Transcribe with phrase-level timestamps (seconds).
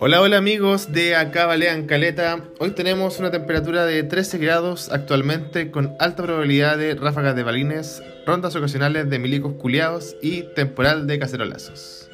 [0.00, 2.44] Hola, hola amigos de Acá Balean Caleta.
[2.60, 8.00] Hoy tenemos una temperatura de 13 grados actualmente con alta probabilidad de ráfagas de balines,
[8.24, 12.08] rondas ocasionales de milicos culiados y temporal de cacerolazos.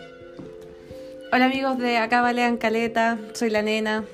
[1.30, 4.06] Hola amigos de Acá Balean Caleta, soy la nena.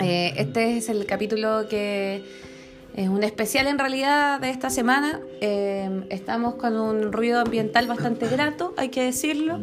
[0.00, 2.22] Eh, este es el capítulo que
[2.94, 5.20] es un especial en realidad de esta semana.
[5.40, 9.58] Eh, estamos con un ruido ambiental bastante grato, hay que decirlo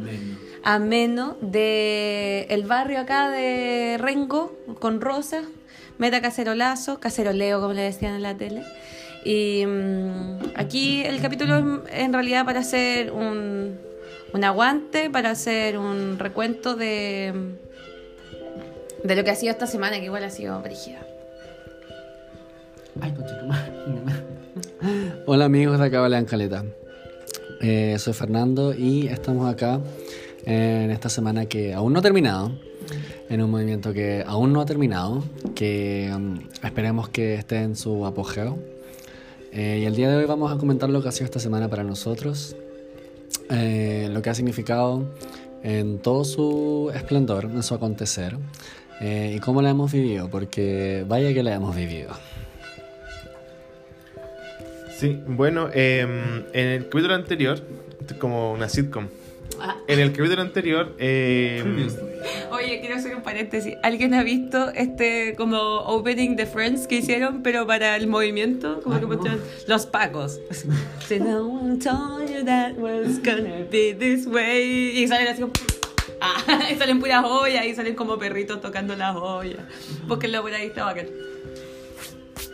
[0.66, 5.44] ameno de el barrio acá de Rengo con Rosa,
[6.00, 8.64] meta cacerolazo, caceroleo como le decían en la tele.
[9.24, 13.78] Y mm, aquí el capítulo es en realidad para hacer un,
[14.34, 17.32] un aguante, para hacer un recuento de,
[19.04, 21.06] de lo que ha sido esta semana, que igual ha sido brígida.
[23.02, 23.14] Ay,
[25.28, 26.66] Hola amigos de Acá la Caleta.
[27.62, 29.80] Eh, soy Fernando y estamos acá
[30.46, 32.52] en esta semana que aún no ha terminado,
[33.30, 35.24] en un movimiento que aún no ha terminado,
[35.56, 38.60] que um, esperemos que esté en su apogeo.
[39.52, 41.70] Eh, y el día de hoy vamos a comentar lo que ha sido esta semana
[41.70, 42.56] para nosotros,
[43.50, 45.06] eh, lo que ha significado
[45.64, 48.38] en todo su esplendor, en su acontecer,
[49.02, 52.12] eh, y cómo la hemos vivido, porque vaya que la hemos vivido.
[54.98, 57.62] Sí, bueno, em, en el capítulo anterior,
[58.20, 59.08] como una sitcom,
[59.60, 59.78] Ah.
[59.88, 60.94] En el capítulo anterior.
[61.00, 61.64] Eh,
[62.52, 63.76] Oye, quiero hacer un paréntesis.
[63.84, 68.82] ¿Alguien ha visto este como opening de Friends que hicieron, pero para el movimiento?
[68.82, 70.40] Como que mostraron los pacos.
[71.20, 75.00] no one told you that was gonna be this way.
[75.00, 75.54] Y salen así como.
[76.22, 76.38] Ah,
[76.72, 79.60] y salen puras joyas y salen como perritos tocando las joyas.
[80.08, 81.08] Porque lo por ahí está bacán.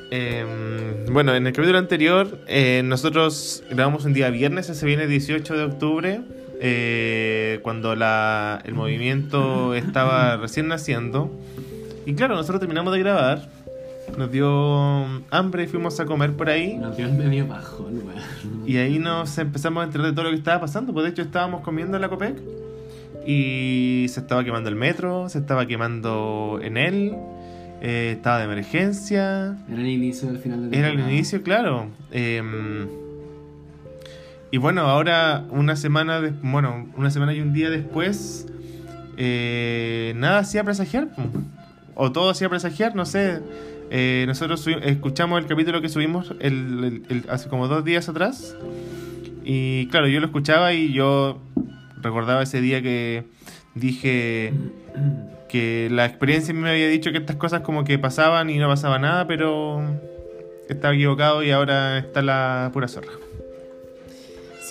[0.09, 5.09] Eh, bueno, en el capítulo anterior, eh, nosotros grabamos un día viernes, ese viene el
[5.09, 6.21] 18 de octubre
[6.63, 11.31] eh, cuando la, el movimiento estaba recién naciendo.
[12.05, 13.49] Y claro, nosotros terminamos de grabar,
[14.15, 16.77] nos dio hambre y fuimos a comer por ahí.
[16.77, 17.89] Nos dio medio bajo,
[18.67, 20.93] Y ahí nos empezamos a enterar de todo lo que estaba pasando.
[20.93, 22.35] Pues de hecho estábamos comiendo en la COPEC
[23.25, 27.15] y se estaba quemando el metro, se estaba quemando en él.
[27.81, 29.57] Eh, estaba de emergencia.
[29.67, 31.87] Era el inicio del final del Era el inicio, claro.
[32.11, 32.39] Eh,
[34.51, 38.47] y bueno, ahora una semana, de, bueno, una semana y un día después,
[39.17, 41.07] eh, nada hacía presagiar,
[41.95, 43.39] o todo hacía presagiar, no sé.
[43.91, 46.33] Eh, nosotros escuchamos el capítulo que subimos
[47.29, 48.55] hace como dos días atrás.
[49.43, 51.41] Y claro, yo lo escuchaba y yo
[52.01, 53.25] recordaba ese día que
[53.75, 54.53] dije
[55.49, 58.99] que la experiencia me había dicho que estas cosas como que pasaban y no pasaba
[58.99, 59.81] nada, pero
[60.69, 63.20] estaba equivocado y ahora está la pura zorra.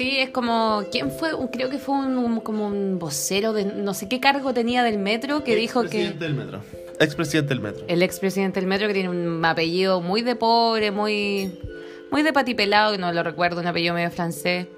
[0.00, 1.32] Sí, es como, ¿quién fue?
[1.52, 5.44] Creo que fue un, como un vocero de no sé qué cargo tenía del metro
[5.44, 6.06] que dijo que...
[6.06, 6.60] Expresidente del metro.
[6.98, 7.84] Expresidente del metro.
[7.86, 11.52] El expresidente del metro que tiene un apellido muy de pobre, muy,
[12.10, 14.68] muy de patipelado, no lo recuerdo, un apellido medio francés.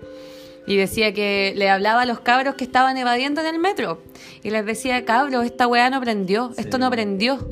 [0.66, 4.02] Y decía que le hablaba a los cabros que estaban evadiendo en el metro.
[4.42, 7.48] Y les decía, cabros, esta weá no prendió, esto no prendió.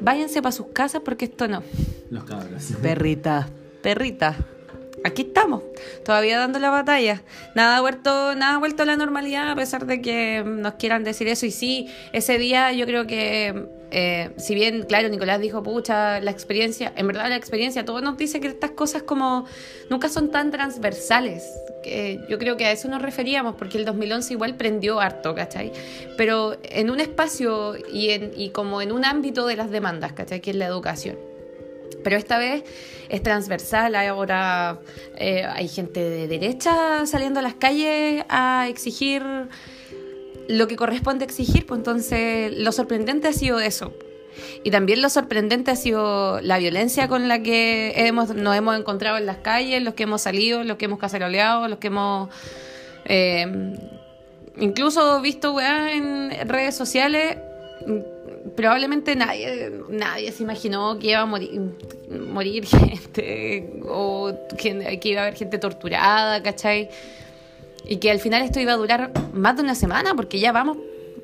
[0.00, 1.64] Váyanse para sus casas porque esto no.
[2.10, 2.74] Los cabros.
[2.80, 3.48] Perrita,
[3.82, 4.36] perrita
[5.04, 5.62] aquí estamos,
[6.04, 7.22] todavía dando la batalla.
[7.54, 11.04] Nada ha vuelto, nada ha vuelto a la normalidad a pesar de que nos quieran
[11.04, 11.46] decir eso.
[11.46, 16.30] Y sí, ese día yo creo que, eh, si bien, claro, Nicolás dijo, pucha, la
[16.30, 19.46] experiencia, en verdad la experiencia, todo nos dice que estas cosas como
[19.90, 21.44] nunca son tan transversales.
[22.28, 25.72] Yo creo que a eso nos referíamos, porque el 2011 igual prendió harto, ¿cachai?
[26.18, 30.40] Pero en un espacio y, en, y como en un ámbito de las demandas, ¿cachai?
[30.40, 31.27] Que es la educación.
[32.04, 32.64] Pero esta vez
[33.08, 34.80] es transversal, ahora
[35.16, 39.22] eh, hay gente de derecha saliendo a las calles a exigir
[40.48, 43.92] lo que corresponde exigir, pues entonces lo sorprendente ha sido eso.
[44.64, 49.18] Y también lo sorprendente ha sido la violencia con la que hemos, nos hemos encontrado
[49.18, 52.30] en las calles, los que hemos salido, los que hemos caceroleado, los que hemos
[53.04, 53.74] eh,
[54.58, 57.36] incluso visto en redes sociales
[58.58, 65.36] probablemente nadie, nadie se imaginó que iba a morir, gente o que, iba a haber
[65.36, 66.90] gente torturada, ¿cachai?
[67.86, 70.76] Y que al final esto iba a durar más de una semana porque ya vamos,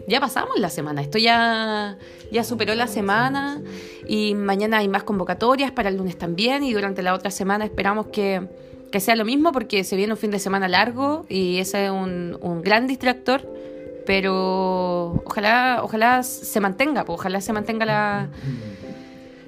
[0.07, 1.99] ya pasamos la semana, esto ya,
[2.31, 3.61] ya superó la semana
[4.07, 8.07] y mañana hay más convocatorias para el lunes también y durante la otra semana esperamos
[8.13, 8.47] que,
[8.93, 11.91] que sea lo mismo porque se viene un fin de semana largo y ese es
[11.91, 13.45] un, un gran distractor
[14.07, 18.29] pero ojalá, ojalá se mantenga, pues, ojalá se mantenga la,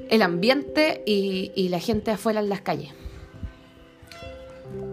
[0.08, 2.90] el ambiente y, y la gente afuera en las calles.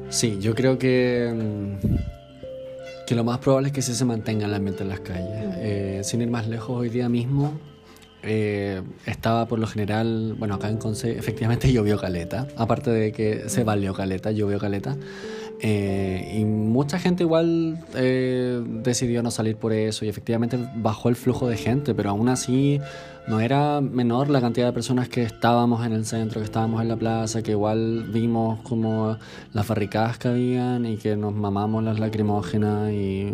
[0.09, 1.95] Sí, yo creo que mm,
[3.05, 5.55] que lo más probable es que sí se mantenga el ambiente en las calles.
[5.57, 7.59] Eh, sin ir más lejos, hoy día mismo
[8.21, 13.49] eh, estaba por lo general, bueno, acá en Conce efectivamente llovió caleta, aparte de que
[13.49, 14.95] se valió caleta, llovió caleta.
[15.65, 21.15] Eh, y mucha gente igual eh, decidió no salir por eso y efectivamente bajó el
[21.15, 22.81] flujo de gente, pero aún así
[23.27, 26.89] no era menor la cantidad de personas que estábamos en el centro, que estábamos en
[26.89, 29.17] la plaza, que igual vimos como
[29.53, 33.33] las barricadas que habían y que nos mamamos las lacrimógenas y,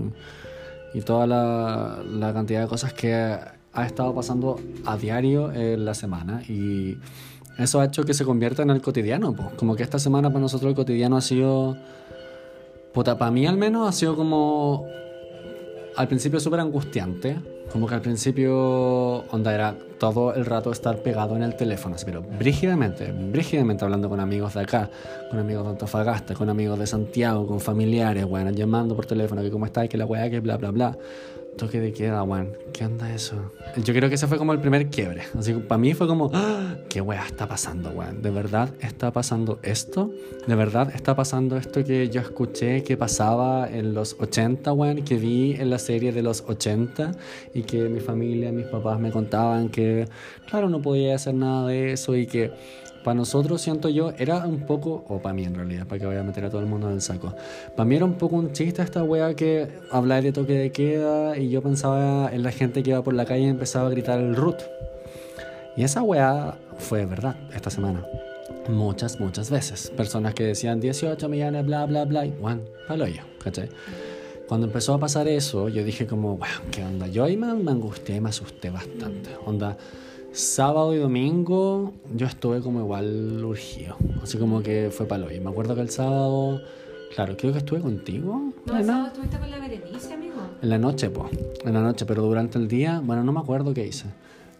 [0.93, 5.95] y toda la, la cantidad de cosas que ha estado pasando a diario en la
[5.95, 6.95] semana y
[7.57, 9.49] eso ha hecho que se convierta en el cotidiano, pues.
[9.57, 11.75] como que esta semana para nosotros el cotidiano ha sido
[12.93, 14.87] Puta, para mí al menos ha sido como.
[15.95, 17.37] Al principio súper angustiante.
[17.71, 22.05] Como que al principio, onda, era todo el rato estar pegado en el teléfono, así,
[22.05, 24.89] pero brígidamente, brígidamente hablando con amigos de acá,
[25.29, 29.51] con amigos de Antofagasta, con amigos de Santiago, con familiares, bueno, llamando por teléfono, que
[29.51, 30.97] cómo está, que la weá, que bla, bla, bla
[31.59, 32.53] toque de queda, weón.
[32.71, 33.35] ¿Qué onda eso?
[33.83, 35.23] Yo creo que ese fue como el primer quiebre.
[35.37, 36.77] Así que para mí fue como, ¡Ah!
[36.87, 38.21] ¿qué weá está pasando, weón?
[38.21, 40.09] ¿De verdad está pasando esto?
[40.47, 45.03] ¿De verdad está pasando esto que yo escuché que pasaba en los 80, weón?
[45.03, 47.11] Que vi en la serie de los 80
[47.53, 50.07] y que mi familia, mis papás me contaban que,
[50.49, 52.51] claro, no podía hacer nada de eso y que
[53.09, 56.19] para nosotros, siento yo, era un poco, o para mí en realidad, para que vaya
[56.19, 57.33] a meter a todo el mundo en el saco.
[57.75, 61.35] Para mí era un poco un chiste esta wea que hablaba de toque de queda
[61.35, 64.19] y yo pensaba en la gente que iba por la calle y empezaba a gritar
[64.19, 64.57] el root.
[65.75, 68.05] Y esa wea fue verdad esta semana.
[68.67, 69.91] Muchas, muchas veces.
[69.97, 73.69] Personas que decían 18 millones, bla, bla, bla, y bueno, palo yo, ¿cachai?
[74.47, 77.07] Cuando empezó a pasar eso, yo dije como, bueno, ¿qué onda?
[77.07, 79.31] Yo ahí me, me angustié y me asusté bastante.
[79.47, 79.75] Onda,
[80.39, 83.97] sábado y domingo yo estuve como igual urgido.
[84.23, 85.31] Así como que fue palo.
[85.31, 86.61] Y me acuerdo que el sábado,
[87.13, 88.53] claro, creo que estuve contigo.
[88.65, 90.35] No, el sábado estuviste con la Berenice, amigo.
[90.61, 91.29] En la noche, pues.
[91.65, 94.05] En la noche, pero durante el día, bueno, no me acuerdo qué hice.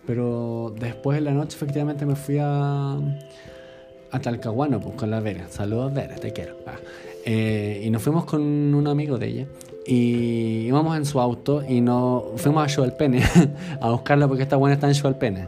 [0.06, 2.94] Pero después en la noche efectivamente me fui a,
[4.12, 5.48] a Talcahuano, pues, con la Vera.
[5.50, 6.58] Saludos, Vera, te quiero.
[6.68, 6.76] Ah.
[7.26, 9.48] Eh, y nos fuimos con un amigo de ella.
[9.86, 13.24] Y íbamos en su auto y nos fuimos a Pene
[13.82, 15.48] a buscarla porque esta buena está en Pene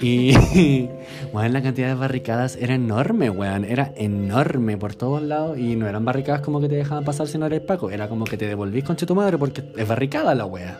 [0.00, 0.32] Y,
[1.32, 3.64] bueno, la cantidad de barricadas era enorme, weón.
[3.64, 5.58] Era enorme por todos lados.
[5.58, 7.90] Y no eran barricadas como que te dejaban pasar si no eres Paco.
[7.90, 10.78] Era como que te devolvís con tu madre porque es barricada la wea.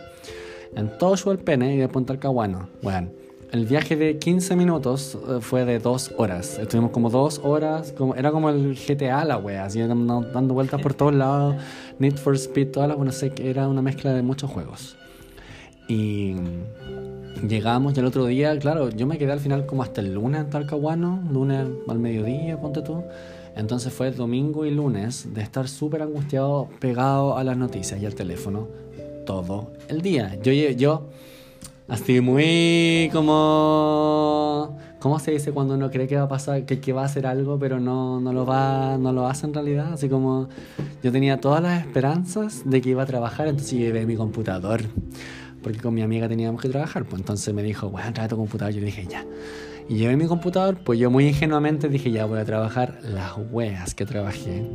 [0.75, 3.11] En todo Pene y de Punta Alcahuano, weón.
[3.51, 6.59] El viaje de 15 minutos eh, fue de dos horas.
[6.59, 10.93] Estuvimos como dos horas, como, era como el GTA la wea, así dando vueltas por
[10.93, 11.55] todos lados.
[11.97, 14.97] Need for Speed, todas las, bueno, sé que era una mezcla de muchos juegos.
[15.87, 16.35] Y
[17.47, 20.41] llegamos y el otro día, claro, yo me quedé al final como hasta el lunes
[20.41, 23.03] en Talcahuano, lunes al mediodía, ponte tú.
[23.55, 28.15] Entonces fue domingo y lunes de estar súper angustiado, pegado a las noticias y al
[28.15, 28.67] teléfono
[29.25, 30.37] todo el día.
[30.41, 31.07] Yo, yo
[31.87, 34.77] Así muy como...
[34.99, 37.27] ¿Cómo se dice cuando uno cree que va a pasar, que, que va a hacer
[37.27, 39.93] algo, pero no, no, lo va, no lo hace en realidad?
[39.93, 40.49] Así como
[41.03, 44.81] yo tenía todas las esperanzas de que iba a trabajar, entonces llevé mi computador.
[45.67, 48.73] Porque con mi amiga teníamos que trabajar, pues entonces me dijo, bueno, trae tu computador.
[48.73, 49.25] Yo dije, ya.
[49.89, 53.93] Y llevé mi computador, pues yo muy ingenuamente dije, ya voy a trabajar las weas
[53.93, 54.65] que trabajé.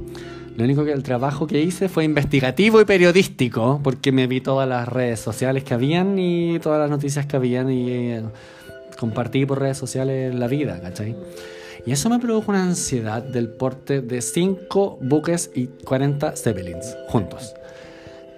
[0.55, 4.69] Lo único que el trabajo que hice fue investigativo y periodístico, porque me vi todas
[4.69, 8.23] las redes sociales que habían y todas las noticias que habían y eh,
[8.99, 11.17] compartí por redes sociales la vida, ¿cachai?
[11.87, 17.55] Y eso me produjo una ansiedad del porte de 5 buques y 40 Zeppelins juntos.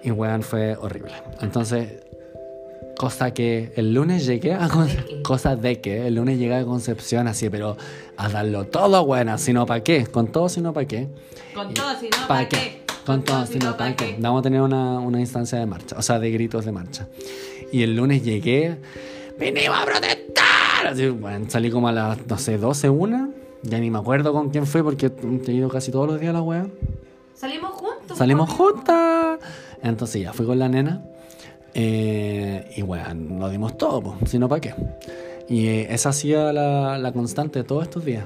[0.05, 1.13] Y weón, fue horrible.
[1.41, 2.04] Entonces,
[2.97, 4.69] cosa que el lunes llegué a
[5.23, 7.77] cosa de que el lunes llegué a Concepción así, pero
[8.17, 11.07] a darlo todo bueno, sino para qué, con todo sino para qué.
[11.53, 12.81] Con todo sino para qué.
[13.05, 14.15] Con todo sino para qué.
[14.19, 17.07] Vamos a tener una, una instancia de marcha, o sea, de gritos de marcha.
[17.71, 18.77] Y el lunes llegué,
[19.37, 20.87] venimos a protestar.
[20.87, 23.29] Así, bueno, salí como a las, no sé, 12, una.
[23.63, 25.11] Ya ni me acuerdo con quién fue porque
[25.47, 26.67] he ido casi todos los días a la wea.
[27.33, 28.17] Salimos juntos.
[28.17, 29.39] Salimos juntas.
[29.81, 31.03] Entonces ya fui con la nena.
[31.77, 34.73] Eh, y bueno, lo dimos todo, si no, ¿para qué?
[35.49, 38.25] Y eh, esa ha sido la, la, constante de todos estos días.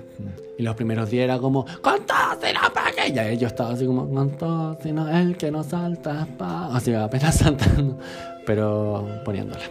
[0.58, 3.34] Y los primeros días era como, con todo, si no, ¿para qué?
[3.34, 6.76] Y yo estaba así como, con todo, si no, el que no salta, pa.
[6.76, 7.98] Así apenas saltando,
[8.46, 9.64] pero poniéndola.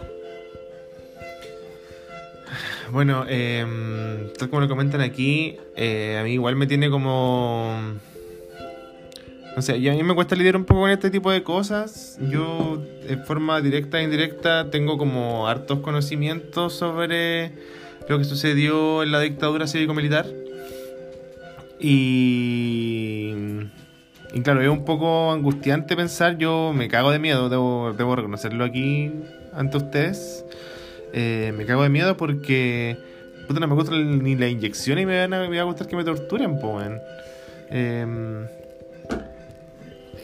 [2.91, 7.99] Bueno, eh, tal como lo comentan aquí, eh, a mí igual me tiene como
[9.59, 12.17] o sea, y a mí me cuesta lidiar un poco con este tipo de cosas.
[12.29, 17.51] Yo, de forma directa e indirecta, tengo como hartos conocimientos sobre
[18.07, 20.25] lo que sucedió en la dictadura cívico-militar.
[21.77, 23.33] Y.
[24.33, 28.63] y claro, es un poco angustiante pensar, yo me cago de miedo, debo, debo reconocerlo
[28.63, 29.11] aquí
[29.53, 30.45] ante ustedes.
[31.11, 32.97] Eh, me cago de miedo porque
[33.45, 35.87] puta, no me gusta ni la inyección y me, van a, me va a gustar
[35.87, 36.99] que me torturen, po, weón.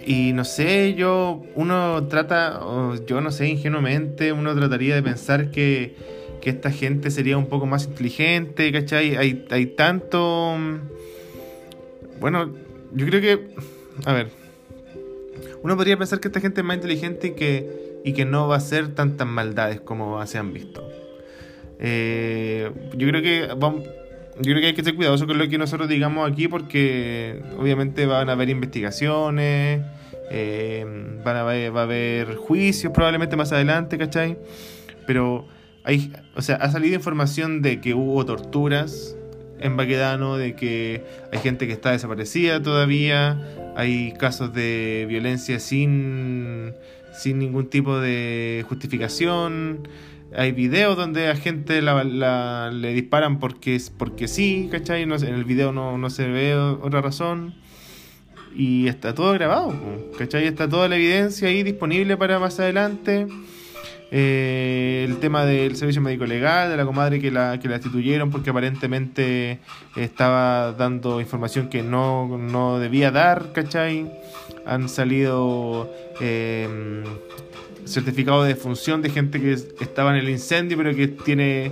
[0.05, 2.59] Y no sé, yo, uno trata,
[3.07, 5.95] yo no sé, ingenuamente, uno trataría de pensar que,
[6.41, 9.15] que esta gente sería un poco más inteligente, ¿cachai?
[9.15, 10.55] Hay, hay tanto...
[12.19, 12.53] Bueno,
[12.93, 13.47] yo creo que,
[14.05, 14.29] a ver,
[15.63, 18.55] uno podría pensar que esta gente es más inteligente y que, y que no va
[18.55, 20.87] a hacer tantas maldades como se han visto.
[21.79, 25.89] Eh, yo creo que yo creo que hay que ser cuidadoso con lo que nosotros
[25.89, 29.81] digamos aquí porque obviamente van a haber investigaciones,
[30.31, 30.85] eh,
[31.23, 34.37] van a va a haber juicios probablemente más adelante, ¿cachai?
[35.07, 35.47] Pero
[35.83, 39.15] hay, o sea, ha salido información de que hubo torturas
[39.59, 43.39] en Baquedano, de que hay gente que está desaparecida todavía,
[43.75, 46.73] hay casos de violencia sin,
[47.13, 49.87] sin ningún tipo de justificación.
[50.35, 55.05] Hay videos donde a gente la, la- le disparan porque, porque sí, ¿cachai?
[55.05, 57.53] No, en el video no, no se ve otra razón.
[58.55, 59.73] Y está todo grabado,
[60.17, 60.45] ¿cachai?
[60.47, 63.27] Está toda la evidencia ahí disponible para más adelante.
[64.11, 68.29] Eh, el tema del servicio médico legal, de la comadre que la, que la destituyeron
[68.31, 69.59] porque aparentemente
[69.97, 74.09] estaba dando información que no, no debía dar, ¿cachai?
[74.65, 77.03] Han salido eh,
[77.85, 81.71] certificados de defunción de gente que es- estaba en el incendio pero que tiene...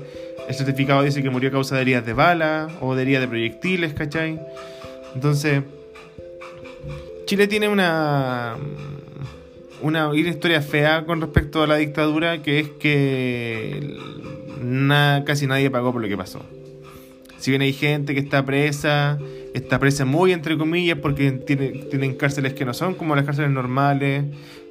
[0.49, 3.27] El certificado dice que murió a causa de heridas de bala o de heridas de
[3.29, 4.37] proyectiles, ¿cachai?
[5.15, 5.61] Entonces,
[7.25, 8.57] Chile tiene una
[9.83, 13.97] una, historia fea con respecto a la dictadura, que es que
[14.61, 16.41] na- casi nadie pagó por lo que pasó.
[17.37, 19.19] Si bien hay gente que está presa,
[19.53, 23.51] está presa muy entre comillas porque tiene, tienen cárceles que no son como las cárceles
[23.51, 24.23] normales.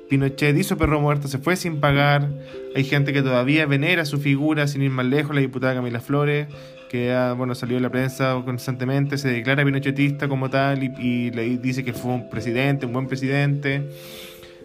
[0.08, 2.30] Pinochet hizo perro muerto, se fue sin pagar.
[2.74, 6.48] Hay gente que todavía venera su figura, sin ir más lejos, la diputada Camila Flores,
[6.92, 11.30] que ha, bueno, salió en la prensa constantemente, se declara pinochetista como tal y, y
[11.30, 13.88] le dice que fue un presidente, un buen presidente.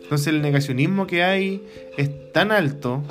[0.03, 1.63] Entonces el negacionismo que hay
[1.95, 3.01] es tan alto.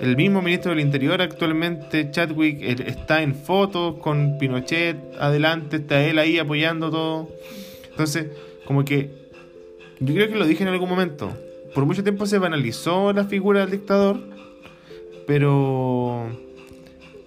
[0.00, 6.02] El mismo ministro del Interior actualmente, Chadwick, él está en fotos con Pinochet adelante, está
[6.02, 7.28] él ahí apoyando todo.
[7.90, 8.28] Entonces,
[8.64, 9.10] como que
[9.98, 11.30] yo creo que lo dije en algún momento.
[11.74, 14.18] Por mucho tiempo se banalizó la figura del dictador,
[15.26, 16.49] pero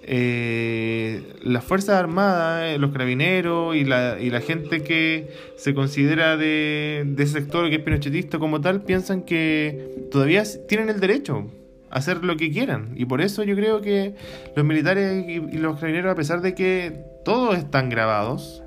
[0.05, 6.35] eh, las Fuerzas Armadas, eh, los carabineros y la, y la gente que se considera
[6.35, 11.47] de, ese sector que es pinochetista como tal, piensan que todavía tienen el derecho
[11.89, 12.93] a hacer lo que quieran.
[12.95, 14.15] Y por eso yo creo que
[14.55, 16.91] los militares y, y los carabineros, a pesar de que
[17.23, 18.61] todos están grabados,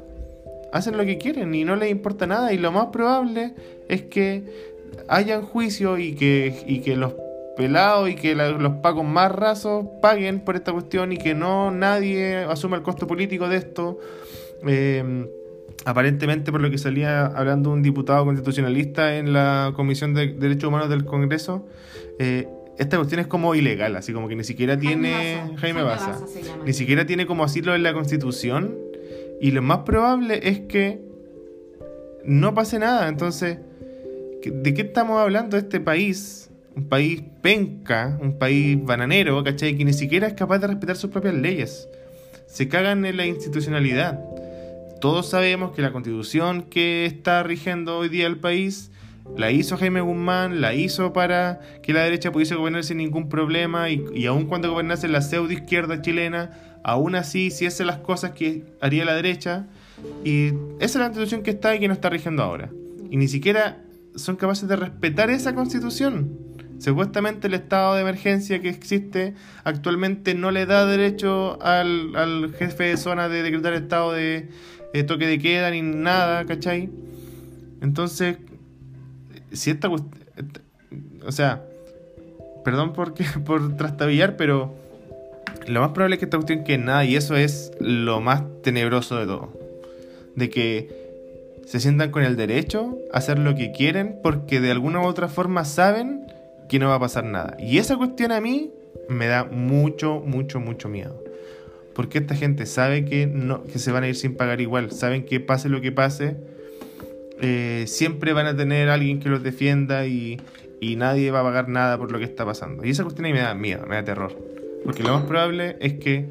[0.72, 2.52] hacen lo que quieren y no les importa nada.
[2.52, 3.54] Y lo más probable
[3.88, 4.44] es que
[5.08, 7.14] hayan juicio y que, y que los
[7.56, 11.70] pelados y que la- los pagos más rasos paguen por esta cuestión y que no
[11.70, 13.98] nadie asuma el costo político de esto.
[14.66, 15.26] Eh,
[15.84, 20.88] aparentemente, por lo que salía hablando un diputado constitucionalista en la Comisión de Derechos Humanos
[20.88, 21.66] del Congreso,
[22.18, 22.48] eh,
[22.78, 26.64] esta cuestión es como ilegal, así como que ni siquiera tiene Jaime Baza, se llama.
[26.66, 28.76] ni siquiera tiene como asilo en la Constitución
[29.40, 31.00] y lo más probable es que
[32.24, 33.08] no pase nada.
[33.08, 33.58] Entonces,
[34.42, 35.56] ¿qué- ¿de qué estamos hablando?
[35.56, 39.76] Este país, un país penca, un país bananero, ¿cachai?
[39.76, 41.88] Que ni siquiera es capaz de respetar sus propias leyes.
[42.46, 44.20] Se cagan en la institucionalidad.
[45.00, 48.90] Todos sabemos que la constitución que está rigiendo hoy día el país
[49.36, 53.88] la hizo Jaime Guzmán, la hizo para que la derecha pudiese gobernar sin ningún problema
[53.90, 58.64] y, y aun cuando gobernase la pseudo izquierda chilena, aún así hiciese las cosas que
[58.80, 59.66] haría la derecha
[60.24, 62.70] y esa es la constitución que está y que nos está rigiendo ahora.
[63.10, 63.82] Y ni siquiera
[64.14, 66.45] son capaces de respetar esa constitución.
[66.78, 72.84] Supuestamente el estado de emergencia que existe actualmente no le da derecho al, al jefe
[72.84, 74.48] de zona de decretar estado de
[74.92, 76.90] eh, toque de queda ni nada, ¿cachai?
[77.80, 78.38] Entonces,
[79.52, 79.88] si esta
[81.26, 81.64] o sea,
[82.64, 83.14] perdón por,
[83.44, 84.74] por trastabillar, pero
[85.66, 89.16] lo más probable es que esta cuestión que nada, y eso es lo más tenebroso
[89.16, 89.52] de todo.
[90.36, 91.06] De que
[91.66, 95.28] se sientan con el derecho a hacer lo que quieren porque de alguna u otra
[95.28, 96.26] forma saben
[96.68, 97.56] que no va a pasar nada.
[97.58, 98.72] Y esa cuestión a mí
[99.08, 101.22] me da mucho, mucho, mucho miedo.
[101.94, 104.92] Porque esta gente sabe que, no, que se van a ir sin pagar igual.
[104.92, 106.36] Saben que pase lo que pase,
[107.40, 110.40] eh, siempre van a tener alguien que los defienda y,
[110.80, 112.84] y nadie va a pagar nada por lo que está pasando.
[112.84, 114.36] Y esa cuestión a mí me da miedo, me da terror.
[114.84, 116.28] Porque lo más probable es que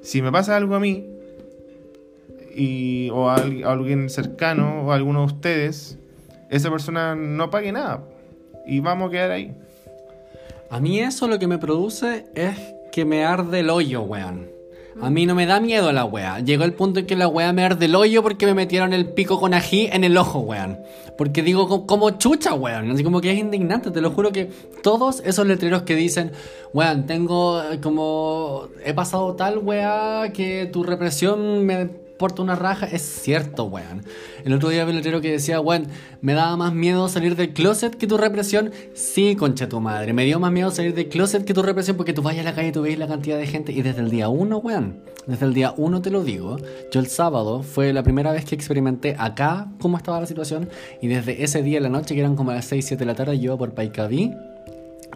[0.00, 1.06] si me pasa algo a mí,
[2.54, 5.98] y, o a, a alguien cercano, o a alguno de ustedes,
[6.50, 8.04] esa persona no pague nada.
[8.66, 9.54] Y vamos a quedar ahí.
[10.72, 12.56] A mí eso lo que me produce es
[12.92, 14.50] que me arde el hoyo, weón.
[15.00, 16.40] A mí no me da miedo la wea.
[16.40, 19.06] Llegó el punto en que la wea me arde el hoyo porque me metieron el
[19.10, 20.78] pico con ají en el ojo, weón.
[21.16, 22.90] Porque digo, co- como chucha, weón.
[22.90, 23.90] Así como que es indignante.
[23.90, 24.50] Te lo juro que
[24.82, 26.32] todos esos letreros que dicen,
[26.72, 28.68] weón, tengo eh, como.
[28.84, 31.88] He pasado tal wea que tu represión me
[32.22, 32.86] porta una raja.
[32.86, 34.04] Es cierto, weón.
[34.44, 35.88] El otro día letrero que decía, weón,
[36.20, 38.70] me daba más miedo salir del closet que tu represión.
[38.94, 40.12] Sí, concha tu madre.
[40.12, 42.54] Me dio más miedo salir del closet que tu represión porque tú vayas a la
[42.54, 43.72] calle y tú veis la cantidad de gente.
[43.72, 45.00] Y desde el día uno, weón.
[45.26, 46.58] Desde el día uno te lo digo.
[46.92, 50.68] Yo el sábado fue la primera vez que experimenté acá cómo estaba la situación.
[51.00, 53.16] Y desde ese día en la noche, que eran como las 6, 7 de la
[53.16, 54.32] tarde, yo por Paicaví.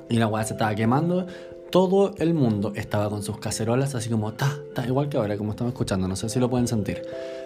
[0.09, 1.29] Y la weá se estaba quemando.
[1.71, 5.51] Todo el mundo estaba con sus cacerolas, así como, ta, ta, igual que ahora, como
[5.51, 6.07] estamos escuchando.
[6.07, 7.03] No sé si lo pueden sentir.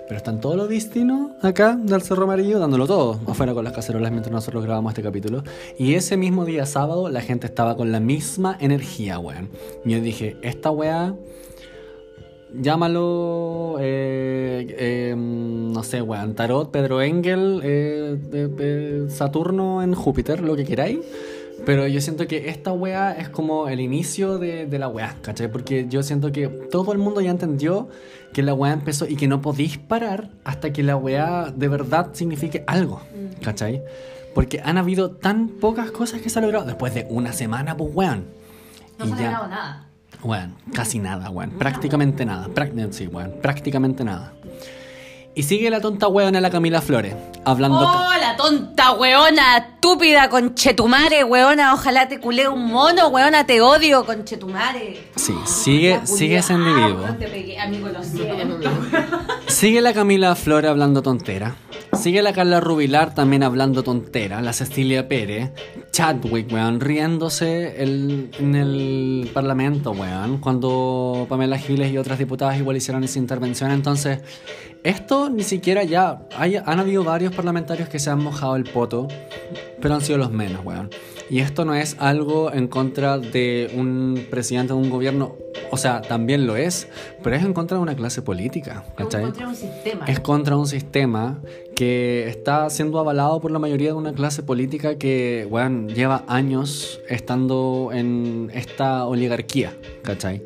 [0.07, 4.11] Pero están todos los destinos acá del Cerro Amarillo dándolo todo, afuera con las cacerolas
[4.11, 5.45] mientras nosotros grabamos este capítulo.
[5.79, 9.49] Y ese mismo día sábado, la gente estaba con la misma energía, weón.
[9.85, 11.15] Y yo dije, esta weá.
[12.53, 20.65] Llámalo, eh, eh, no sé, weón, Tarot, Pedro Engel, eh, Saturno en Júpiter, lo que
[20.65, 20.99] queráis.
[21.67, 25.51] Pero yo siento que esta weá es como el inicio de, de la weá, ¿cachai?
[25.51, 27.89] Porque yo siento que todo el mundo ya entendió
[28.33, 32.11] que la weá empezó y que no podéis parar hasta que la weá de verdad
[32.13, 33.01] signifique algo,
[33.43, 33.83] ¿cachai?
[34.35, 37.91] Porque han habido tan pocas cosas que se han logrado después de una semana, pues
[37.95, 38.25] weón.
[38.99, 39.87] No se ha logrado nada.
[40.23, 41.51] Weón, casi nada, weón.
[41.53, 42.49] Prácticamente nada.
[42.49, 43.35] Prac- sí, weón.
[43.43, 44.35] Prácticamente nada.
[45.35, 47.79] Y sigue la tonta weona la Camila Flores, hablando...
[47.79, 49.59] ¡Oh, la tonta weona!
[49.59, 51.73] Estúpida, conchetumare, weona.
[51.73, 53.47] Ojalá te culé un mono, weona.
[53.47, 55.01] Te odio, conchetumare.
[55.17, 57.05] Sí, sigue, sigue ese individuo.
[57.05, 58.59] weón, te pegué, amigo, lo siento.
[59.47, 61.57] Sigue la Camila Flores hablando tontera.
[61.93, 64.41] Sigue la Carla Rubilar también hablando tontera.
[64.43, 65.51] La Cecilia Pérez.
[65.93, 70.39] Chadwick, weón, riéndose el- en el parlamento, weón.
[70.39, 73.71] Cuando Pamela Giles y otras diputadas igual hicieron esa intervención.
[73.73, 74.21] Entonces,
[74.83, 76.27] esto ni siquiera ya...
[76.37, 79.09] Hay, han habido varios parlamentarios que se han mojado el poto,
[79.81, 80.91] pero han sido los menos, weón.
[81.29, 85.37] Y esto no es algo en contra de un presidente de un gobierno,
[85.71, 86.89] o sea, también lo es,
[87.23, 89.23] pero es en contra de una clase política, ¿cachai?
[89.23, 90.05] Encontré un sistema.
[90.07, 91.39] Es contra un sistema
[91.77, 97.01] que está siendo avalado por la mayoría de una clase política que, bueno, lleva años
[97.09, 100.43] estando en esta oligarquía, ¿cachai?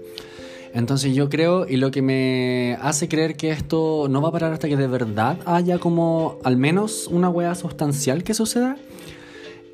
[0.74, 4.52] Entonces yo creo, y lo que me hace creer que esto no va a parar
[4.52, 8.76] hasta que de verdad haya como al menos una hueá sustancial que suceda,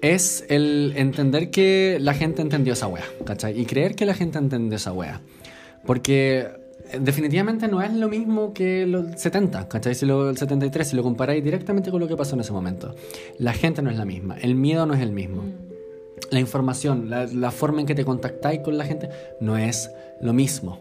[0.02, 3.58] es el entender que la gente entendió esa wea, ¿cachai?
[3.58, 5.22] Y creer que la gente entendió esa wea.
[5.86, 6.48] Porque
[6.90, 9.94] eh, definitivamente no es lo mismo que los 70, ¿cachai?
[9.94, 12.94] Si lo, el 73, si lo comparáis directamente con lo que pasó en ese momento.
[13.38, 15.44] La gente no es la misma, el miedo no es el mismo.
[16.30, 19.08] La información, la, la forma en que te contactáis con la gente
[19.40, 20.80] no es lo mismo,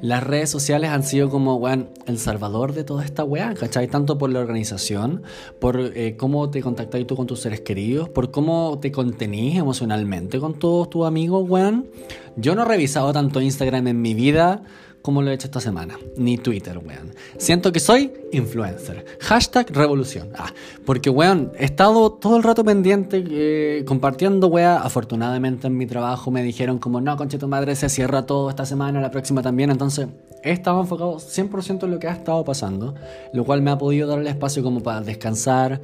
[0.00, 3.88] Las redes sociales han sido como, el salvador de toda esta weá, ¿cachai?
[3.88, 5.22] Tanto por la organización,
[5.58, 10.38] por eh, cómo te contactáis tú con tus seres queridos, por cómo te contenís emocionalmente
[10.38, 11.88] con todos tus amigos, weón.
[12.36, 14.62] Yo no he revisado tanto Instagram en mi vida
[15.04, 15.98] como lo he hecho esta semana.
[16.16, 17.12] Ni Twitter, weón.
[17.36, 19.04] Siento que soy influencer.
[19.20, 20.30] Hashtag revolución.
[20.34, 20.50] Ah,
[20.86, 24.80] porque, weón, he estado todo el rato pendiente, eh, compartiendo, weón.
[24.82, 28.64] Afortunadamente en mi trabajo me dijeron como, no, concha tu madre, se cierra todo esta
[28.64, 29.70] semana, la próxima también.
[29.70, 30.08] Entonces,
[30.42, 32.94] he estado enfocado 100% en lo que ha estado pasando,
[33.32, 35.82] lo cual me ha podido dar el espacio como para descansar,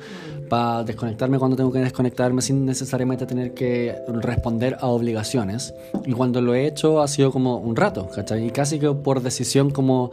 [0.51, 5.73] para desconectarme cuando tengo que desconectarme sin necesariamente tener que responder a obligaciones.
[6.05, 8.47] Y cuando lo he hecho ha sido como un rato, ¿cachai?
[8.47, 10.13] Y casi que por decisión como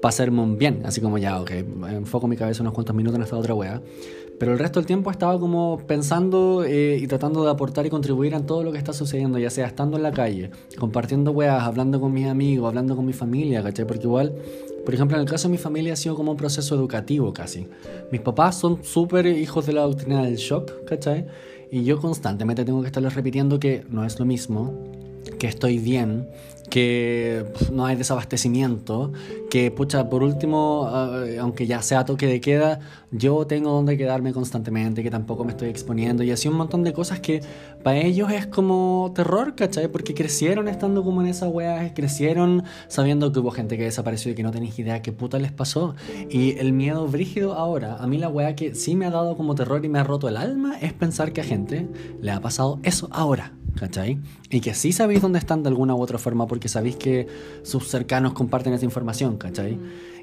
[0.00, 1.52] para hacerme un bien, así como ya, ok,
[1.92, 3.80] enfoco mi cabeza unos cuantos minutos en esta otra wea.
[4.36, 8.34] Pero el resto del tiempo estaba como pensando eh, y tratando de aportar y contribuir
[8.34, 12.00] en todo lo que está sucediendo, ya sea estando en la calle, compartiendo weas, hablando
[12.00, 13.86] con mis amigos, hablando con mi familia, ¿cachai?
[13.86, 14.34] Porque igual,
[14.84, 17.68] por ejemplo, en el caso de mi familia ha sido como un proceso educativo casi.
[18.10, 21.26] Mis papás son súper hijos de la doctrina del shock, ¿cachai?
[21.70, 24.74] Y yo constantemente tengo que estarles repitiendo que no es lo mismo,
[25.38, 26.28] que estoy bien,
[26.72, 29.12] que no hay desabastecimiento,
[29.50, 30.90] que pucha, por último,
[31.22, 32.80] eh, aunque ya sea toque de queda,
[33.12, 36.92] yo tengo donde quedarme constantemente, que tampoco me estoy exponiendo y así un montón de
[36.92, 37.40] cosas que
[37.82, 39.88] para ellos es como terror, ¿cachai?
[39.88, 44.34] Porque crecieron estando como en esa weá, crecieron sabiendo que hubo gente que desapareció y
[44.34, 45.94] que no tenéis idea qué puta les pasó.
[46.30, 49.54] Y el miedo brígido ahora, a mí la weá que sí me ha dado como
[49.54, 51.88] terror y me ha roto el alma es pensar que a gente
[52.20, 53.52] le ha pasado eso ahora.
[53.74, 54.18] ¿cachai?
[54.50, 57.26] Y que sí sabéis dónde están de alguna u otra forma porque sabéis que
[57.62, 59.78] sus cercanos comparten esa información, ¿cachai?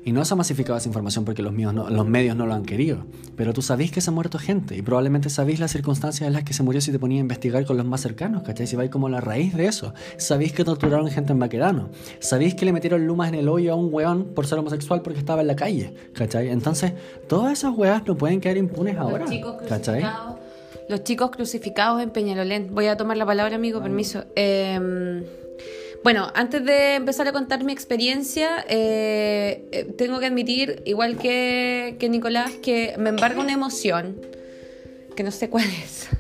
[0.10, 2.56] Y no se ha masificado esa información porque los, míos no- los medios no lo
[2.56, 3.06] han querido.
[3.36, 6.44] Pero tú sabéis que se ha muerto gente y probablemente sabéis las circunstancias en las
[6.44, 8.66] que se murió si te ponía a investigar con los más cercanos, ¿cachai?
[8.66, 9.94] Si vais como a la raíz de eso.
[10.18, 11.90] Sabéis que torturaron gente en Baquedano.
[12.20, 15.20] Sabéis que le metieron lumas en el hoyo a un weón por ser homosexual porque
[15.20, 16.50] estaba en la calle, ¿cachai?
[16.50, 16.94] Entonces,
[17.28, 19.56] todas esas weas no pueden quedar impunes ahora, Los chicos.
[20.90, 22.74] Los chicos crucificados en Peñalolén.
[22.74, 24.26] Voy a tomar la palabra, amigo, permiso.
[24.36, 25.24] Eh,
[26.04, 31.98] bueno, antes de empezar a contar mi experiencia, eh, eh, tengo que admitir, igual que,
[32.00, 34.20] que Nicolás, que me embarga una emoción,
[35.16, 36.08] que no sé cuál es.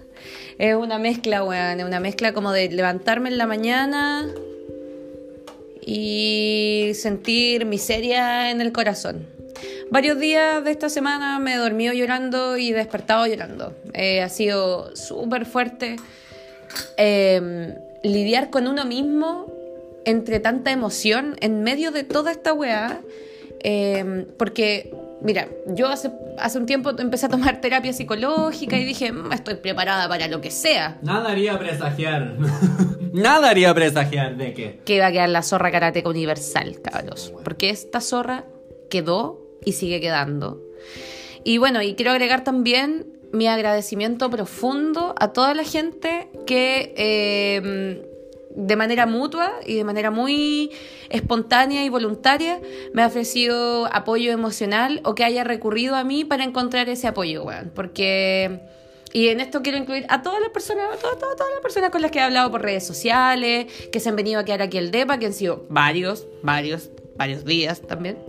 [0.58, 4.28] Es una mezcla, weón, es una mezcla como de levantarme en la mañana
[5.82, 9.26] y sentir miseria en el corazón.
[9.90, 13.74] Varios días de esta semana me he dormido llorando y despertado llorando.
[13.94, 15.96] Eh, ha sido súper fuerte
[16.98, 19.59] eh, lidiar con uno mismo
[20.06, 23.02] entre tanta emoción en medio de toda esta weá.
[23.62, 29.12] eh, porque, mira, yo hace, hace un tiempo empecé a tomar terapia psicológica y dije,
[29.12, 30.98] "Mm, estoy preparada para lo que sea.
[31.02, 32.38] Nada haría presagiar.
[33.14, 34.80] Nada haría presagiar de que.
[34.86, 37.34] que va a quedar la zorra karateca universal, cabros.
[37.44, 38.46] Porque esta zorra
[38.90, 40.62] quedó y sigue quedando.
[41.44, 48.09] Y bueno, y quiero agregar también mi agradecimiento profundo a toda la gente que eh,
[48.60, 50.72] de manera mutua y de manera muy
[51.10, 52.60] espontánea y voluntaria
[52.94, 57.44] me ha ofrecido apoyo emocional o que haya recurrido a mí para encontrar ese apoyo,
[57.44, 57.72] weón.
[57.74, 58.60] Porque...
[59.12, 62.04] Y en esto quiero incluir a todas las personas, todas, todas, todas las personas con
[62.04, 64.92] las que he hablado por redes sociales, que se han venido a quedar aquí al
[64.92, 68.20] DEPA, que han sido varios, varios, varios días también.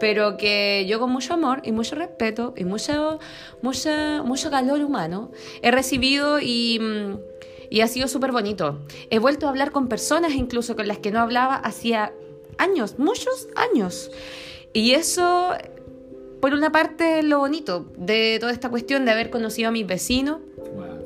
[0.00, 3.20] Pero que yo con mucho amor y mucho respeto y mucho,
[3.62, 5.30] mucha, mucho calor humano
[5.62, 7.14] he recibido y, mm,
[7.74, 8.78] y ha sido súper bonito.
[9.10, 12.12] He vuelto a hablar con personas incluso con las que no hablaba hacía
[12.56, 14.12] años, muchos años.
[14.72, 15.50] Y eso
[16.40, 20.38] por una parte lo bonito de toda esta cuestión de haber conocido a mis vecinos.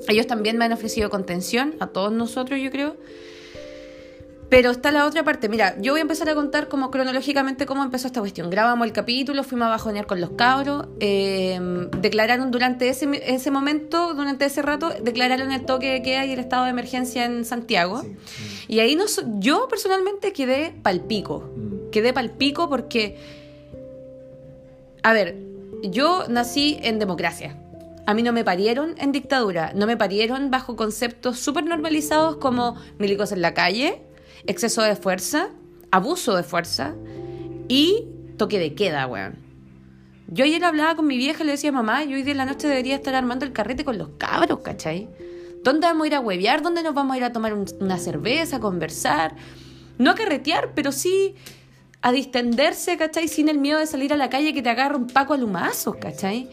[0.09, 2.99] Ellos también me han ofrecido contención, a todos nosotros yo creo.
[4.49, 5.49] Pero está la otra parte.
[5.49, 8.49] Mira, yo voy a empezar a contar como cronológicamente cómo empezó esta cuestión.
[8.49, 10.87] Grabamos el capítulo, fuimos a bajonear con los cabros.
[11.01, 11.61] eh,
[12.01, 16.39] declararon durante ese, ese momento, durante ese rato, declararon el toque de queda y el
[16.39, 18.03] estado de emergencia en Santiago.
[18.69, 21.51] Y ahí nos, yo personalmente quedé palpico.
[21.93, 23.17] Quedé palpico porque
[25.03, 25.37] a ver,
[25.83, 27.57] yo nací en democracia.
[28.07, 32.77] A mí no me parieron en dictadura, no me parieron bajo conceptos súper normalizados como
[32.99, 34.03] milicos en la calle,
[34.47, 35.49] exceso de fuerza,
[35.91, 36.95] abuso de fuerza
[37.69, 38.05] y
[38.37, 39.37] toque de queda, weón.
[40.29, 42.69] Yo ayer hablaba con mi vieja y le decía, mamá, yo hoy en la noche
[42.69, 45.09] debería estar armando el carrete con los cabros, ¿cachai?
[45.65, 46.63] ¿Dónde vamos a ir a huevear?
[46.63, 49.35] ¿Dónde nos vamos a ir a tomar un- una cerveza, a conversar?
[49.97, 51.35] No a carretear, pero sí
[52.03, 53.27] a distenderse, ¿cachai?
[53.27, 55.97] Sin el miedo de salir a la calle que te agarra un paco a lumazos,
[55.97, 56.49] ¿cachai?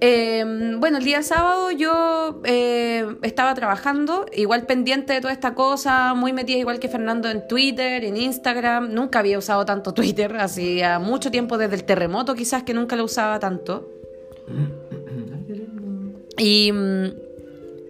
[0.00, 0.44] Eh,
[0.78, 6.34] bueno, el día sábado yo eh, estaba trabajando, igual pendiente de toda esta cosa, muy
[6.34, 8.92] metida igual que Fernando en Twitter, en Instagram.
[8.92, 13.04] Nunca había usado tanto Twitter, hacía mucho tiempo desde el terremoto quizás que nunca lo
[13.04, 13.88] usaba tanto.
[16.38, 17.06] Y mm,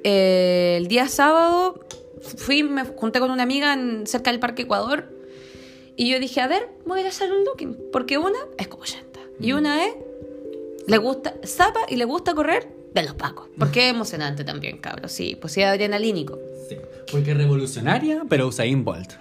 [0.04, 1.80] eh, el día sábado
[2.20, 5.08] fui, me junté con una amiga en- cerca del Parque Ecuador
[5.96, 9.20] y yo dije, a ver, voy a hacer un looking, porque una es como llanta
[9.40, 9.94] y una es
[10.86, 13.48] le gusta, zapa y le gusta correr de los pacos.
[13.58, 15.12] Porque es emocionante también, cabros.
[15.12, 16.38] Sí, pues sí, adrenalínico.
[16.68, 16.76] Sí.
[17.10, 19.12] Porque revolucionaria, pero Usain Bolt.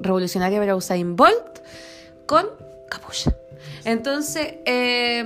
[0.00, 1.60] Revolucionaria para Usain Bolt
[2.26, 2.46] con
[2.88, 3.34] capucha.
[3.84, 5.24] Entonces, eh,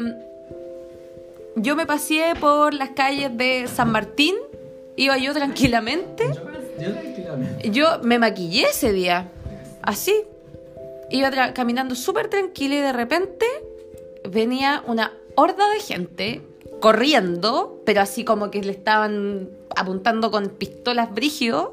[1.57, 4.35] yo me paseé por las calles de San Martín.
[4.97, 6.25] Iba yo tranquilamente.
[7.71, 9.31] Yo me maquillé ese día.
[9.83, 10.15] Así.
[11.11, 13.47] Iba tra- caminando súper tranquila y de repente
[14.29, 16.43] venía una horda de gente
[16.81, 21.71] corriendo, pero así como que le estaban apuntando con pistolas brígidos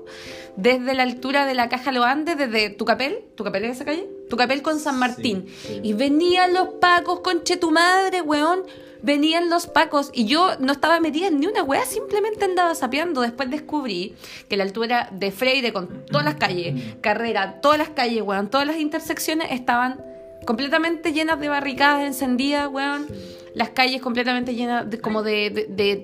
[0.55, 4.07] desde la altura de la caja Los Andes, desde Tucapel, ¿Tucapel es esa calle?
[4.29, 5.47] Tucapel con San Martín.
[5.47, 5.79] sí.
[5.81, 8.61] Y venían los pacos, conche tu madre, weón.
[9.01, 13.21] Venían los pacos y yo no estaba metida en ni una weá, simplemente andaba sapeando.
[13.21, 14.15] Después descubrí
[14.47, 18.65] que la altura de Freire con todas las calles, Carrera, todas las calles, weón, todas
[18.67, 20.03] las intersecciones estaban
[20.45, 23.07] completamente llenas de barricadas encendidas, weón.
[23.55, 26.01] Las calles completamente llenas de, como de, de,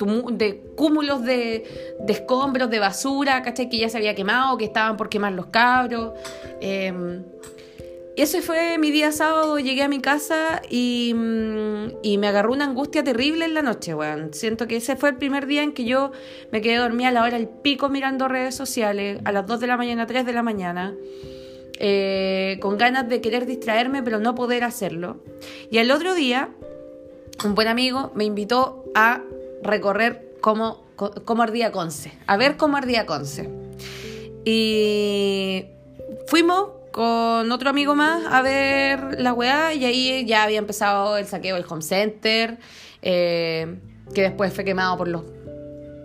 [0.76, 1.64] cúmulos de,
[2.08, 3.70] escombros, de basura, ¿cachai?
[3.70, 6.14] Que ya se había quemado, que estaban por quemar los cabros.
[6.62, 7.24] Em,
[8.18, 12.66] ese fue mi día sábado, llegué a mi casa y, mm, y me agarró una
[12.66, 14.34] angustia terrible en la noche, weón.
[14.34, 16.12] Siento que ese fue el primer día en que yo
[16.52, 19.68] me quedé dormida a la hora del pico mirando redes sociales, a las 2 de
[19.68, 20.94] la mañana, 3 de la mañana,
[21.80, 25.24] eh, con ganas de querer distraerme, pero no poder hacerlo.
[25.72, 26.50] Y el otro día,
[27.44, 29.22] un buen amigo me invitó a
[29.64, 33.50] recorrer cómo, cómo ardía Conce, a ver cómo ardía Conce.
[34.46, 35.66] Y
[36.28, 41.26] fuimos con otro amigo más a ver la weá y ahí ya había empezado el
[41.26, 42.58] saqueo del home center,
[43.02, 43.78] eh,
[44.14, 45.24] que después fue quemado por los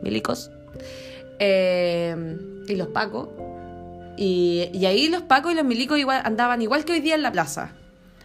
[0.03, 0.51] milicos
[1.39, 2.15] eh,
[2.69, 3.29] y los pacos.
[4.19, 7.33] Y, ahí los pacos y los milicos igual, andaban igual que hoy día en la
[7.33, 7.73] plaza.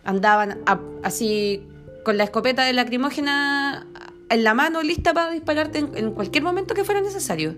[0.03, 0.59] Andaban
[1.03, 1.67] así
[2.03, 3.87] con la escopeta de lacrimógena
[4.31, 7.55] en la mano lista para dispararte en, cualquier momento que fuera necesario.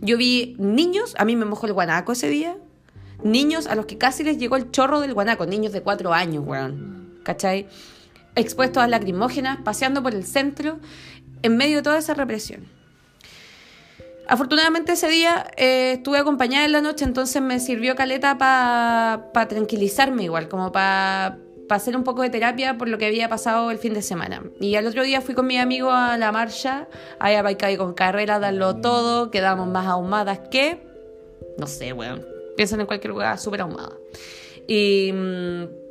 [0.00, 2.56] Yo vi niños, a mí me mojó el guanaco ese día,
[3.22, 6.44] niños a los que casi les llegó el chorro del guanaco, niños de cuatro años,
[6.44, 7.68] weón, ¿cachai?
[8.34, 10.80] Expuestos a lacrimógenas, paseando por el centro,
[11.42, 12.66] en medio de toda esa represión.
[14.28, 20.24] Afortunadamente ese día eh, estuve acompañada en la noche, entonces me sirvió caleta para tranquilizarme
[20.24, 23.94] igual, como para hacer un poco de terapia por lo que había pasado el fin
[23.94, 24.44] de semana.
[24.60, 27.94] Y al otro día fui con mi amigo a la marcha, ahí a Baicay con
[27.94, 30.78] carrera, darlo todo, quedamos más ahumadas que,
[31.58, 32.24] no sé, weón,
[32.56, 33.92] piensan en cualquier lugar súper ahumada.
[34.66, 35.12] Y...
[35.12, 35.86] mm,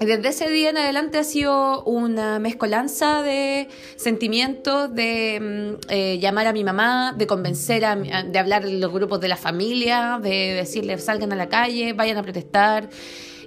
[0.00, 6.46] desde ese día en adelante ha sido una mezcolanza de sentimientos, de mm, eh, llamar
[6.46, 10.54] a mi mamá, de convencer, a, de hablar en los grupos de la familia, de
[10.54, 12.88] decirles salgan a la calle, vayan a protestar.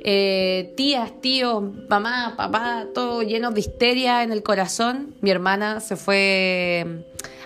[0.06, 5.16] Eh, tías, tíos, mamá, papá, todo lleno de histeria en el corazón.
[5.22, 7.00] Mi hermana se fue mm,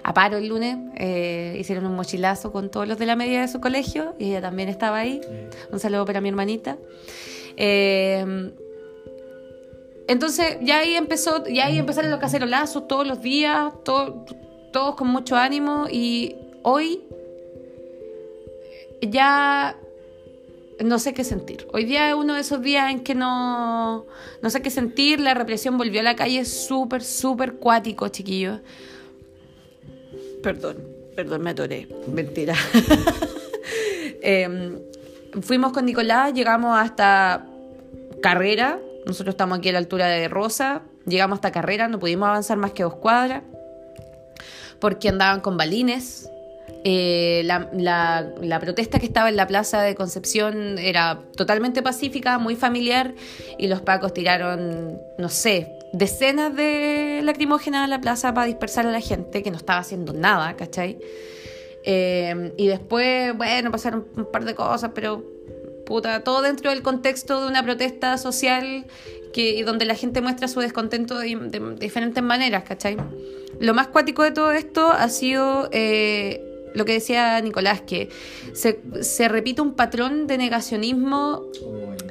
[0.03, 3.47] a paro el lunes, eh, hicieron un mochilazo con todos los de la media de
[3.47, 5.21] su colegio y ella también estaba ahí.
[5.71, 6.77] Un saludo para mi hermanita.
[7.57, 8.51] Eh,
[10.07, 14.25] entonces ya ahí empezó, ya ahí empezaron los cacerolazos todos los días, todo-
[14.71, 17.01] todos con mucho ánimo y hoy
[19.01, 19.77] ya
[20.83, 21.67] no sé qué sentir.
[21.73, 24.05] Hoy día es uno de esos días en que no,
[24.41, 28.61] no sé qué sentir, la represión volvió a la calle súper, súper cuático, chiquillos.
[30.43, 30.77] Perdón,
[31.15, 32.55] perdón, me atoré, mentira.
[34.19, 34.79] Em,
[35.41, 37.45] fuimos con Nicolás, llegamos hasta
[38.21, 42.57] Carrera, nosotros estamos aquí a la altura de Rosa, llegamos hasta Carrera, no pudimos avanzar
[42.57, 43.43] más que dos cuadras,
[44.79, 46.29] porque andaban con balines.
[46.89, 53.13] Eh, la, protesta que estaba en la plaza de Concepción era totalmente pacífica, muy familiar,
[53.57, 58.91] y los pacos tiraron, no sé, decenas de lacrimógenas a la plaza para dispersar a
[58.91, 60.97] la gente, que no estaba haciendo nada, ¿cachai?
[61.83, 65.25] Eh, y después, bueno, pasaron un par de cosas, pero
[65.85, 68.85] puta, todo dentro del contexto de una protesta social
[69.33, 72.95] que, donde la gente muestra su descontento de, de diferentes maneras, ¿cachai?
[73.59, 78.09] Lo más cuático de todo esto ha sido eh, lo que decía Nicolás, que
[78.53, 81.43] se, se repite un patrón de negacionismo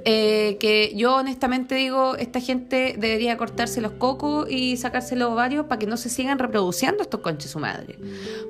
[0.09, 5.67] eh, que yo honestamente digo, esta gente debería cortarse los cocos y sacarse los ovarios
[5.67, 7.99] para que no se sigan reproduciendo estos conches su madre.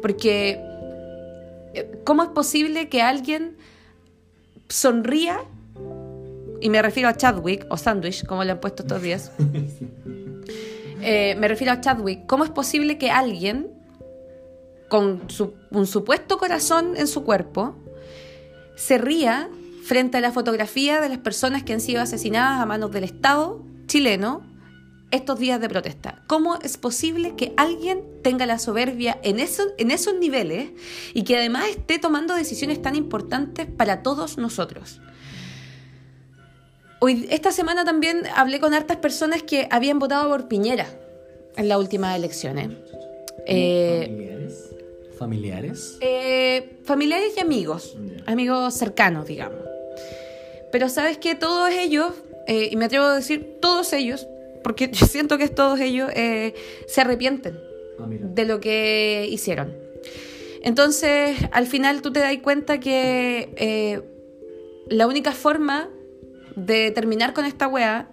[0.03, 0.61] Porque,
[1.73, 3.57] eh, ¿cómo es posible que alguien
[4.69, 5.39] sonría?
[6.61, 9.33] Y me refiero a Chadwick, o Sandwich, como le han puesto estos días.
[11.09, 12.27] Eh, me refiero a Chadwick.
[12.27, 13.69] ¿Cómo es posible que alguien
[14.89, 17.75] con su- un supuesto corazón en su cuerpo
[18.77, 19.49] se ría
[19.85, 23.63] frente a la fotografía de las personas que han sido asesinadas a manos del Estado
[23.87, 24.43] chileno
[25.13, 26.23] estos días de protesta.
[26.27, 30.71] ¿Cómo es posible que alguien tenga la soberbia en, eso- en esos niveles
[31.15, 35.01] y que además esté tomando decisiones tan importantes para todos nosotros?
[37.01, 40.87] Hoy, esta semana también hablé con hartas personas que habían votado por Piñera
[41.57, 42.71] en las últimas elecciones.
[43.47, 44.49] Eh,
[45.19, 45.97] ¿Familiares?
[45.99, 45.99] ¿Familiares?
[46.01, 49.61] eh, familiares y amigos, amigos cercanos, digamos.
[50.73, 52.13] Pero sabes que todos ellos,
[52.47, 54.27] eh, y me atrevo a decir todos ellos,
[54.63, 56.55] porque yo siento que es todos ellos, eh,
[56.87, 57.59] se arrepienten
[57.99, 59.73] Ah, de lo que hicieron.
[60.63, 64.03] Entonces, al final tú te das cuenta que
[64.89, 65.89] la única forma
[66.57, 68.11] de terminar con esta wea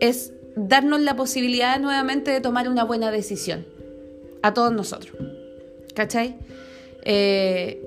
[0.00, 3.66] es darnos la posibilidad nuevamente de tomar una buena decisión.
[4.42, 5.14] A todos nosotros.
[5.94, 6.36] ¿Cachai?
[7.04, 7.82] Eh,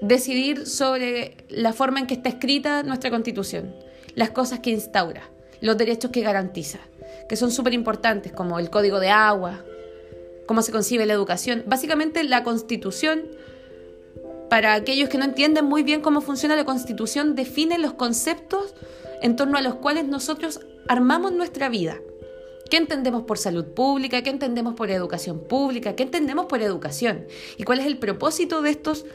[0.00, 3.74] decidir sobre la forma en que está escrita nuestra constitución,
[4.14, 5.22] las cosas que instaura,
[5.60, 6.78] los derechos que garantiza,
[7.28, 9.64] que son súper importantes, como el código de agua,
[10.46, 11.64] cómo se concibe la educación.
[11.66, 13.22] Básicamente la constitución,
[14.48, 18.74] para aquellos que no entienden muy bien cómo funciona la constitución, define los conceptos
[19.20, 21.96] en torno a los cuales nosotros armamos nuestra vida.
[22.70, 24.22] ¿Qué entendemos por salud pública?
[24.22, 25.96] ¿Qué entendemos por educación pública?
[25.96, 27.26] ¿Qué entendemos por educación?
[27.56, 29.06] ¿Y cuál es el propósito de estos,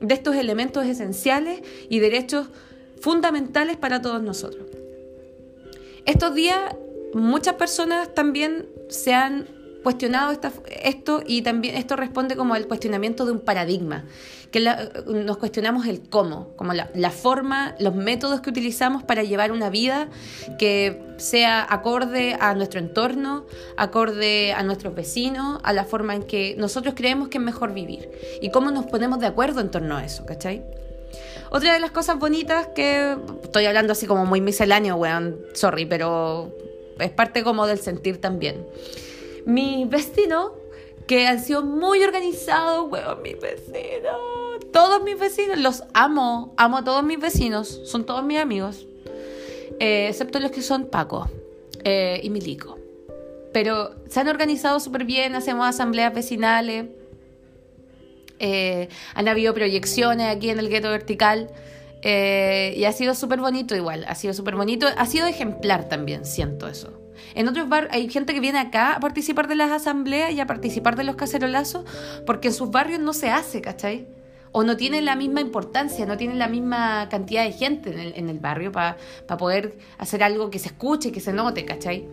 [0.00, 2.48] de estos elementos esenciales y derechos
[3.00, 4.66] fundamentales para todos nosotros?
[6.06, 6.76] Estos días
[7.14, 10.38] muchas personas también se han cuestionado
[10.82, 14.04] esto y también esto responde como al cuestionamiento de un paradigma,
[14.50, 14.60] que
[15.06, 19.70] nos cuestionamos el cómo, como la, la, forma, los métodos que utilizamos para llevar una
[19.70, 20.08] vida
[20.58, 26.56] que sea acorde a nuestro entorno, acorde a nuestros vecinos, a la forma en que
[26.58, 28.10] nosotros creemos que es mejor vivir
[28.42, 30.62] y cómo nos ponemos de acuerdo en torno a eso, ¿cachai?
[31.50, 36.52] Otra de las cosas bonitas que estoy hablando así como muy misceláneo, weón, sorry, pero
[36.98, 38.64] es parte como del sentir también
[39.46, 40.52] mis vecinos,
[41.10, 44.60] que han sido muy organizados, weón, mis vecinos.
[44.72, 48.86] Todos mis vecinos, los amo, amo a todos mis vecinos, son todos mis amigos,
[49.80, 51.28] eh, excepto los que son Paco
[51.82, 52.78] eh, y Milico.
[53.52, 56.86] Pero se han organizado súper bien, hacemos asambleas vecinales,
[58.38, 61.50] eh, han habido proyecciones aquí en el gueto vertical.
[62.02, 66.68] y ha sido súper bonito igual, ha sido súper bonito, ha sido ejemplar también, siento
[66.68, 66.99] eso.
[67.34, 70.46] En otros barrios hay gente que viene acá a participar de las asambleas y a
[70.46, 71.84] participar de los cacerolazos
[72.26, 74.08] porque en sus barrios no se hace, ¿cachai?
[74.52, 78.12] O no tiene la misma importancia, no tiene la misma cantidad de gente en el,
[78.16, 78.96] en el barrio para
[79.38, 82.08] poder hacer algo que se escuche, que se note, ¿cachai?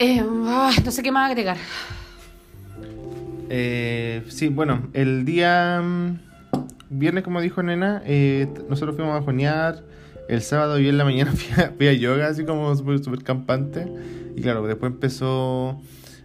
[0.00, 1.56] Ah, no sé qué más agregar.
[3.48, 6.18] Eh, sí, bueno, el día mm,
[6.90, 9.82] viernes, como dijo Nena, eh, nosotros fuimos a jonear
[10.28, 11.32] el sábado y en la mañana
[11.76, 13.86] fui a, yoga, así como súper super campante.
[14.36, 15.80] Y claro, después empezó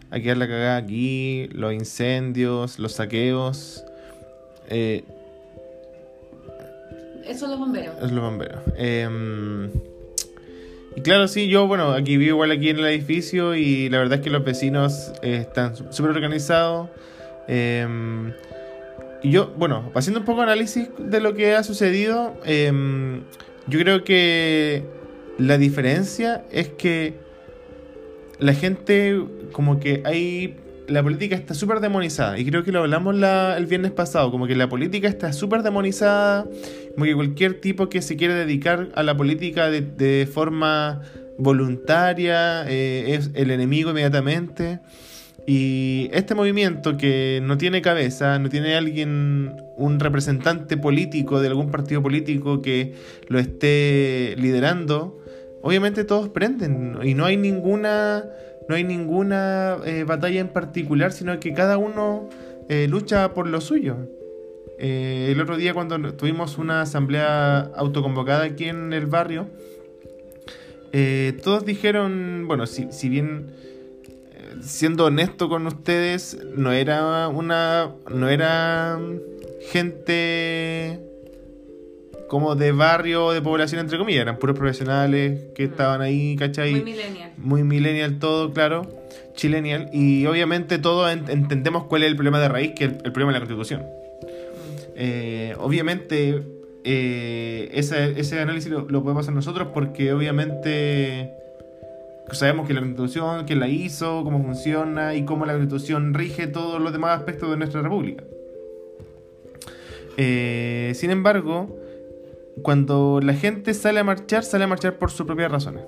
[0.10, 3.84] a quedar la cagada aquí, los incendios, los saqueos.
[4.70, 5.04] Eh,
[7.26, 7.96] Eso es los bomberos.
[8.02, 8.62] Es los bomberos.
[8.78, 9.70] Em,
[10.96, 14.20] y claro, sí, yo, bueno, aquí vivo igual aquí en el edificio y la verdad
[14.20, 16.90] es que los vecinos eh, están súper organizados.
[17.48, 18.32] Em,
[19.22, 22.72] y yo, bueno, haciendo un poco de análisis de lo que ha sucedido, eh,
[23.70, 24.84] yo creo que
[25.38, 27.14] la diferencia es que
[28.40, 30.56] la gente, como que hay.
[30.88, 32.40] La política está súper demonizada.
[32.40, 34.32] Y creo que lo hablamos el viernes pasado.
[34.32, 36.48] Como que la política está súper demonizada.
[36.96, 41.02] Como que cualquier tipo que se quiere dedicar a la política de, forma
[41.38, 44.80] voluntaria eh, es el enemigo inmediatamente.
[45.52, 51.72] Y este movimiento que no tiene cabeza, no tiene alguien, un representante político de algún
[51.72, 52.94] partido político que
[53.30, 55.20] lo esté liderando,
[55.64, 58.26] obviamente todos prenden y no hay ninguna,
[58.68, 62.30] no hay ninguna eh, batalla en particular, sino que cada uno
[62.70, 63.98] eh, lucha por lo suyo.
[64.78, 69.48] Eh, el otro día cuando tuvimos una asamblea autoconvocada aquí en el barrio,
[71.44, 73.48] todos dijeron, bueno, si, si bien
[74.62, 77.92] siendo honesto con ustedes, no era una.
[78.10, 79.00] No era
[79.72, 81.00] gente
[82.28, 84.22] como de barrio, de población, entre comillas.
[84.22, 85.72] Eran puros profesionales que mm.
[85.72, 86.72] estaban ahí, ¿cachai?
[86.72, 87.32] Muy millennial.
[87.38, 88.88] Muy millennial todo, claro.
[89.36, 89.90] Chilenial.
[89.94, 93.40] Y obviamente todos entendemos cuál es el problema de raíz, que es el, problema de
[93.40, 93.82] la constitución.
[93.82, 94.26] Mm.
[94.96, 96.44] Eh, obviamente,
[96.84, 101.32] eh, ese, ese análisis lo, lo podemos hacer nosotros porque obviamente
[102.36, 106.82] sabemos que la constitución, quién la hizo, cómo funciona y cómo la constitución rige todos
[106.82, 108.24] los demás aspectos de nuestra república.
[110.18, 111.78] Eh, sin embargo,
[112.62, 115.84] cuando la gente sale a marchar, sale a marchar por sus propias razones.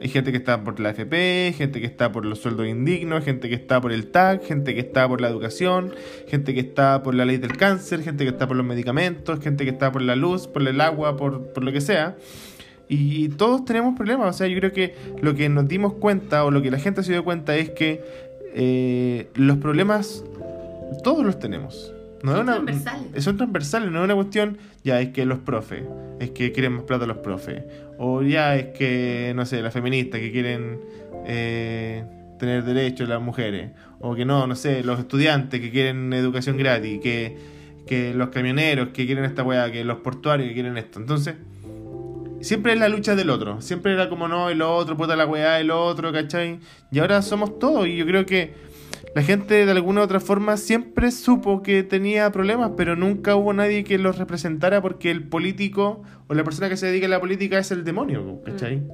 [0.00, 3.48] Hay gente que está por la FP, gente que está por los sueldos indignos, gente
[3.48, 5.92] que está por el TAC, gente que está por la educación,
[6.28, 9.64] gente que está por la ley del cáncer, gente que está por los medicamentos, gente
[9.64, 12.16] que está por la luz, por el agua, por, por lo que sea.
[12.88, 14.34] Y todos tenemos problemas.
[14.34, 17.02] O sea, yo creo que lo que nos dimos cuenta o lo que la gente
[17.02, 18.02] se dio cuenta es que
[18.54, 20.24] eh, los problemas
[21.04, 21.92] todos los tenemos.
[22.22, 23.24] No son transversales.
[23.24, 25.84] Son transversales, no es una cuestión, ya es que los profes,
[26.18, 27.62] es que quieren más plata los profes.
[27.98, 30.80] O ya es que, no sé, las feministas que quieren
[31.26, 32.04] eh,
[32.38, 33.70] tener derechos las mujeres.
[34.00, 37.00] O que no, no sé, los estudiantes que quieren educación gratis.
[37.00, 37.36] Que,
[37.86, 41.00] que los camioneros que quieren esta weá, que los portuarios que quieren esto.
[41.00, 41.36] Entonces
[42.40, 43.60] siempre es la lucha del otro.
[43.60, 46.60] Siempre era como no, el otro, puta la weá, el otro, ¿cachai?
[46.90, 47.86] Y ahora somos todos.
[47.86, 48.54] Y yo creo que
[49.14, 53.52] la gente de alguna u otra forma siempre supo que tenía problemas, pero nunca hubo
[53.52, 57.20] nadie que los representara porque el político o la persona que se dedica a la
[57.20, 58.76] política es el demonio, ¿cachai?
[58.76, 58.88] Mm.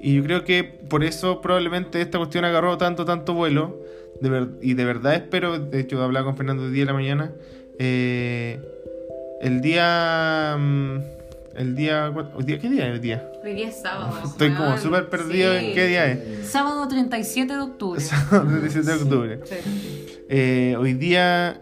[0.00, 3.80] Y yo creo que por eso probablemente esta cuestión agarró tanto, tanto vuelo.
[4.20, 7.32] De y de verdad espero, de hecho hablaba con Fernando el día de la mañana,
[7.78, 8.60] eh,
[9.40, 10.56] el día...
[10.58, 11.21] Mm,
[11.54, 13.30] El día, ¿hoy día ¿Qué día es hoy día?
[13.44, 14.18] Hoy día es sábado.
[14.24, 15.66] Estoy como súper perdido Sí.
[15.66, 16.46] en qué día es.
[16.48, 18.00] Sábado 37 de octubre.
[18.00, 19.40] Sábado 17 de octubre.
[19.44, 19.54] Sí.
[20.28, 21.60] Eh, hoy día,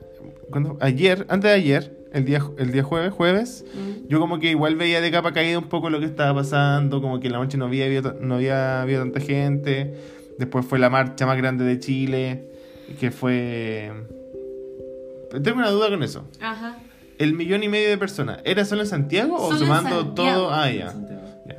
[0.51, 0.79] ¿cuándo?
[0.81, 4.09] ayer, antes de ayer, el día, el día jueves, jueves, Mm.
[4.09, 7.19] yo como que igual veía de capa caída un poco lo que estaba pasando, como
[7.21, 9.95] que en la noche no había, habido- no había habido tanta gente.
[10.39, 12.49] Después fue la marcha más grande de Chile,
[12.99, 13.91] que fue...
[15.43, 16.25] Tengo una duda con eso.
[16.41, 16.79] Ajá.
[17.21, 20.15] ¿El millón y medio de personas era solo en Santiago o Solo sumando Santiago.
[20.15, 20.51] todo?
[20.53, 20.93] Ah, ya.
[21.47, 21.57] ya.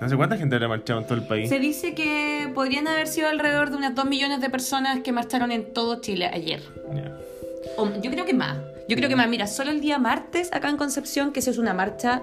[0.00, 1.48] No sé cuánta gente habrá marchado en todo el país.
[1.50, 5.52] Se dice que podrían haber sido alrededor de unas 2 millones de personas que marcharon
[5.52, 6.60] en todo Chile ayer.
[6.94, 7.14] Ya.
[7.76, 8.56] O- yo creo que más.
[8.88, 9.28] Yo creo que más.
[9.28, 12.22] Mira, solo el día martes acá en Concepción, que se es una marcha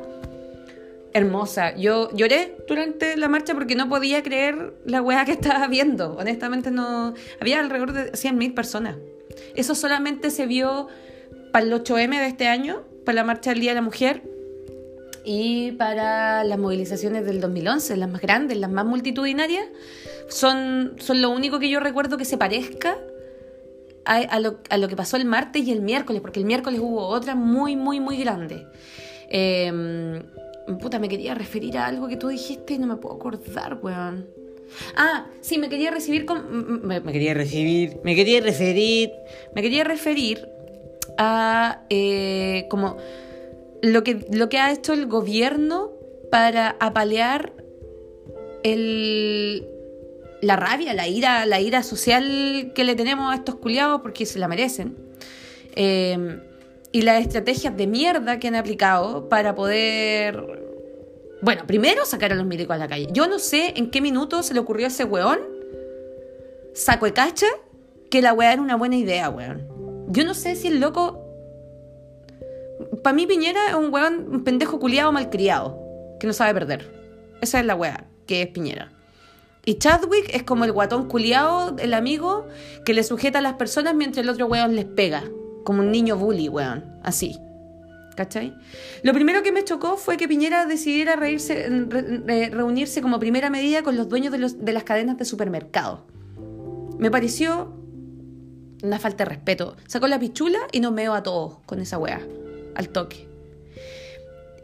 [1.14, 1.76] hermosa.
[1.76, 6.16] Yo lloré durante la marcha porque no podía creer la weá que estaba viendo.
[6.18, 7.14] Honestamente, no.
[7.40, 8.96] Había alrededor de 100.000 personas.
[9.56, 10.88] Eso solamente se vio
[11.58, 14.22] para el 8M de este año, para la marcha del Día de la Mujer
[15.26, 19.66] y para las movilizaciones del 2011, las más grandes, las más multitudinarias.
[20.30, 22.96] Son, son lo único que yo recuerdo que se parezca
[24.06, 27.08] a, lo, a lo que pasó el martes y el miércoles, porque el miércoles hubo
[27.08, 28.68] otra muy, muy, muy grande.
[29.28, 30.22] Eh,
[30.80, 34.28] puta, me quería referir a algo que tú dijiste y no me puedo acordar, weón.
[34.96, 36.86] Ah, sí, me quería recibir con...
[36.86, 39.10] Me quería recibir, me quería referir,
[39.56, 40.57] me quería referir
[41.18, 42.98] a eh, como
[43.82, 45.92] lo que, lo que ha hecho el gobierno
[46.32, 47.54] para apalear
[48.64, 49.68] el,
[50.42, 54.40] la rabia, la ira, la ira social que le tenemos a estos culiados porque se
[54.40, 54.96] la merecen.
[55.76, 56.42] Eh,
[56.92, 60.64] y las estrategias de mierda que han aplicado para poder.
[61.42, 63.08] Bueno, primero sacar a los milicos a la calle.
[63.12, 65.40] Yo no sé en qué minuto se le ocurrió a ese weón,
[66.74, 67.48] saco de cacha,
[68.10, 69.77] que la weá era una buena idea, weón.
[70.08, 71.24] Yo no sé si el loco.
[73.04, 75.80] Para mí, Piñera es un weón, un pendejo culiado malcriado,
[76.20, 76.92] que no sabe perder.
[77.42, 78.92] Esa es la weá, que es Piñera.
[79.66, 82.48] Y Chadwick es como el guatón culiado, el amigo,
[82.86, 85.24] que le sujeta a las personas mientras el otro weón les pega.
[85.66, 86.86] Como un niño bully, weón.
[87.04, 87.38] Así.
[88.16, 88.56] ¿Cachai?
[89.04, 93.50] Lo primero que me chocó fue que Piñera decidiera reírse, re- re- reunirse como primera
[93.52, 96.00] medida con los dueños de las cadenas de supermercados.
[96.98, 97.77] Me pareció
[98.84, 99.76] una falta de respeto.
[99.88, 102.22] Sacó la pichula y nos meó a todos con esa weá.
[102.76, 103.28] Al toque.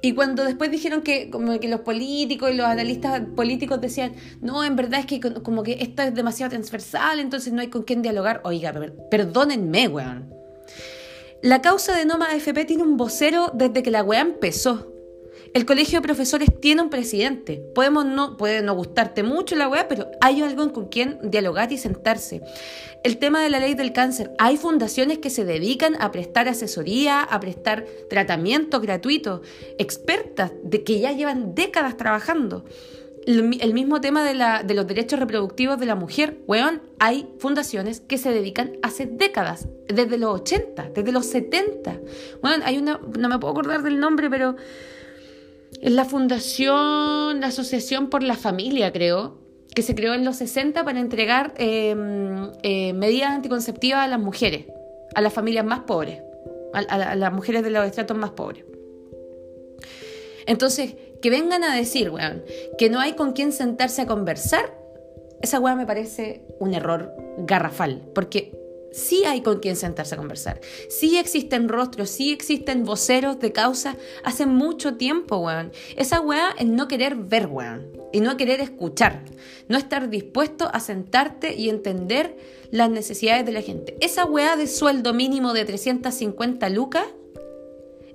[0.02, 4.64] Y cuando después dijeron que como que los políticos y los analistas políticos decían, no,
[4.66, 8.02] en verdad es que como que esto es demasiado transversal, entonces no hay con quién
[8.02, 8.42] dialogar.
[8.44, 10.30] Oiga, per- perdónenme, weón.
[11.42, 14.93] La causa de Noma AFP tiene un vocero desde que la weá empezó.
[15.54, 17.64] El colegio de profesores tiene un presidente.
[17.76, 21.78] Podemos no, puede no gustarte mucho la weá, pero hay alguien con quien dialogar y
[21.78, 22.42] sentarse.
[23.04, 24.32] El tema de la ley del cáncer.
[24.40, 29.44] Hay fundaciones que se dedican a prestar asesoría, a prestar tratamiento gratuito.
[29.78, 32.66] Expertas de que ya llevan décadas trabajando.
[33.28, 36.40] El mismo tema de, la, de los derechos reproductivos de la mujer.
[36.48, 39.68] Weón, hay fundaciones que se dedican hace décadas.
[39.88, 42.00] Desde los 80, desde los 70.
[42.42, 44.56] Weón, hay una, no me puedo acordar del nombre, pero
[45.84, 49.38] es la fundación, la Asociación por la Familia, creo,
[49.76, 51.96] que se creó en los 60 para entregar eh,
[52.64, 54.66] eh, medidas anticonceptivas a las mujeres,
[55.16, 56.22] a las familias más pobres,
[56.74, 58.66] a, a- a las mujeres de los estratos más pobres.
[60.46, 62.44] Entonces, que vengan a decir, weón,
[62.78, 64.78] que no hay con quién sentarse a conversar,
[65.42, 68.58] esa weá me parece un error garrafal, porque
[68.94, 73.98] sí hay con quién sentarse a conversar, sí existen rostros, sí existen voceros de causa
[74.24, 75.72] hace mucho tiempo, weón.
[75.98, 79.26] Esa weá es no querer ver, weón, y no querer escuchar,
[79.68, 82.38] no estar dispuesto a sentarte y entender
[82.72, 83.98] las necesidades de la gente.
[84.00, 87.06] Esa weá de sueldo mínimo de 350 lucas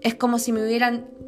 [0.01, 1.19] es como si me hubieran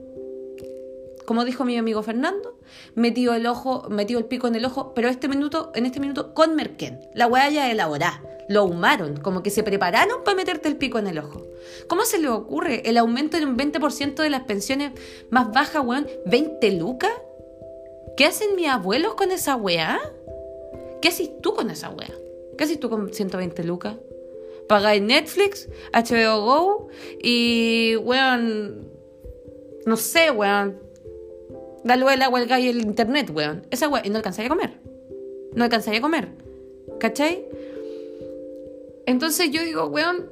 [1.30, 2.58] como dijo mi amigo Fernando,
[2.94, 6.34] metido el ojo, metido el pico en el ojo, pero este minuto, en este minuto
[6.34, 7.00] con Merquén.
[7.14, 8.22] La weá ya elaborá.
[8.48, 11.46] Lo humaron, como que se prepararon para meterte el pico en el ojo.
[11.86, 14.92] ¿Cómo se le ocurre el aumento en un 20% de las pensiones
[15.30, 16.08] más bajas, weón?
[16.26, 17.12] ¿20 lucas?
[18.16, 20.00] ¿Qué hacen mis abuelos con esa weá?
[21.00, 22.10] ¿Qué haces tú con esa weá?
[22.58, 23.96] ¿Qué haces tú con 120 lucas?
[24.68, 26.88] Pagáis Netflix, HBO Go
[27.22, 28.90] y, weón,
[29.86, 30.78] no sé, weón,
[31.84, 33.66] la luz, el agua, el gas y el internet, weón.
[33.70, 34.80] Esa weón, y no alcanzaría a comer.
[35.54, 36.28] No alcanzaría a comer.
[36.98, 37.44] ¿Cachai?
[39.06, 40.30] Entonces yo digo, weón,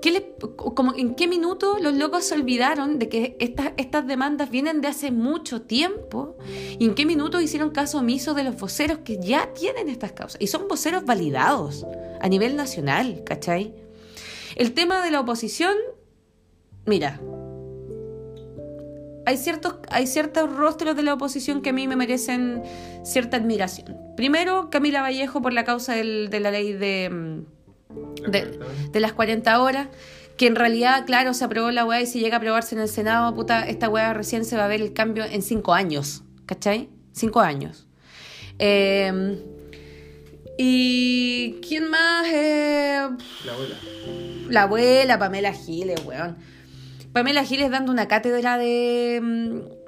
[0.00, 4.50] ¿qué le- como, ¿en qué minuto los locos se olvidaron de que estas, estas demandas
[4.50, 6.36] vienen de hace mucho tiempo?
[6.78, 10.40] ¿Y en qué minuto hicieron caso omiso de los voceros que ya tienen estas causas?
[10.40, 11.86] Y son voceros validados
[12.20, 13.74] a nivel nacional, ¿cachai?
[14.56, 15.74] El tema de la oposición,
[16.86, 17.20] mira,
[19.26, 22.62] hay ciertos, hay ciertos rostros de la oposición que a mí me merecen
[23.04, 23.96] cierta admiración.
[24.16, 28.58] Primero, Camila Vallejo por la causa del- de la ley de, mm, de,
[28.90, 29.88] de las 40 horas,
[30.36, 32.88] que en realidad, claro, se aprobó la weá y si llega a aprobarse en el
[32.88, 36.88] Senado, puta, esta weá recién se va a ver el cambio en cinco años, ¿cachai?
[37.12, 37.86] Cinco años.
[38.58, 39.38] Eh,
[40.58, 42.26] y ¿quién más?
[42.32, 43.08] Eh,
[43.44, 43.76] La abuela.
[44.48, 46.36] la abuela, Pamela Giles, weón.
[47.12, 49.20] Pamela Giles dando una cátedra de.
[49.22, 49.82] mm,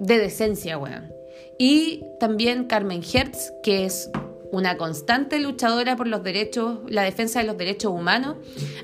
[0.00, 1.12] de decencia, weón.
[1.58, 4.10] Y también Carmen Hertz, que es
[4.50, 8.36] una constante luchadora por los derechos, la defensa de los derechos humanos,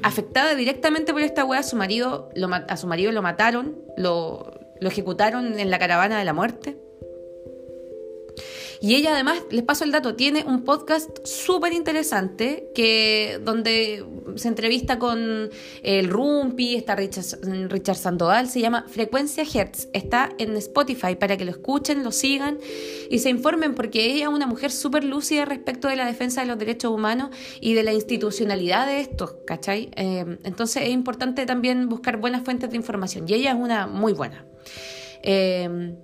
[0.02, 1.60] afectada directamente por esta weá.
[1.60, 6.18] A su marido lo, a su marido lo mataron, lo, lo ejecutaron en la caravana
[6.18, 6.78] de la muerte.
[8.80, 14.04] Y ella además, les paso el dato, tiene un podcast súper interesante que, donde
[14.36, 15.50] se entrevista con
[15.82, 17.24] el Rumpi, está Richard,
[17.68, 19.88] Richard Sandoval, se llama Frecuencia Hertz.
[19.92, 22.58] Está en Spotify para que lo escuchen, lo sigan
[23.10, 26.46] y se informen porque ella es una mujer súper lúcida respecto de la defensa de
[26.46, 27.30] los derechos humanos
[27.60, 29.90] y de la institucionalidad de estos, ¿cachai?
[29.96, 34.12] Eh, entonces es importante también buscar buenas fuentes de información y ella es una muy
[34.12, 34.44] buena.
[35.22, 35.94] Eh,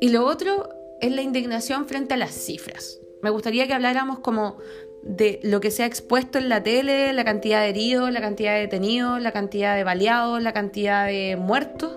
[0.00, 0.68] y lo otro
[1.00, 3.00] es la indignación frente a las cifras.
[3.22, 4.58] Me gustaría que habláramos como
[5.02, 8.54] de lo que se ha expuesto en la tele, la cantidad de heridos, la cantidad
[8.54, 11.96] de detenidos, la cantidad de baleados, la cantidad de muertos,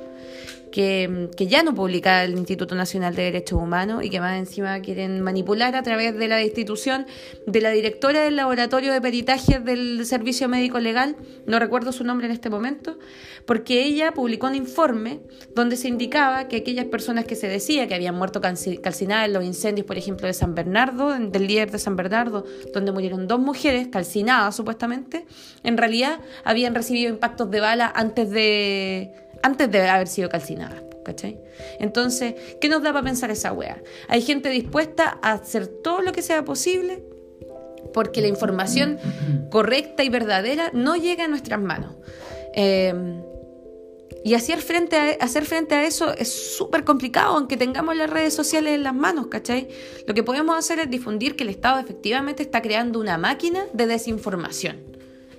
[0.71, 5.21] que, ya no publica el Instituto Nacional de Derechos Humanos y que más encima quieren
[5.21, 7.05] manipular a través de la destitución
[7.47, 11.15] de la directora del laboratorio de peritajes del Servicio Médico Legal,
[11.45, 12.97] no recuerdo su nombre en este momento,
[13.45, 15.21] porque ella publicó un informe
[15.55, 19.33] donde se indicaba que aquellas personas que se decía que habían muerto calci- calcinadas en
[19.33, 23.39] los incendios, por ejemplo, de San Bernardo, del líder de San Bernardo, donde murieron dos
[23.39, 25.25] mujeres calcinadas supuestamente,
[25.63, 30.83] en realidad habían recibido impactos de bala antes de, antes de haber sido calcinadas.
[31.03, 31.39] ¿Cachai?
[31.79, 33.81] Entonces, ¿qué nos da para pensar esa wea?
[34.09, 37.01] Hay gente dispuesta a hacer todo lo que sea posible
[37.93, 38.99] porque la información
[39.49, 41.95] correcta y verdadera no llega a nuestras manos.
[42.53, 42.93] Eh,
[44.23, 48.33] y hacer frente a, hacer frente a eso es súper complicado, aunque tengamos las redes
[48.33, 49.69] sociales en las manos, ¿cachai?
[50.07, 53.87] Lo que podemos hacer es difundir que el Estado efectivamente está creando una máquina de
[53.87, 54.77] desinformación.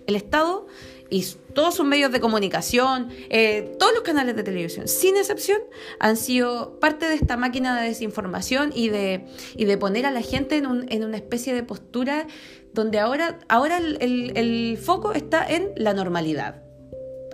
[0.07, 0.67] El Estado
[1.11, 5.59] y todos sus medios de comunicación, eh, todos los canales de televisión, sin excepción,
[5.99, 10.23] han sido parte de esta máquina de desinformación y de, y de poner a la
[10.23, 12.27] gente en, un- en una especie de postura
[12.73, 16.63] donde ahora, ahora el- el- el foco está en la normalidad.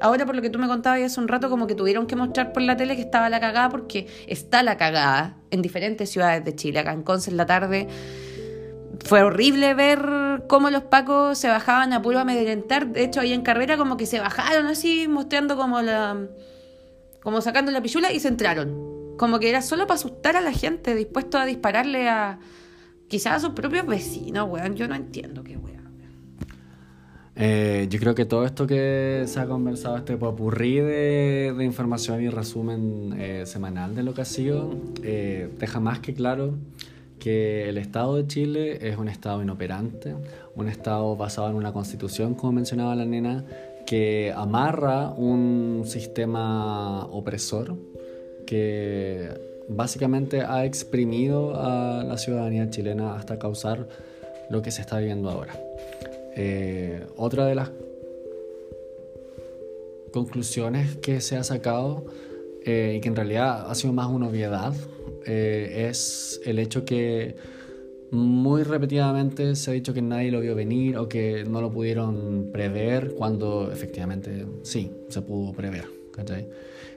[0.01, 2.53] Ahora, por lo que tú me contabas hace un rato, como que tuvieron que mostrar
[2.53, 6.55] por la tele que estaba la cagada, porque está la cagada en diferentes ciudades de
[6.55, 6.81] Chile.
[6.81, 7.89] Acá en Conce en la tarde
[9.05, 12.89] fue horrible ver cómo los pacos se bajaban a puro amedrentar.
[12.89, 16.29] De hecho, ahí en carrera, como que se bajaron así, mostrando como la.
[17.23, 19.17] como sacando la pichula y se entraron.
[19.19, 22.39] Como que era solo para asustar a la gente, dispuesto a dispararle a.
[23.09, 24.77] quizás a sus propios vecinos, weón.
[24.77, 25.87] Yo no entiendo qué weón.
[27.39, 32.31] Eh, yo creo que todo esto que se ha conversado, este popurrí de, información y
[32.31, 36.55] resumen eh, semanal de lo que ha sido, eh, deja más que claro
[37.19, 40.15] que el Estado de Chile es un Estado inoperante,
[40.55, 43.45] un Estado basado en una constitución, como mencionaba la nena,
[43.87, 47.77] que amarra un sistema opresor
[48.47, 49.29] que
[49.69, 53.89] básicamente ha exprimido a la ciudadanía chilena hasta causar
[54.51, 55.55] lo que se está viviendo ahora.
[56.37, 57.71] Eh, otra de las
[60.13, 62.05] conclusiones que se ha sacado
[62.65, 64.73] eh, y que en realidad ha sido más una obviedad
[65.27, 67.37] eh, es el hecho que
[68.11, 72.51] muy repetidamente se ha dicho que nadie lo vio venir o que no lo pudieron
[72.53, 75.97] prever cuando efectivamente sí, se pudo prever.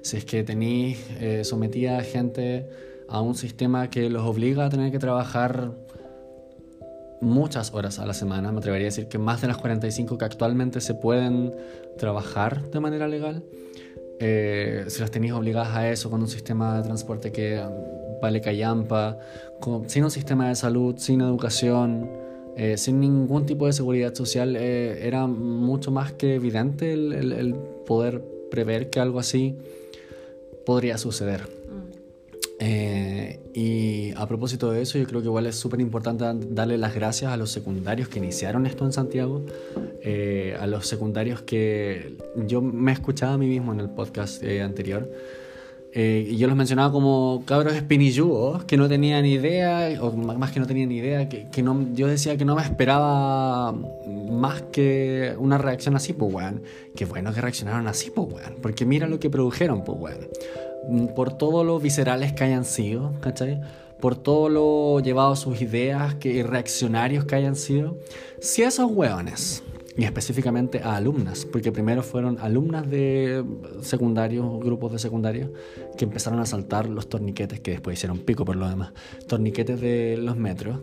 [0.02, 2.68] Si es que tenéis eh, sometida a gente
[3.08, 5.72] a un sistema que los obliga a tener que trabajar
[7.22, 10.26] muchas horas a la semana, me atrevería a decir que más de las 45 que
[10.26, 11.54] actualmente se pueden
[11.98, 13.44] trabajar de manera legal,
[14.22, 17.62] eh, si las tenéis obligadas a eso con un sistema de transporte que
[18.22, 19.18] vale callampa,
[19.60, 22.10] con- sin un sistema de salud, sin educación,
[22.58, 27.32] eh, sin ningún tipo de seguridad social, eh, era mucho más que evidente el, el-
[27.34, 27.54] el
[27.86, 29.56] poder prever que algo así
[30.66, 31.42] podría suceder.
[32.62, 36.94] Eh, y a propósito de eso, yo creo que igual es súper importante darle las
[36.94, 39.46] gracias a los secundarios que iniciaron esto en Santiago,
[40.04, 42.18] eh, a los secundarios que
[42.48, 45.10] yo me escuchaba a mí mismo en el podcast eh, anterior.
[45.92, 50.68] Eh, yo los mencionaba como cabros espinilludos que no tenían idea, o más que no
[50.68, 53.74] tenían idea, que, que no, yo decía que no me esperaba
[54.30, 56.62] más que una reacción así, pues weón.
[56.96, 58.56] Qué bueno que reaccionaron así, pues weón.
[58.62, 60.28] Porque mira lo que produjeron, pues weón.
[60.90, 63.60] mm, por todo lo viscerales que hayan sido, ¿cachai?
[64.00, 67.98] Por todo lo llevado a sus ideas que, reaccionarios que hayan sido,
[68.40, 69.64] si esos hueones,
[69.98, 73.44] y específicamente a alumnas, porque primero fueron alumnas de
[73.82, 75.50] secundarios, grupos de secundarios,
[75.98, 78.94] que empezaron a saltar los torniquetes, que después hicieron pico por lo demás,
[79.28, 80.80] torniquetes de los metros,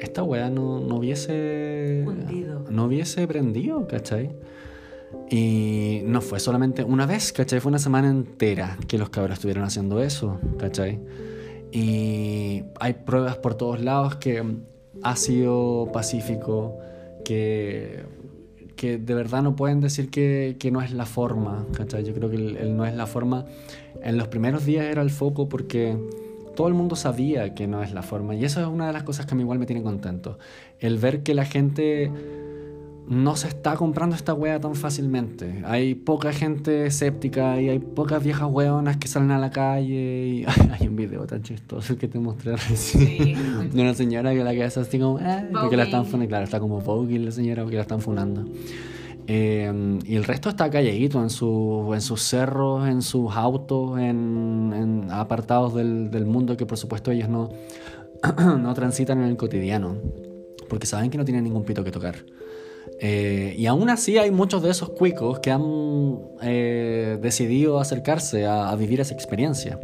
[0.00, 2.04] esta wea no, no hubiese...
[2.06, 2.64] Hundido.
[2.70, 4.30] No hubiese prendido, ¿cachai?
[5.30, 7.60] Y no fue solamente una vez, ¿cachai?
[7.60, 11.00] Fue una semana entera que los cabros estuvieron haciendo eso, ¿cachai?
[11.72, 14.42] Y hay pruebas por todos lados que
[15.02, 16.78] ha sido pacífico,
[17.24, 18.04] que,
[18.78, 22.04] que de verdad no pueden decir que, que no es la forma, ¿cachai?
[22.04, 23.44] Yo creo que el, el no es la forma.
[24.02, 25.98] En los primeros días era el foco porque
[26.54, 28.36] todo el mundo sabía que no es la forma.
[28.36, 30.38] Y eso es una de las cosas que a mí igual me tiene contento.
[30.78, 32.10] El ver que la gente
[33.08, 35.62] no se está comprando esta wea tan fácilmente.
[35.64, 40.26] Hay poca gente escéptica y hay pocas viejas weonas que salen a la calle.
[40.26, 40.44] Y
[40.78, 43.34] hay un video tan chistoso que te mostré recién Sí.
[43.72, 46.28] de una señora que la que hace así como, "Ah", porque la están funando.
[46.28, 48.44] Claro, está como Vogue la señora porque la están funando.
[49.26, 54.72] Eh, y el resto está calladito en, su, en sus cerros, en sus autos, en,
[54.74, 57.50] en apartados del, del mundo que por supuesto ellos no,
[58.58, 59.96] no transitan en el cotidiano,
[60.68, 62.14] porque saben que no tienen ningún pito que tocar.
[63.00, 68.70] Eh, y aún así hay muchos de esos cuicos que han eh, decidido acercarse a,
[68.70, 69.78] a vivir esa experiencia.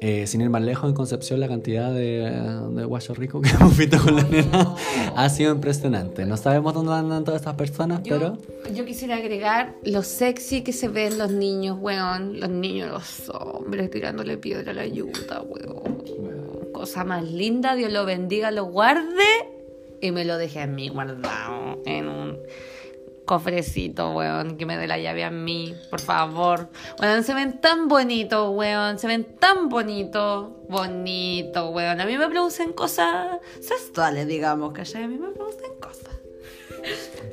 [0.00, 2.30] Eh, sin ir más lejos, en Concepción la cantidad de,
[2.70, 4.76] de guacho rico que hemos visto con la nena
[5.16, 6.24] ha sido impresionante.
[6.24, 8.38] No sabemos dónde andan todas estas personas, pero...
[8.68, 12.38] Yo, yo quisiera agregar lo sexy que se ven los niños, weón.
[12.38, 16.04] Los niños, los hombres tirándole piedra a la yuta, weón.
[16.72, 19.57] Cosa más linda, Dios lo bendiga, lo guarde
[20.00, 22.38] y me lo deje a mí guardado en un
[23.24, 26.70] cofrecito, weón, que me dé la llave a mí, por favor.
[26.98, 32.00] Weón, se ven tan bonitos, weón, se ven tan bonitos, bonito, weón.
[32.00, 36.08] A mí me producen cosas sexuales, digamos, que a mí me producen cosas.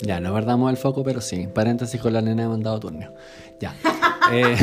[0.02, 1.48] Ya, no perdamos el foco, pero sí.
[1.48, 3.14] Paréntesis con la nena de mandado turno.
[3.60, 3.74] Ya.
[4.32, 4.58] Eh,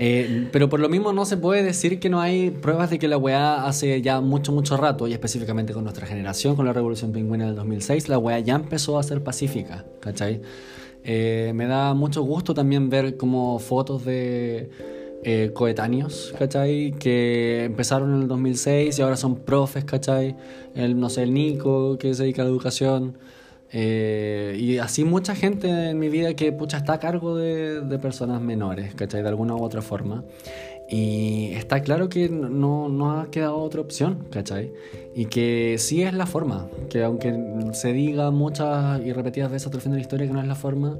[0.00, 3.08] eh, pero por lo mismo no se puede decir que no hay pruebas de que
[3.08, 7.10] la weá hace ya mucho, mucho rato, y específicamente con nuestra generación, con la Revolución
[7.10, 10.40] Pingüina del 2006, la weá ya empezó a ser pacífica, ¿cachai?
[11.02, 14.70] Eh, me da mucho gusto también ver como fotos de
[15.24, 16.92] eh, coetáneos, ¿cachai?
[16.92, 20.36] Que empezaron en el 2006 y ahora son profes, ¿cachai?
[20.76, 23.18] El, no sé, el Nico, que se dedica a la educación.
[23.72, 27.98] Eh, y así mucha gente en mi vida que pucha está a cargo de, de
[27.98, 29.22] personas menores, ¿cachai?
[29.22, 30.24] De alguna u otra forma.
[30.90, 34.72] Y está claro que no, no ha quedado otra opción, ¿cachai?
[35.14, 37.38] Y que sí es la forma, que aunque
[37.74, 40.46] se diga muchas y repetidas veces hasta el fin de la historia que no es
[40.46, 40.96] la forma,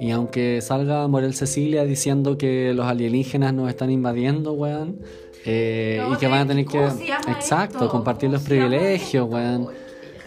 [0.00, 4.98] y aunque salga Morel Cecilia diciendo que los alienígenas nos están invadiendo, weón,
[5.46, 7.88] eh, No, y que van a tener que, ¿cómo se llama exacto, esto?
[7.88, 9.36] compartir los ¿Cómo se llama privilegios, esto?
[9.36, 9.68] weón.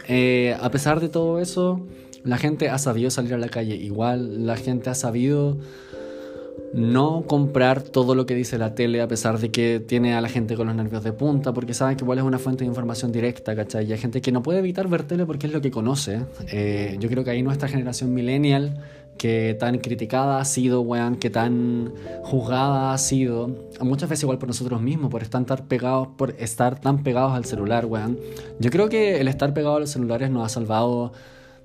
[0.08, 1.82] Eh, a pesar de todo eso,
[2.24, 3.76] la gente ha sabido salir a la calle.
[3.76, 5.58] Igual la gente ha sabido
[6.74, 10.30] no comprar todo lo que dice la tele a pesar de que tiene a la
[10.30, 13.12] gente con los nervios de punta porque saben que igual es una fuente de información
[13.12, 13.86] directa, ¿cachai?
[13.86, 16.22] Y hay gente que no puede evitar ver tele porque es lo que conoce.
[16.52, 18.82] Eh, yo creo que ahí nuestra generación millennial
[19.18, 21.94] que tan criticada ha sido, weón, que tan
[22.24, 23.50] juzgada ha sido,
[23.82, 27.46] muchas veces igual por nosotros mismos, por estar tan pegados, por estar tan pegados al
[27.46, 28.20] celular, weón.
[28.60, 31.14] Yo creo que el estar pegado a los celulares nos ha salvado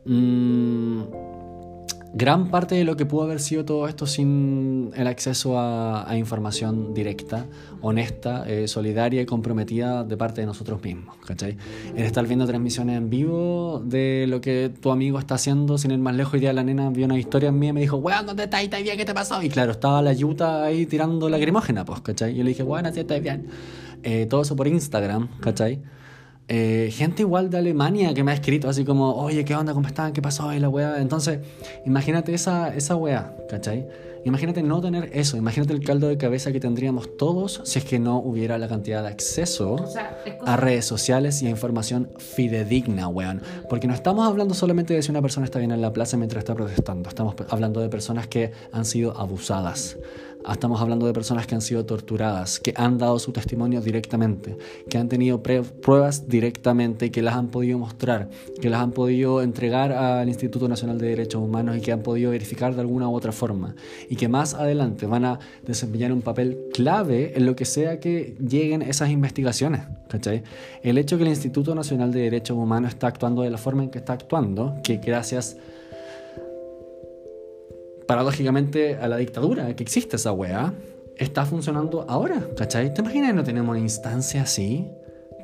[0.05, 1.03] mm,
[2.19, 6.17] gran parte de lo que pudo haber sido todo esto sin el acceso a, a
[6.17, 7.47] información directa,
[7.81, 11.57] honesta, eh, solidaria y comprometida de parte de nosotros mismos, ¿cachai?
[11.95, 15.99] El estar viendo transmisiones en vivo de lo que tu amigo está haciendo, sin ir
[15.99, 18.27] más lejos, hoy día la nena vio una historia en mí y me dijo, weón,
[18.27, 18.65] ¿dónde estás?
[18.65, 18.97] ¿Estás bien?
[18.97, 19.41] ¿Qué te pasó?
[19.41, 22.33] Y claro, estaba la yuta ahí tirando lacrimógena, pues, ¿cachai?
[22.33, 23.47] Y yo le dije, bueno, así estás bien.
[24.03, 25.81] Eh, todo eso por Instagram, ¿cachai?
[26.49, 29.75] Eh, gente igual de Alemania que me ha escrito así como, oye, ¿qué onda?
[29.75, 30.13] ¿Cómo están?
[30.15, 30.53] ¿Qué pasó?
[30.53, 31.01] Y la weá.
[31.01, 31.41] Entonces,
[31.85, 33.87] imagínate esa, esa weá, ¿cachai?
[34.25, 35.37] Imagínate no tener eso.
[35.37, 39.03] Imagínate el caldo de cabeza que tendríamos todos si es que no hubiera la cantidad
[39.03, 43.43] de acceso O sea, a redes sociales y a información fidedigna, weón.
[43.69, 46.41] Porque no estamos hablando solamente de si una persona está bien en la plaza mientras
[46.41, 47.09] está protestando.
[47.09, 49.97] Estamos hablando de personas que han sido abusadas.
[50.51, 54.57] Estamos hablando de personas que han sido torturadas, que han dado su testimonio directamente,
[54.89, 58.31] que han tenido pruebas directamente que las han podido mostrar,
[58.61, 62.31] que las han podido entregar al Instituto Nacional de Derechos Humanos y que han podido
[62.31, 63.75] verificar de alguna u otra forma.
[64.09, 68.37] Y que más adelante van a desempeñar un papel clave en lo que sea que
[68.41, 69.83] lleguen esas investigaciones.
[70.09, 70.43] ¿cachai?
[70.83, 73.91] El hecho que el Instituto Nacional de Derechos Humanos está actuando de la forma en
[73.91, 75.57] que está actuando, que gracias
[78.09, 80.73] paradójicamente a la dictadura que existe esa weá,
[81.19, 82.95] está funcionando ahora, ¿cachai?
[82.95, 84.89] ¿Te imaginas no tenemos una instancia así?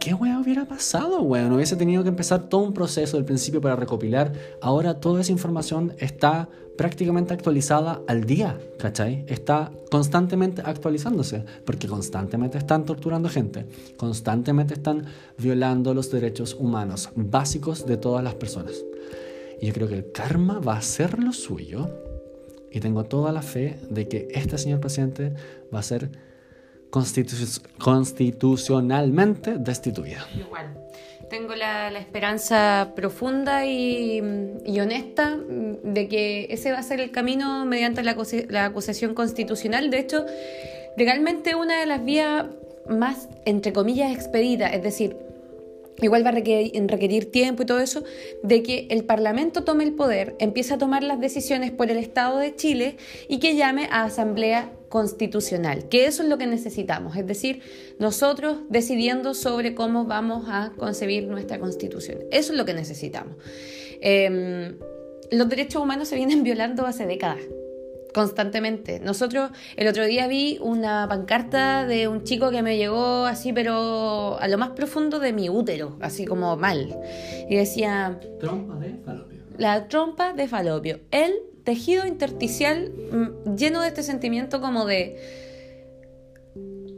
[0.00, 1.52] ¿Qué weón hubiera pasado, weón?
[1.52, 4.32] Hubiese tenido que empezar todo un proceso del principio para recopilar.
[4.62, 6.48] Ahora toda esa información está
[6.78, 9.26] prácticamente actualizada al día, ¿cachai?
[9.28, 13.66] Está constantemente actualizándose, porque constantemente están torturando gente,
[13.98, 15.04] constantemente están
[15.36, 18.72] violando los derechos humanos básicos de todas las personas.
[19.60, 22.03] Y yo creo que el karma va a ser lo suyo,
[22.74, 25.32] y tengo toda la fe de que este señor presidente
[25.72, 26.10] va a ser
[26.90, 30.22] constitu- constitucionalmente destituido.
[30.36, 30.76] Igual.
[31.30, 34.20] Tengo la, esperanza profunda y,
[34.80, 35.38] honesta
[35.84, 38.16] de que ese va a ser el camino mediante la,
[38.48, 39.90] la acusación constitucional.
[39.90, 40.26] De hecho,
[40.96, 42.46] legalmente una de las vías
[42.88, 45.16] más, entre comillas, expeditas, es decir,
[46.00, 48.04] igual va a requerir, tiempo y todo eso,
[48.42, 52.38] de que el Parlamento tome el poder, empiece a tomar las decisiones por el Estado
[52.38, 52.96] de Chile
[53.28, 57.60] y que llame a Asamblea Constitucional, que eso es lo que necesitamos, es decir,
[57.98, 62.18] nosotros decidiendo sobre cómo vamos a concebir nuestra Constitución.
[62.30, 63.36] Eso es lo que necesitamos.
[64.00, 64.76] Eh,
[65.30, 67.40] los derechos humanos se vienen violando hace décadas
[68.14, 69.00] constantemente.
[69.00, 74.38] Nosotros, el otro día vi una pancarta de un chico que me llegó así, pero
[74.40, 76.96] a lo más profundo de mi útero, así como mal.
[77.50, 79.40] Y decía, Trompa de falopio.
[79.58, 81.34] la trompa de falopio, el
[81.64, 85.43] tejido intersticial mm, lleno de este sentimiento como de...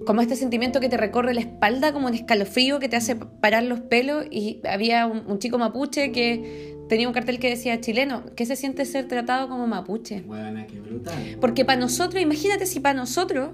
[0.07, 3.65] Como este sentimiento que te recorre la espalda, como un escalofrío que te hace parar
[3.65, 4.25] los pelos.
[4.31, 8.57] Y había un, un chico mapuche que tenía un cartel que decía chileno, ¿qué se
[8.57, 10.23] siente ser tratado como mapuche?
[10.23, 11.37] Buena, qué brutal.
[11.41, 13.51] Porque para nosotros, imagínate si para nosotros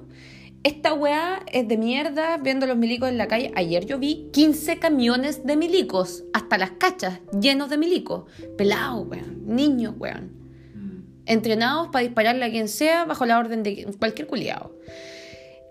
[0.65, 3.51] esta weá es de mierda viendo los milicos en la calle.
[3.57, 8.31] Ayer yo vi 15 camiones de milicos, hasta las cachas, llenos de milicos.
[8.57, 9.43] Pelados, weón.
[9.45, 10.31] Niños, weón.
[11.27, 14.77] Entrenados para dispararle a quien sea bajo la orden de cualquier culiado.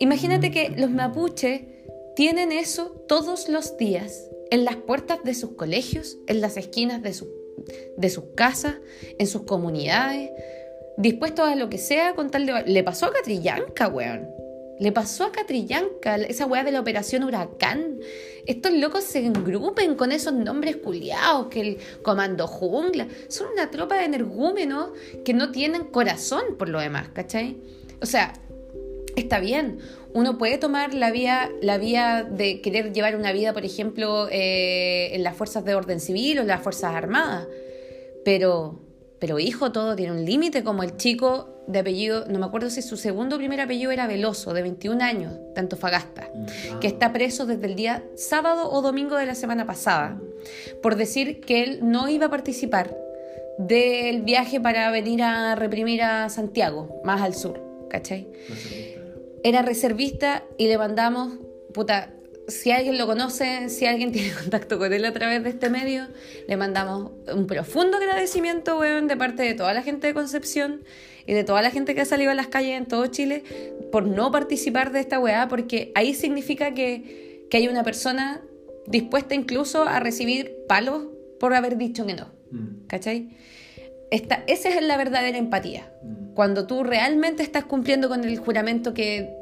[0.02, 1.62] Imagínate que los mapuches
[2.16, 7.14] tienen eso todos los días en las puertas de sus colegios, en las esquinas de,
[7.14, 7.30] su-
[7.98, 8.78] de sus casas,
[9.20, 10.32] en sus comunidades,
[10.98, 12.64] dispuestos a lo que sea con tal de...
[12.66, 14.28] Le pasó a Catrillanca, weón.
[14.80, 18.00] Le pasó a Catrillanca, esa weá de la operación Huracán.
[18.48, 23.08] Estos locos se engrupen con esos nombres culiados, que el Comando Jungla.
[23.28, 24.90] Son una tropa de energúmenos
[25.24, 27.58] que no tienen corazón por lo demás, ¿cachai?
[28.02, 28.34] O sea,
[29.16, 29.80] está bien.
[30.14, 35.10] Uno puede tomar la vía, la vía de querer llevar una vida, por ejemplo, eh,
[35.14, 37.48] en las fuerzas de orden civil o en las fuerzas armadas.
[38.26, 38.82] Pero,
[39.20, 42.82] pero hijo, todo tiene un límite, como el chico de apellido, no me acuerdo si
[42.82, 46.30] su segundo o primer apellido era Veloso, de 21 años, de Antofagasta,
[46.80, 50.20] que está preso desde el día sábado o domingo de la semana pasada,
[50.82, 52.98] por decir que él no iba a participar
[53.58, 58.28] del viaje para venir a reprimir a Santiago, más al sur, ¿cachai?
[59.44, 61.40] Era reservista y le mandamos,
[61.74, 62.14] puta,
[62.48, 66.08] si alguien lo conoce, si alguien tiene contacto con él a través de este medio,
[66.48, 70.84] le mandamos un profundo agradecimiento, weón, de parte de toda la gente de Concepción
[71.26, 73.44] y de toda la gente que ha salido a las calles en todo Chile
[73.92, 78.42] por no participar de esta weá, porque ahí significa que, que hay una persona
[78.88, 81.06] dispuesta incluso a recibir palos
[81.40, 82.32] por haber dicho que no,
[82.88, 83.30] ¿cachai?
[84.12, 85.92] Esta, esa es la verdadera empatía.
[86.34, 89.38] Cuando tú realmente estás cumpliendo con el juramento que,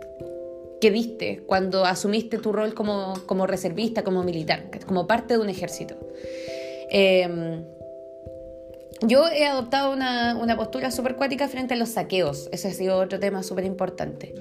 [0.82, 5.50] que diste, cuando asumiste tu rol como, como reservista, como militar, como parte de un
[5.50, 5.96] ejército.
[6.92, 7.64] Eh,
[9.02, 12.50] yo he adoptado una, una postura súper cuática frente a los saqueos.
[12.52, 14.34] Ese ha sido otro tema súper importante.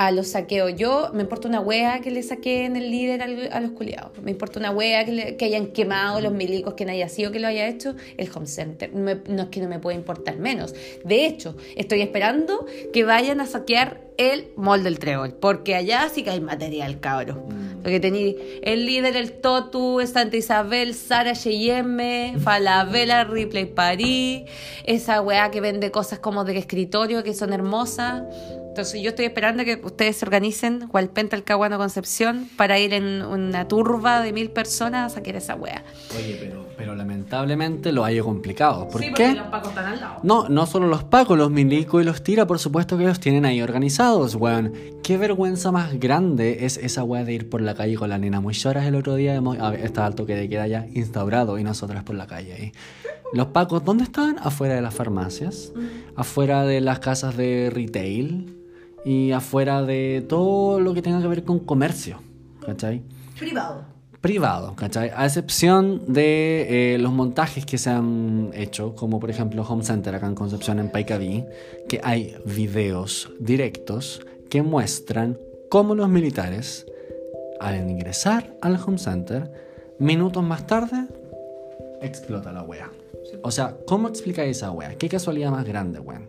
[0.00, 0.76] A los saqueos.
[0.76, 4.12] Yo me importa una wea que le saquen el líder al- a los culiados.
[4.22, 7.32] Me importa una wea que, le- que hayan quemado los milicos, que no haya sido
[7.32, 8.94] que lo haya hecho el home center.
[8.94, 10.72] No, me- no es que no me pueda importar menos.
[11.04, 15.32] De hecho, estoy esperando que vayan a saquear el mall del Trébol.
[15.34, 17.42] Porque allá sí que hay material, cabro.
[17.82, 24.42] Porque tenéis el líder, el Totu, Santa Isabel, Sara Cheyenne, Falabella, Ripley París,
[24.84, 28.22] esa weá que vende cosas como de escritorio que son hermosas.
[28.78, 32.94] Entonces yo estoy esperando que ustedes se organicen, cual Penta el Caguano Concepción, para ir
[32.94, 35.82] en una turba de mil personas a saquear esa weá.
[36.16, 38.86] Oye, pero, pero lamentablemente lo hay complicado.
[38.88, 39.30] ¿Por sí, qué?
[39.30, 40.20] porque los pacos están al lado.
[40.22, 43.46] No, no solo los pacos, los milicos y los tira, por supuesto que los tienen
[43.46, 44.72] ahí organizados, weón.
[45.02, 48.40] Qué vergüenza más grande es esa weá de ir por la calle con la nena
[48.40, 49.34] muy lloras el otro día.
[49.34, 52.52] Hemos, a ver, estaba el toque de queda ya instaurado y nosotras por la calle
[52.52, 52.72] ahí.
[53.32, 54.36] Los pacos, ¿dónde estaban?
[54.38, 55.72] Afuera de las farmacias,
[56.14, 58.54] afuera de las casas de retail
[59.08, 62.20] y afuera de todo lo que tenga que ver con comercio,
[62.60, 63.00] ¿cachai?
[63.38, 63.86] Privado.
[64.20, 65.10] privado, ¿cachai?
[65.16, 70.14] A excepción de eh, los montajes que se han hecho, como por ejemplo Home Center
[70.14, 71.46] acá en Concepción, en Paicaví,
[71.88, 75.38] que hay videos directos que muestran
[75.70, 76.84] cómo los militares,
[77.60, 79.50] al ingresar al home center,
[79.98, 81.06] minutos más tarde,
[82.02, 82.90] explota la wea.
[83.42, 84.96] O sea, ¿cómo explicáis esa wea?
[84.96, 86.28] ¿Qué casualidad más grande, weón?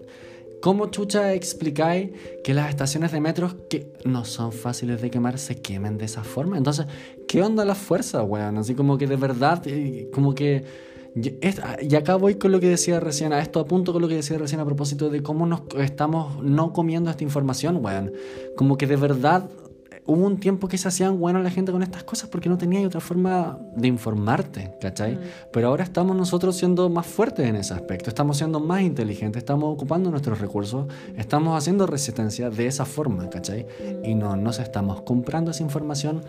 [0.61, 2.11] ¿Cómo chucha explicáis
[2.43, 6.23] que las estaciones de metro que no son fáciles de quemar se quemen de esa
[6.23, 6.57] forma?
[6.57, 6.85] Entonces,
[7.27, 8.57] ¿qué onda la fuerza, weón?
[8.57, 10.63] Así como que de verdad, eh, como que...
[11.15, 11.39] Y
[11.81, 14.37] y acá voy con lo que decía recién, a esto apunto con lo que decía
[14.37, 18.11] recién a propósito de cómo nos estamos no comiendo esta información, weón.
[18.55, 19.49] Como que de verdad
[20.09, 22.85] hubo un tiempo que se hacían buena la gente con estas cosas porque no tenía
[22.85, 25.19] otra forma de informarte, ¿cachai?
[25.51, 29.71] Pero ahora estamos nosotros siendo más fuertes en ese aspecto, estamos siendo más inteligentes, estamos
[29.71, 33.67] ocupando nuestros recursos, estamos haciendo resistencia de esa forma, ¿cachai?
[34.03, 36.23] Y no nos estamos comprando esa información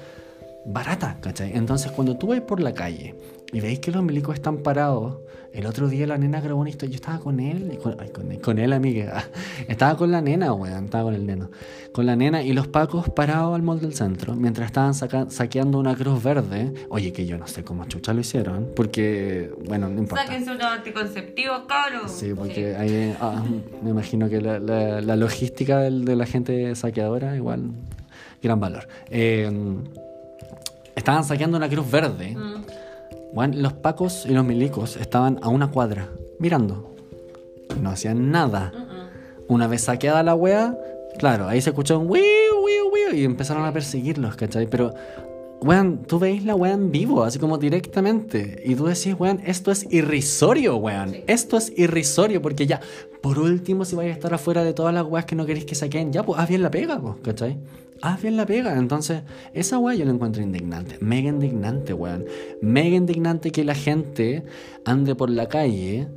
[0.66, 1.57] barata, ¿cachai?
[1.57, 3.14] Entonces cuando tú vas por la calle
[3.53, 5.19] y veis que los milicos están parados,
[5.53, 8.31] el otro día la nena grabó una historia, yo estaba con él, con, ay, con,
[8.31, 9.25] él, con él, amiga,
[9.69, 11.51] estaba con la nena, weón, estaba con el neno,
[11.91, 15.81] con la nena y los pacos parados al mall del centro, mientras estaban saca- saqueando
[15.81, 19.99] una cruz verde, oye, que yo no sé cómo chucha lo hicieron, porque, bueno, no
[19.99, 20.25] importa.
[20.25, 22.13] Sáquense unos anticonceptivos, cabros.
[22.13, 23.43] Sí, porque hay, ah,
[23.83, 27.73] me imagino que la, la- la logística del- de la gente saqueadora, igual,
[28.41, 28.87] gran valor.
[29.11, 29.51] Eh,
[30.95, 32.37] estaban saqueando una cruz verde.
[32.37, 32.63] Mm.
[33.33, 36.09] Bueno, los pacos y los milicos estaban a una cuadra,
[36.39, 36.91] mirando.
[37.81, 38.72] No hacían nada.
[39.49, 40.76] Una vez saqueada la wea,
[41.18, 44.66] claro, ahí se escuchó un wiu, wiu, wiu, y empezaron a perseguirlos, ¿cachai?
[44.66, 44.95] Pero,
[45.63, 48.63] weón, tú veis la en vivo, así como directamente.
[48.65, 51.17] Y tú decís, weón, esto es irrisorio, weón.
[51.27, 52.81] Esto es irrisorio, porque ya,
[53.21, 55.75] por último, si vais a estar afuera de todas las weas que no queréis que
[55.75, 57.59] saquen, ya, pues haz bien la pega, pues, ¿cachai?
[58.03, 58.77] Haz bien la pega.
[58.79, 60.97] Entonces, esa wea yo la encuentro indignante.
[61.01, 62.25] Mega indignante, weón.
[62.63, 64.45] Mega indignante que la gente
[64.85, 66.09] ande por la calle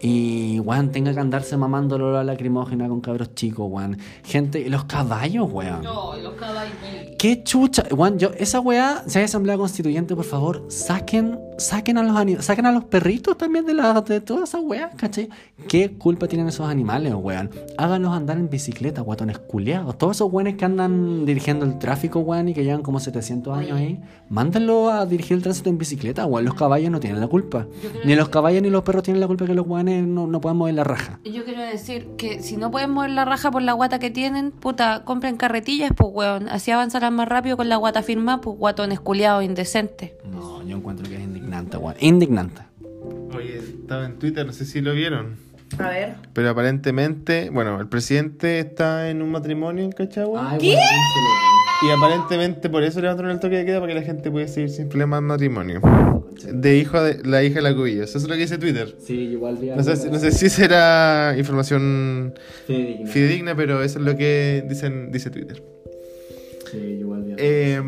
[0.00, 3.96] y, weón, tenga que andarse mamando la lacrimógena con cabros chicos, weón.
[4.24, 5.82] Gente, los caballos, weón.
[5.82, 6.74] No, los caballos.
[7.18, 12.02] Qué chucha, weón, yo, esa weá, si hay asamblea constituyente, por favor, saquen, saquen a
[12.02, 15.30] los ani- saquen a los perritos también de la, de todas esas weas, ¿cachai?
[15.66, 17.50] ¿Qué culpa tienen esos animales, weón?
[17.78, 19.96] Háganlos andar en bicicleta, guatones culiados.
[19.96, 23.78] Todos esos weones que andan dirigiendo el tráfico, weón, y que llevan como 700 años
[23.78, 26.44] ahí, mándenlo a dirigir el tránsito en bicicleta, weón.
[26.44, 27.66] Los caballos no tienen la culpa.
[28.04, 30.56] Ni los caballos ni los perros tienen la culpa que los weones no, no puedan
[30.56, 31.18] mover la raja.
[31.24, 34.50] Yo quiero decir que si no pueden mover la raja por la guata que tienen,
[34.50, 36.48] puta, compren carretillas, pues, weón.
[36.48, 40.12] Así avanzarán más rápido con la guata firmada, pues, guatones culiados indecentes.
[40.30, 41.96] No, yo encuentro que es indignante, weón.
[42.00, 42.62] Indignante.
[43.34, 45.36] Oye, estaba en Twitter, no sé si lo vieron.
[45.78, 46.14] A ver.
[46.32, 50.56] Pero aparentemente, bueno, el presidente está en un matrimonio en Cachagua.
[50.58, 50.78] ¿Qué?
[51.82, 54.70] Y aparentemente por eso levantaron el toque de queda para que la gente pueda seguir
[54.70, 55.80] sin problemas en matrimonio.
[56.52, 58.02] De hijo de la hija de la Cubillo.
[58.04, 58.94] Eso es lo que dice Twitter.
[58.98, 62.34] Sí, igual No sé, si- no sé si será información
[62.66, 65.62] Sí, fidedigna, pero eso es lo que dicen, dice Twitter.
[66.74, 67.82] igual vi Eh,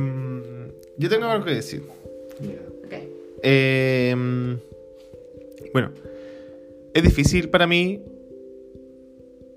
[0.98, 1.82] yo tengo algo que decir.
[2.84, 2.92] Ok.
[3.42, 4.14] Eh,
[5.72, 5.90] bueno,
[6.94, 8.00] es difícil para mí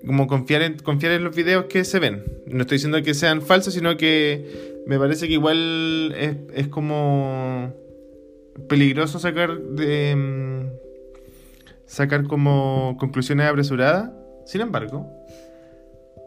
[0.06, 2.24] como confiar en, los videos que se ven.
[2.46, 7.72] No estoy diciendo que sean falsos, sino que me parece que igual es, es como
[8.68, 10.66] peligroso sacar de, mm,
[11.86, 14.10] sacar como conclusiones apresuradas.
[14.44, 15.06] Sin embargo,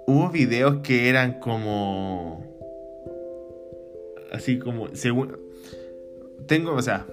[0.07, 2.55] hubo videos que eran como
[4.31, 5.37] así como según
[6.47, 7.05] tengo, o sea,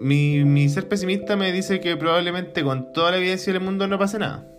[0.00, 3.98] mi, mi ser pesimista me dice que probablemente con toda la evidencia del mundo no
[3.98, 4.53] pase nada.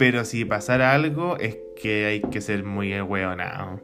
[0.00, 3.82] Pero si pasara algo, es que hay que ser muy hueonado.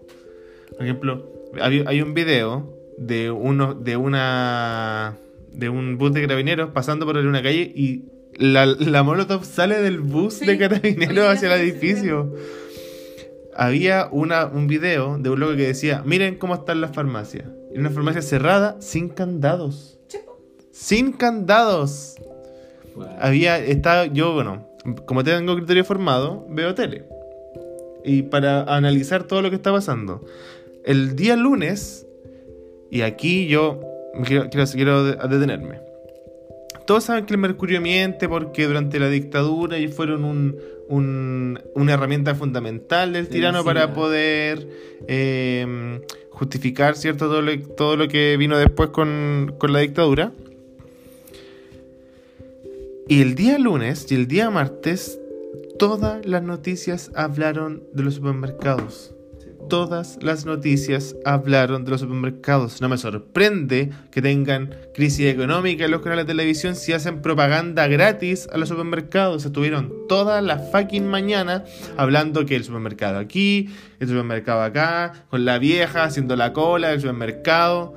[0.73, 5.19] Por ejemplo, hay, hay un video de uno, de una
[5.53, 8.05] de un bus de carabineros pasando por una calle y
[8.39, 10.47] la, la molotov sale del bus Sí.
[10.47, 12.33] de carabineros hacia el edificio.
[13.55, 17.45] Había una, un video de un loco que decía, miren cómo están las farmacias.
[17.75, 19.99] En una farmacia cerrada, sin candados.
[20.73, 22.17] Sin candados.
[23.21, 24.67] Había, estaba, yo, bueno,
[25.05, 27.05] como tengo criterio formado, veo tele.
[28.05, 30.24] Y para analizar todo lo que está pasando.
[30.84, 32.07] El día lunes,
[32.91, 33.80] y aquí yo
[34.24, 35.80] quiero, quiero, quiero de- detenerme.
[36.87, 40.57] Todos saben que el mercurio miente porque durante la dictadura y fueron un,
[40.89, 44.68] un- una herramienta fundamental del tirano para poder
[45.09, 50.30] eh, justificar cierto todo lo, todo lo que vino después con, con la dictadura.
[53.09, 55.20] Y el día lunes y el día martes,
[55.78, 59.12] todas las noticias hablaron de los supermercados.
[59.68, 62.80] todas las noticias hablaron de los supermercados.
[62.80, 67.86] No me sorprende que tengan crisis económica en los canales de televisión si hacen propaganda
[67.86, 69.44] gratis a los supermercados.
[69.44, 71.64] Estuvieron toda la fucking mañana
[71.96, 73.68] hablando que el supermercado aquí,
[74.00, 77.94] el supermercado acá, con la vieja haciendo la cola del supermercado.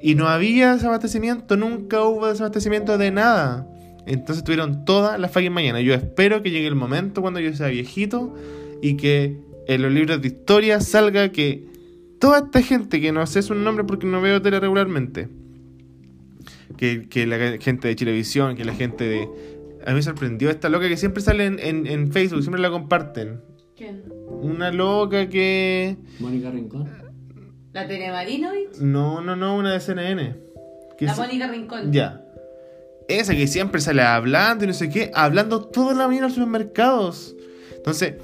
[0.00, 3.66] Y no había desabastecimiento, nunca hubo desabastecimiento de nada.
[4.08, 5.80] Entonces estuvieron toda la fucking mañana.
[5.80, 8.34] Yo espero que llegue el momento cuando yo sea viejito
[8.80, 9.36] y que
[9.66, 11.66] en los libros de historia salga que
[12.18, 15.28] toda esta gente que no sé su nombre porque no veo tele regularmente,
[16.78, 19.28] que, que la gente de Chilevisión, que la gente de...
[19.84, 22.70] A mí me sorprendió esta loca que siempre sale en, en, en Facebook, siempre la
[22.70, 23.40] comparten.
[23.76, 24.04] ¿Quién?
[24.26, 25.96] Una loca que...
[26.18, 26.88] Mónica Rincón.
[27.74, 28.78] ¿La Tere Marinovich?
[28.80, 30.34] No, no, no, una de CNN.
[30.96, 31.92] Que La Mónica Rincón.
[31.92, 32.24] Ya.
[33.08, 36.34] Esa que siempre sale hablando y no sé qué, hablando toda la mañana en los
[36.34, 37.34] supermercados.
[37.74, 38.16] Entonces,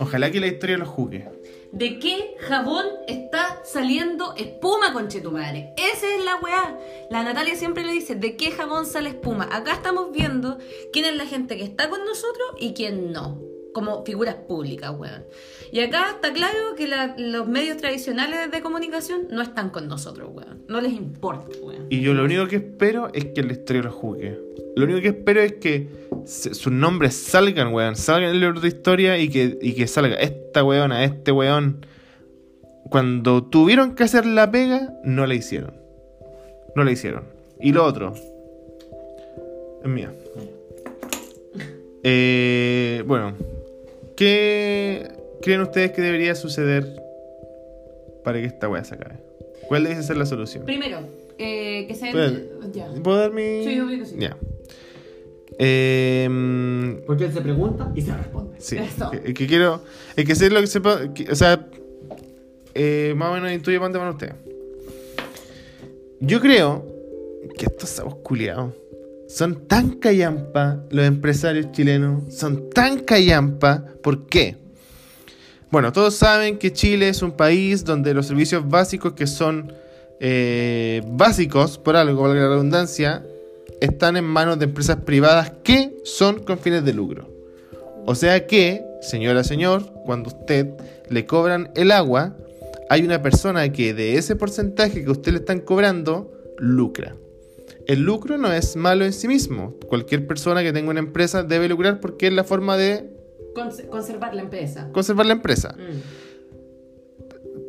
[0.00, 1.28] ojalá que la historia los juzgue.
[1.70, 5.72] ¿De qué jabón está saliendo espuma, conchetumare?
[5.76, 6.76] Esa es la weá.
[7.08, 9.48] La Natalia siempre le dice, ¿de qué jabón sale espuma?
[9.50, 10.58] Acá estamos viendo
[10.92, 13.40] quién es la gente que está con nosotros y quién no.
[13.72, 15.24] Como figuras públicas, weón.
[15.72, 20.28] Y acá está claro que la- los medios tradicionales de comunicación no están con nosotros,
[20.32, 20.62] weón.
[20.68, 21.86] No les importa, weón.
[21.88, 24.38] Y yo lo único que espero es que la historia los juzgue.
[24.76, 25.88] Lo único que espero es que
[26.26, 27.96] se- sus nombres salgan, weón.
[27.96, 31.86] Salgan en el libro de historia y que, y que salga esta weona, este weón.
[32.90, 35.72] Cuando tuvieron que hacer la pega, no la hicieron.
[36.76, 37.24] No la hicieron.
[37.58, 38.12] Y lo otro.
[39.82, 40.12] Es mía.
[42.02, 43.34] Eh, bueno.
[44.16, 45.08] ¿Qué
[45.42, 47.02] creen ustedes que debería suceder
[48.24, 49.16] para que esta weá se acabe?
[49.68, 50.64] ¿Cuál debe ser la solución?
[50.64, 51.00] Primero,
[51.38, 52.12] eh, que sea...
[52.12, 52.88] Puede- Ya.
[53.02, 53.64] ¿Puedo dar mi...?
[53.64, 54.16] Sí, obvio que sí.
[54.18, 54.36] Ya.
[55.58, 58.56] Eh, Porque él se pregunta y se responde.
[58.58, 58.76] sí.
[58.78, 59.10] Eso.
[59.10, 59.82] Que, que quiero...
[60.16, 61.12] Es que sé lo que sepa...
[61.14, 61.66] que- o sea...
[62.74, 64.34] eh, más o menos para dónde van ustedes.
[66.20, 66.86] Yo creo
[67.58, 68.72] que estos sabos culiados
[69.28, 73.84] son tan callampa, los empresarios chilenos son tan callampa.
[74.02, 74.56] ¿Por qué?
[75.72, 79.72] Bueno, todos saben que Chile es un país donde los servicios básicos que son
[80.20, 83.24] eh, básicos, por algo, valga la redundancia,
[83.80, 87.26] están en manos de empresas privadas que son con fines de lucro.
[88.04, 90.74] O sea que, señora, señor, cuando usted
[91.08, 92.36] le cobran el agua,
[92.90, 97.16] hay una persona que de ese porcentaje que usted le están cobrando, lucra.
[97.86, 99.74] El lucro no es malo en sí mismo.
[99.88, 103.21] Cualquier persona que tenga una empresa debe lucrar porque es la forma de
[103.54, 104.88] Cons- conservar la empresa.
[104.92, 105.74] conservar la empresa.
[105.76, 106.00] Mm.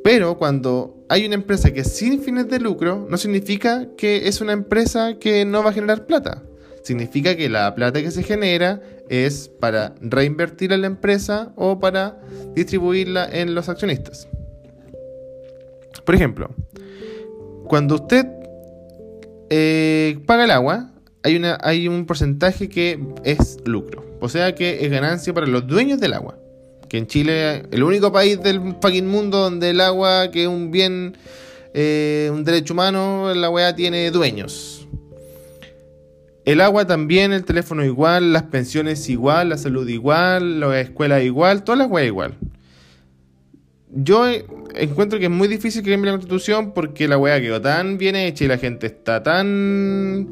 [0.04, 4.42] Pero cuando hay una empresa que es sin fines de lucro, no significa que es
[4.42, 6.44] una empresa que no va a generar plata.
[6.84, 12.20] Significa que la plata que se genera es para reinvertir en la empresa o para
[12.56, 14.28] distribuirla en los accionistas.
[16.04, 16.50] Por ejemplo,
[17.68, 18.26] cuando usted
[19.50, 20.92] eh, paga el agua,
[21.24, 24.04] hay, una, hay un porcentaje que es lucro.
[24.24, 26.38] O sea que es ganancia para los dueños del agua.
[26.88, 30.72] Que en Chile, el único país del fucking mundo donde el agua, que es un
[30.72, 31.18] bien,
[31.74, 34.88] eh, un derecho humano, la weá tiene dueños.
[36.46, 41.66] El agua también, el teléfono igual, las pensiones igual, la salud igual, la escuela igual,
[41.66, 42.36] todas las weas igual.
[43.90, 44.46] Yo eh,
[44.76, 48.16] encuentro que es muy difícil que cambie la constitución porque la weá quedó tan bien
[48.16, 50.30] hecha y la gente está tan.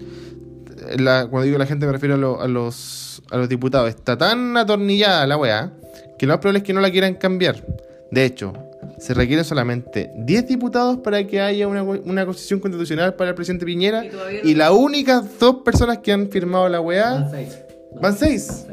[0.97, 3.89] La, cuando digo la gente me refiero a, lo- a los, a los diputados.
[3.89, 5.71] Está tan atornillada la weá
[6.17, 7.63] que lo más probable es que no la quieran cambiar.
[8.11, 8.53] De hecho,
[8.99, 13.65] se requieren solamente 10 diputados para que haya una, una constitución constitucional para el presidente
[13.65, 14.03] Piñera.
[14.43, 17.57] Y las únicas dos personas que han firmado la weá Van seis.
[18.01, 18.65] van 6.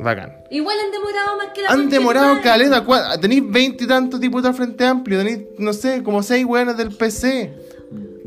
[0.00, 0.32] Bacán.
[0.50, 2.84] Igual han demorado más que la Han demorado caleta.
[3.20, 5.18] Tenéis veinte y tantos diputados frente amplio.
[5.18, 7.52] Tenéis, no sé, como seis weones del PC.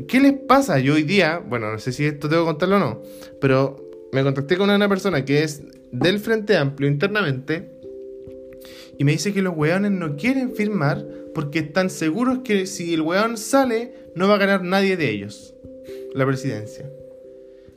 [0.08, 0.78] ¿Qué les pasa?
[0.78, 3.02] Yo hoy día, bueno, no sé si esto tengo que contarlo o no,
[3.40, 7.70] pero me contacté con una persona que es del Frente Amplio internamente
[8.98, 13.02] y me dice que los weones no quieren firmar porque están seguros que si el
[13.02, 15.54] weón sale, no va a ganar nadie de ellos
[16.14, 16.88] la presidencia.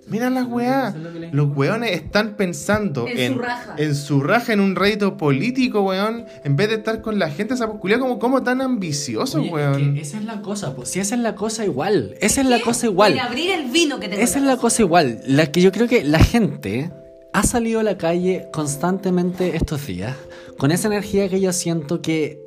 [0.09, 0.95] Mira las weá.
[1.31, 3.75] Los weones están pensando En en, su raja.
[3.77, 7.55] en su raja, en un rédito político, weón, en vez de estar con la gente
[7.55, 9.93] esa culiao como, como tan ambicioso, Oye, es weón.
[9.95, 12.61] que esa es la cosa, pues si esa es la cosa igual, esa es la
[12.61, 13.19] cosa igual.
[13.19, 14.21] Abrir el vino que tengo.
[14.23, 16.91] Esa es la cosa igual, la que yo creo que la gente
[17.33, 20.15] ha salido a la calle constantemente estos días,
[20.57, 22.39] con esa energía que yo siento que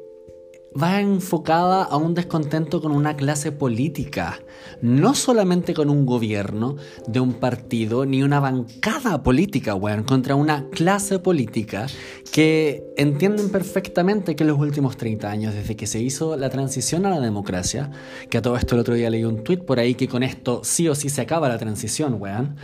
[0.81, 4.41] va enfocada a un descontento con una clase política,
[4.81, 6.77] no solamente con un gobierno
[7.09, 11.87] de un partido ni una bancada política, weón, contra una clase política
[12.33, 17.05] que entienden perfectamente que en los últimos 30 años, desde que se hizo la transición
[17.05, 17.91] a la democracia,
[18.29, 20.61] que a todo esto el otro día leí un tweet por ahí que con esto
[20.63, 22.57] sí o sí se acaba la transición, weón,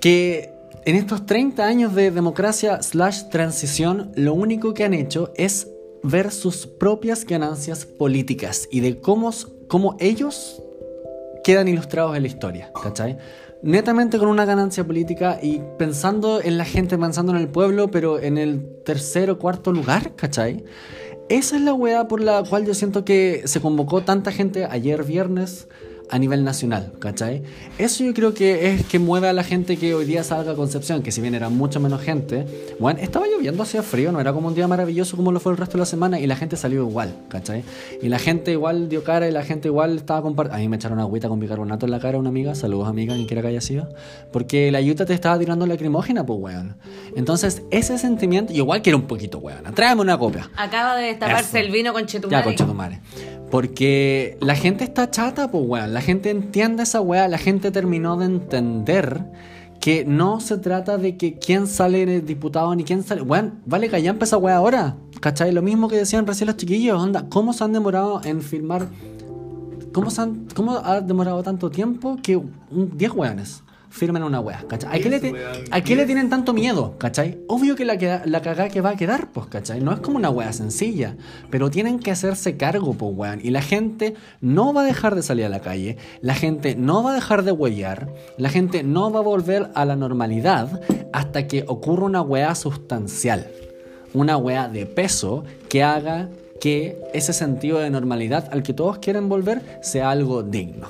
[0.00, 0.52] que
[0.84, 5.66] en estos 30 años de democracia slash transición, lo único que han hecho es
[6.02, 9.30] ver sus propias ganancias políticas y de cómo,
[9.68, 10.62] cómo ellos
[11.44, 13.18] quedan ilustrados en la historia, ¿cachai?
[13.62, 18.18] Netamente con una ganancia política y pensando en la gente, pensando en el pueblo, pero
[18.18, 20.64] en el tercer o cuarto lugar, ¿cachai?
[21.28, 25.04] Esa es la weá por la cual yo siento que se convocó tanta gente ayer
[25.04, 25.68] viernes
[26.10, 27.42] a nivel nacional, ¿cachai?
[27.78, 30.54] Eso yo creo que es que mueve a la gente que hoy día salga a
[30.54, 32.46] Concepción, que si bien era mucha menos gente,
[32.78, 35.58] bueno, estaba lloviendo, hacía frío, no era como un día maravilloso como lo fue el
[35.58, 37.62] resto de la semana y la gente salió igual, ¿cachai?
[38.02, 40.56] Y la gente igual dio cara y la gente igual estaba compartiendo.
[40.56, 43.26] A mí me echaron agüita con bicarbonato en la cara una amiga, saludos amiga, quien
[43.26, 43.88] quiera que haya sido,
[44.32, 46.76] porque la ayuda te estaba tirando lacrimógena, pues weón.
[47.14, 50.50] Entonces, ese sentimiento, igual quiero un poquito, weón, tráeme una copia.
[50.56, 51.66] Acaba de destaparse Eso.
[51.66, 52.40] el vino con chetumare.
[52.40, 53.00] Ya, concha tu madre.
[53.50, 55.92] Porque la gente está chata, pues weón.
[55.92, 57.28] La gente entiende esa weá.
[57.28, 59.24] La gente terminó de entender
[59.80, 63.22] que no se trata de que quién sale diputado ni quién sale.
[63.22, 64.96] Weón, vale callampa esa weá ahora.
[65.20, 65.52] ¿Cachai?
[65.52, 67.00] Lo mismo que decían recién los chiquillos.
[67.02, 68.88] Onda, ¿cómo se han demorado en filmar?
[69.92, 72.52] ¿Cómo, se han- cómo ha demorado tanto tiempo que un-
[72.96, 74.64] 10 weones firmen una weá?
[74.68, 74.98] ¿Cachai?
[74.98, 75.34] ¿A qué, le, te-
[75.70, 76.94] ¿A qué le tienen tanto miedo?
[76.98, 77.38] ¿Cachai?
[77.48, 79.80] Obvio que la, queda- la cagada que va a quedar, pues, ¿cachai?
[79.80, 81.16] No es como una weá sencilla,
[81.50, 83.40] pero tienen que hacerse cargo, pues, weón.
[83.42, 87.02] Y la gente no va a dejar de salir a la calle, la gente no
[87.02, 90.80] va a dejar de huellar, la gente no va a volver a la normalidad
[91.12, 93.48] hasta que ocurra una weá sustancial.
[94.14, 96.28] Una weá de peso que haga
[96.60, 100.88] que ese sentido de normalidad al que todos quieren volver sea algo digno.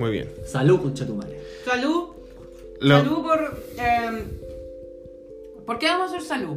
[0.00, 0.28] Muy bien.
[0.46, 1.38] Salud, conchetumare.
[1.64, 2.08] Salud.
[2.80, 3.62] Lo- Salud por.
[3.78, 4.24] eh,
[5.66, 6.56] ¿Por qué vamos a hacer salud?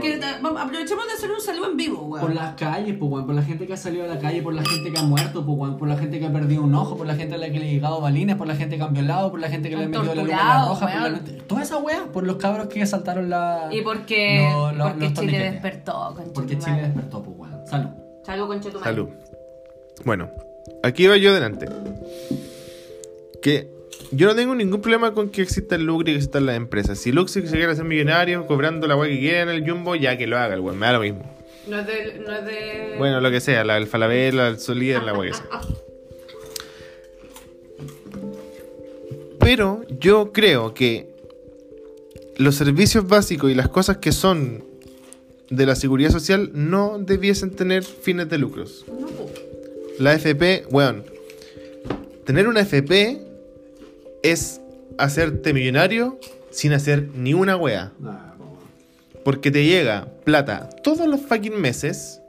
[0.00, 2.20] Que- vamos- aprovechemos de hacer un salud en vivo, weón.
[2.26, 4.52] Por las calles, pues, weón, por la gente que ha salido a la calle, por
[4.52, 6.96] la gente que ha muerto, pues, weón, por la gente que ha perdido un ojo,
[6.96, 8.92] por la gente a la que le han llegado balines, por la gente que han
[8.92, 11.24] violado, por la gente que le han Han metido la luna roja, por la weón.
[11.46, 13.68] Toda esa weá, por los cabros que saltaron la.
[13.72, 17.66] Y porque, lo- lo- porque los Chile despertó, con Porque Chile despertó, pues, weón.
[17.66, 17.90] Salud.
[18.24, 18.82] Salud, con.
[18.82, 19.08] Salud.
[20.04, 20.30] Bueno,
[20.82, 21.66] aquí va yo delante.
[23.42, 23.68] Que
[24.10, 26.98] yo no tengo ningún problema con que exista el lucro y que existan las empresas.
[26.98, 30.16] Si Luxi se quiere hacer millonario cobrando la weá que quiera en el Jumbo, ya
[30.16, 31.36] que lo haga el weón, me da lo mismo.
[31.68, 32.18] No es de.
[32.26, 32.94] No es de...
[32.98, 35.46] Bueno, lo que sea, la, el Falabella, el Solíder, la weá que sea.
[39.40, 41.08] Pero yo creo que
[42.36, 44.64] los servicios básicos y las cosas que son
[45.50, 48.84] de la seguridad social no debiesen tener fines de lucros.
[49.98, 51.04] La FP, weón.
[52.24, 53.20] Tener una FP
[54.22, 54.60] es
[54.98, 56.18] hacerte millonario
[56.50, 57.92] sin hacer ni una wea.
[59.24, 62.20] Porque te llega plata todos los fucking meses.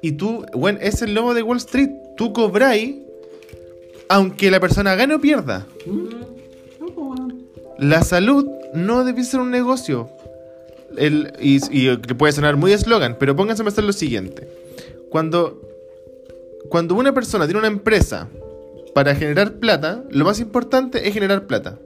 [0.00, 1.90] Y tú, bueno, es el lobo de Wall Street.
[2.16, 2.96] Tú cobráis
[4.08, 5.66] aunque la persona gane o pierda.
[7.78, 10.10] La salud no debe ser un negocio.
[10.96, 14.48] El, y, y que puede sonar muy eslogan, pero pónganse a pensar lo siguiente.
[15.10, 15.60] Cuando,
[16.68, 18.28] cuando una persona tiene una empresa
[18.94, 21.78] para generar plata, lo más importante es generar plata.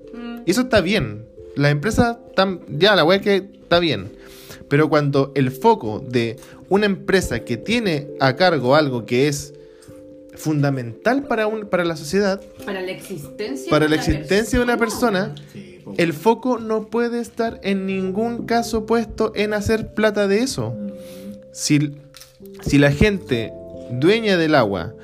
[0.47, 1.27] Y eso está bien.
[1.57, 4.11] La empresa, tam- ya, la wea que está bien.
[4.68, 6.37] Pero cuando el foco de
[6.70, 9.53] una empresa que tiene a cargo algo que es
[10.35, 14.79] fundamental para, un, para la sociedad, Para la existencia para la una existencia de una
[14.79, 20.39] persona, Sí, el foco no puede estar en ningún caso puesto en hacer plata de
[20.41, 20.75] eso.
[21.53, 21.93] Si,
[22.62, 23.53] si la gente
[24.01, 24.95] dueña del agua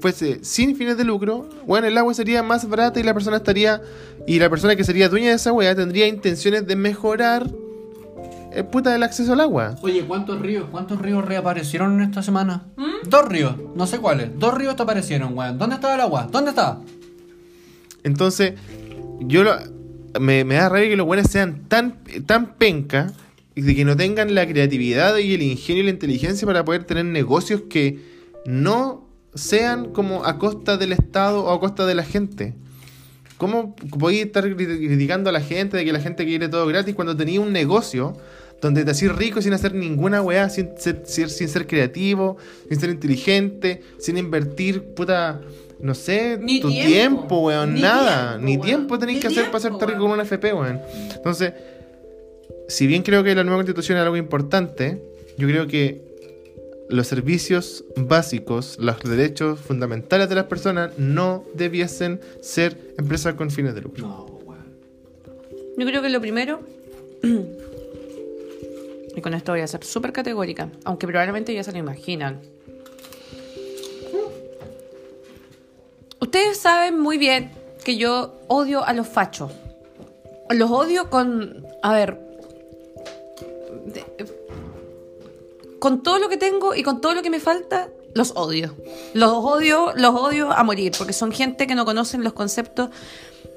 [0.00, 3.80] fuese sin fines de lucro, bueno, el agua sería más barata y la persona estaría.
[4.26, 7.48] Y la persona que sería dueña de esa weá tendría intenciones de mejorar
[8.52, 9.76] eh, puta el acceso al agua.
[9.82, 10.66] Oye, ¿cuántos ríos?
[10.72, 12.64] ¿Cuántos ríos reaparecieron en esta semana?
[13.06, 14.30] Dos ríos, no sé cuáles.
[14.38, 15.56] Dos ríos te aparecieron, weón.
[15.58, 16.26] ¿Dónde estaba el agua?
[16.32, 16.78] ¿Dónde está?
[18.02, 18.54] Entonces,
[19.20, 19.56] yo lo-
[20.20, 23.12] me, me da rabia que los buenos sean tan, tan penca
[23.62, 27.04] de que no tengan la creatividad y el ingenio y la inteligencia para poder tener
[27.04, 27.98] negocios que
[28.46, 32.54] no sean como a costa del Estado o a costa de la gente.
[33.36, 34.56] ¿Cómo podéis estar cri-
[34.86, 38.16] criticando a la gente de que la gente quiere todo gratis cuando tenía un negocio
[38.62, 42.36] donde te hacís rico sin hacer ninguna weá, sin ser, sin, ser creativo,
[42.68, 45.40] sin ser inteligente, sin invertir, puta,
[45.80, 46.88] no sé, Ni tu tiempo.
[46.88, 48.38] tiempo, weón, Ni nada.
[48.38, 48.66] tiempo, Ni weón.
[48.66, 50.80] tiempo tenéis que hacer para hacerte rico con una FP, weón.
[51.14, 51.52] Entonces,
[52.68, 55.02] si bien creo que la nueva constitución es algo importante,
[55.36, 56.14] yo creo que
[56.88, 63.74] los servicios básicos, los derechos fundamentales de las personas no debiesen ser empresas con fines
[63.74, 64.06] de lucro.
[64.06, 64.64] No, weón.
[65.76, 66.60] Yo creo que lo primero,
[69.16, 72.40] y con esto voy a ser súper categórica, aunque probablemente ya se lo imaginan.
[76.20, 77.50] Ustedes saben muy bien
[77.84, 79.52] que yo odio a los fachos.
[80.50, 82.18] Los odio con, a ver,
[85.78, 88.74] con todo lo que tengo y con todo lo que me falta, los odio.
[89.12, 92.90] Los odio, los odio a morir, porque son gente que no conocen los conceptos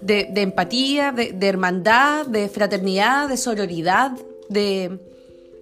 [0.01, 4.11] de, empatía, de, hermandad, de fraternidad, de sororidad,
[4.49, 4.99] de,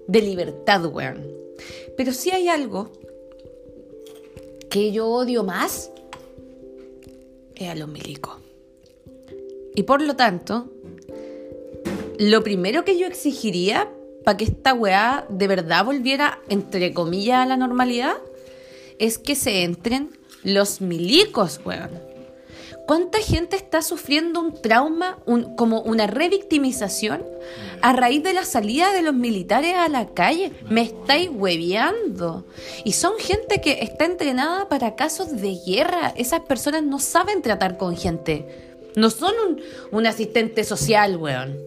[0.07, 1.27] de libertad, weón.
[1.97, 2.91] Pero si hay algo
[4.69, 5.91] que yo odio más,
[7.55, 8.37] es a los milicos.
[9.75, 10.71] Y por lo tanto,
[12.17, 13.91] lo primero que yo exigiría
[14.25, 18.15] para que esta weá de verdad volviera, entre comillas, a la normalidad,
[18.99, 20.09] es que se entren
[20.43, 22.03] los milicos, weón.
[22.87, 27.23] ¿Cuánta gente está sufriendo un trauma, un- como una revictimización
[27.81, 30.51] a raíz de la salida de los militares a la calle?
[30.69, 32.45] Me estáis hueveando.
[32.83, 36.13] Y son gente que está entrenada para casos de guerra.
[36.15, 38.45] Esas personas no saben tratar con gente.
[38.95, 39.61] No son un,
[39.91, 41.57] un asistente social, weón.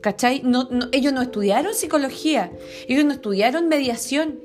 [0.00, 0.40] ¿Cachai?
[0.44, 2.50] No, no- ellos no estudiaron psicología.
[2.88, 4.40] Ellos no estudiaron mediación.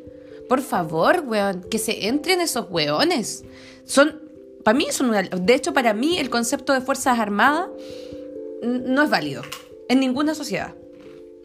[0.49, 3.43] Por favor, weón, que se entren esos weones.
[3.85, 4.21] Son,
[4.63, 5.23] para mí son una...
[5.23, 7.67] De hecho, para mí el concepto de Fuerzas Armadas
[8.61, 9.43] no es válido.
[9.89, 10.75] En ninguna sociedad.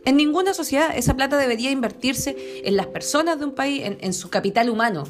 [0.05, 4.31] En ninguna sociedad esa plata debería invertirse en las personas de un país, en su
[4.31, 5.05] capital humano.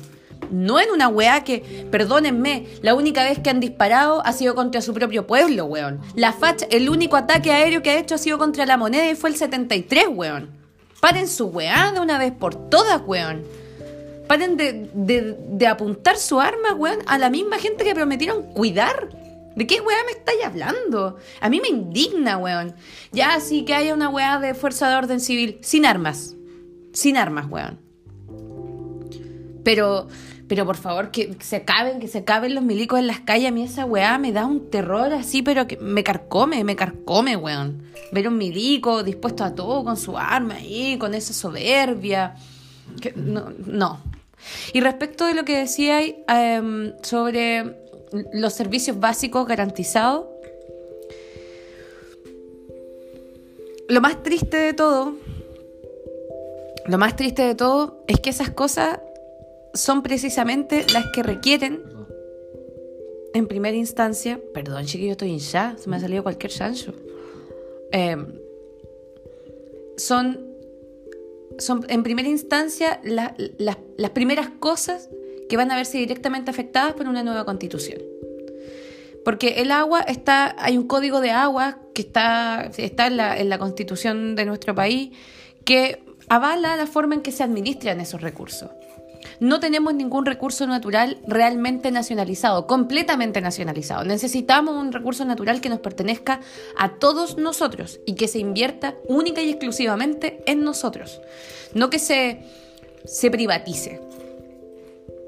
[0.51, 4.81] No en una weá que, perdónenme, la única vez que han disparado ha sido contra
[4.81, 6.01] su propio pueblo, weón.
[6.15, 9.15] La facha, el único ataque aéreo que ha hecho ha sido contra la moneda y
[9.15, 10.51] fue el 73, weón.
[11.01, 13.43] Paren su weá de una vez por todas, weón.
[14.27, 19.09] Paren de, de- de apuntar su arma, weón, a la misma gente que prometieron cuidar.
[19.57, 21.17] ¿De qué weá me estáis hablando?
[21.41, 22.75] A mí me indigna, weón.
[23.12, 26.37] Ya sí que haya una weá de fuerza de orden civil sin armas.
[26.93, 27.79] Sin armas, weón.
[29.65, 30.09] Pero,
[30.51, 33.47] pero por favor, que se acaben, que se acaben los milicos en las calles.
[33.47, 37.36] A mí esa weá me da un terror así, pero que me carcome, me carcome,
[37.36, 37.85] weón.
[38.10, 42.35] Ver un milico dispuesto a todo con su arma ahí, con esa soberbia.
[43.14, 44.01] No, no.
[44.72, 47.77] Y respecto de lo que decía em, sobre
[48.32, 50.24] los servicios básicos garantizados,
[53.89, 55.14] lo más triste de todo,
[56.86, 58.98] lo más triste de todo es que esas cosas
[59.75, 61.83] son precisamente las que requieren,
[63.33, 66.93] en primera instancia, perdón, chiquillo, estoy hinchada, se me ha salido cualquier chancho.
[67.93, 68.27] Em,
[69.97, 70.47] son,
[71.59, 75.09] son, en primera instancia, la- la- las primeras cosas
[75.49, 78.01] que van a verse directamente afectadas por una nueva constitución.
[79.25, 83.49] Porque el agua está, hay un código de agua que está, está en, la, en
[83.49, 85.11] la constitución de nuestro país
[85.65, 88.71] que avala la forma en que se administran esos recursos.
[89.41, 94.05] No tenemos ningún recurso natural realmente nacionalizado, completamente nacionalizado.
[94.05, 96.41] Necesitamos un recurso natural que nos pertenezca
[96.77, 101.21] a todos nosotros y que se invierta única y exclusivamente en nosotros.
[101.75, 102.43] No que se,
[103.05, 104.01] se privatice.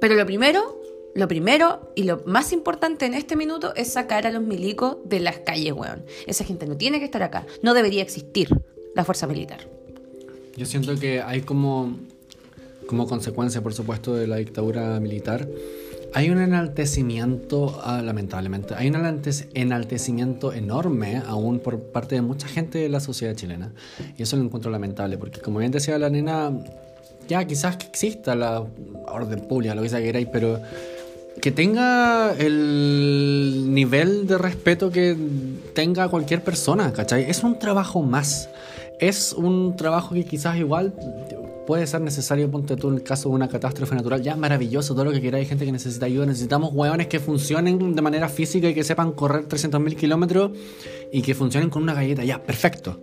[0.00, 0.78] Pero lo primero,
[1.14, 5.20] lo primero y lo más importante en este minuto es sacar a los milicos de
[5.20, 6.04] las calles, weón.
[6.26, 7.46] Esa gente no tiene que estar acá.
[7.62, 8.48] No debería existir
[8.94, 9.60] la fuerza militar.
[10.56, 11.96] Yo siento que hay como,
[12.92, 15.48] como consecuencia, por supuesto, de la dictadura militar,
[16.12, 22.46] hay un enaltecimiento, ah, lamentablemente, hay un enaltec- enaltecimiento enorme aún por parte de mucha
[22.46, 23.72] gente de la sociedad chilena.
[24.18, 26.52] Y eso lo encuentro lamentable, porque como bien decía la nena,
[27.30, 28.62] ya quizás que exista la
[29.08, 30.60] orden pública, lo que sea que queráis, pero
[31.40, 35.16] que tenga el nivel de respeto que
[35.74, 37.22] tenga cualquier persona, ¿cachai?
[37.22, 38.50] Es un trabajo más.
[39.00, 40.92] Es un trabajo que quizás igual
[41.66, 45.04] puede ser necesario, ponte tú en el caso de una catástrofe natural, ya maravilloso, todo
[45.04, 48.68] lo que queráis, hay gente que necesita ayuda, necesitamos hueones que funcionen de manera física
[48.68, 50.52] y que sepan correr 300.000 kilómetros
[51.12, 53.00] y que funcionen con una galleta, ya, perfecto.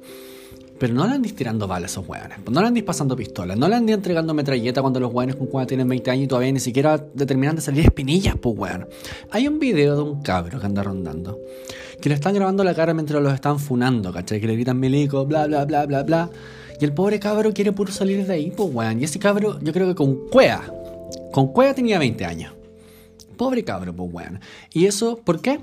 [0.80, 3.57] Pero no le andís tirando balas a esos hueones, pues no le andís pasando pistolas,
[3.57, 6.52] no le andís entregando metralleta cuando los hueones con cuando tienen 20 años y todavía
[6.53, 8.88] ni siquiera determinan de salir espinillas, pues hueón.
[9.31, 11.38] Hay un video de un cabro que anda rondando,
[11.99, 14.40] que le están grabando la cara mientras los están funando, ¿cachai?
[14.40, 16.30] Que le gritan milico, bla, bla, bla, bla, bla.
[16.80, 19.01] Y el pobre cabro quiere puro salir de ahí, pues weón.
[19.01, 20.61] Y ese cabro, yo creo que con cuea,
[21.31, 22.53] con cuea tenía 20 años.
[23.38, 24.39] Pobre cabro, pues weón.
[24.72, 25.60] ¿Y eso por qué?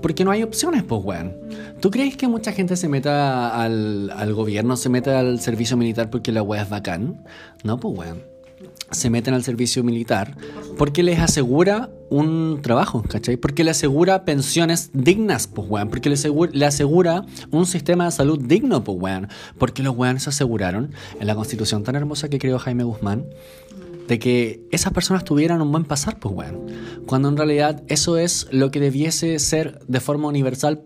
[0.00, 1.36] Porque no hay opciones, pues weón.
[1.80, 6.32] ¿Tú crees que mucha gente se meta al, gobierno, se meta al servicio militar porque
[6.32, 7.24] la weá es bacán?
[7.62, 8.29] No, pues weón.
[8.90, 10.36] Se meten al servicio militar
[10.76, 13.36] porque les asegura un trabajo, ¿cachai?
[13.36, 15.88] Porque le asegura pensiones dignas, pues weón.
[15.88, 19.28] Porque le asegura, un sistema de salud digno, pues weón.
[19.58, 23.26] Porque los weones aseguraron en la constitución tan hermosa que creó Jaime Guzmán
[24.08, 26.66] de que esas personas tuvieran un buen pasar, pues weón.
[27.06, 30.82] Cuando en realidad eso es lo que debiese ser de forma universal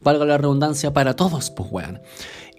[0.00, 2.00] valga la redundancia, para todos, pues, weón.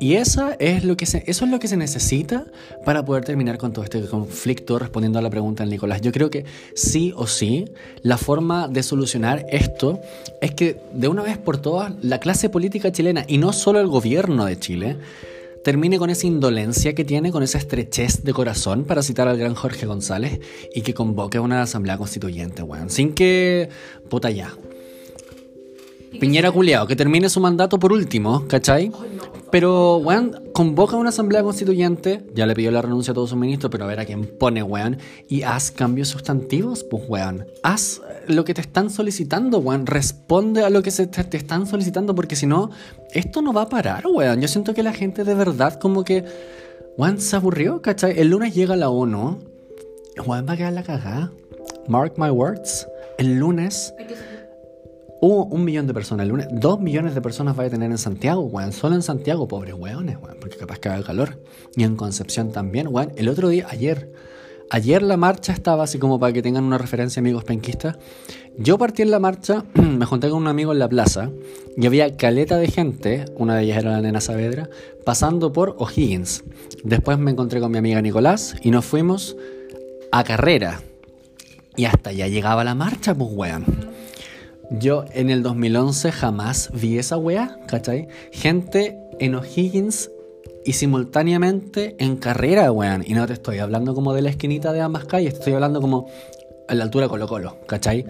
[0.01, 2.45] Y esa es lo que se, eso es lo que se necesita
[2.85, 5.99] para poder terminar con todo este conflicto, respondiendo a la pregunta del Nicolás.
[5.99, 7.65] Yo creo que sí o sí,
[8.01, 9.99] la forma de solucionar esto
[10.41, 13.88] es que de una vez por todas la clase política chilena, y no solo el
[13.88, 14.95] gobierno de Chile,
[15.65, 19.53] termine con esa indolencia que tiene, con esa estrechez de corazón, para citar al gran
[19.53, 20.39] Jorge González,
[20.73, 22.89] y que convoque una asamblea constituyente, weón.
[22.89, 23.67] Sin que,
[24.09, 24.53] puta ya,
[26.17, 28.91] Piñera culiao, que termine su mandato por último, ¿cachai?
[29.51, 33.71] Pero, weón, convoca una asamblea constituyente, ya le pidió la renuncia a todos sus ministros,
[33.71, 34.97] pero a ver a quién pone, weón,
[35.27, 37.47] y haz cambios sustantivos, pues, weón.
[37.63, 39.88] Haz lo que te están solicitando, weón.
[39.88, 42.69] Responde a lo que se te, te están solicitando, porque si no,
[43.11, 44.39] esto no va a parar, weón.
[44.39, 46.26] Yo siento que la gente de verdad como que,
[46.97, 48.19] weón, se aburrió, ¿cachai?
[48.19, 49.39] El lunes llega la ONU,
[50.26, 51.31] weón, va a quedar la cagada.
[51.88, 52.88] Mark my words.
[53.17, 54.28] El lunes Hubo
[55.21, 58.41] un millón de personas el lunes, dos millones de personas va a tener en Santiago,
[58.41, 58.71] weón.
[58.71, 61.41] Solo en Santiago, pobres weones, weón, porque capaz que haga calor.
[61.75, 63.11] Y en Concepción también, weón.
[63.17, 64.13] El otro día, ayer,
[64.69, 67.97] ayer la marcha estaba así como para que tengan una referencia, amigos penquistas.
[68.57, 71.29] Yo partí en la marcha, me junté con un amigo en la plaza
[71.75, 74.69] y había caleta de gente, una de ellas era la nena Saavedra,
[75.05, 76.43] pasando por O'Higgins.
[76.83, 79.35] Después me encontré con mi amiga Nicolás y nos fuimos
[80.11, 80.81] a carrera.
[81.75, 83.98] Y hasta ya llegaba la marcha, pues weón.
[84.71, 88.07] Yo en el 2011 jamás vi esa weá, ¿cachai?
[88.31, 90.11] Gente en O'Higgins
[90.63, 93.03] y simultáneamente en carrera, weón.
[93.05, 95.81] Y no te estoy hablando como de la esquinita de ambas calles, te estoy hablando
[95.81, 96.07] como
[96.67, 98.05] a la altura de Colo Colo, ¿cachai?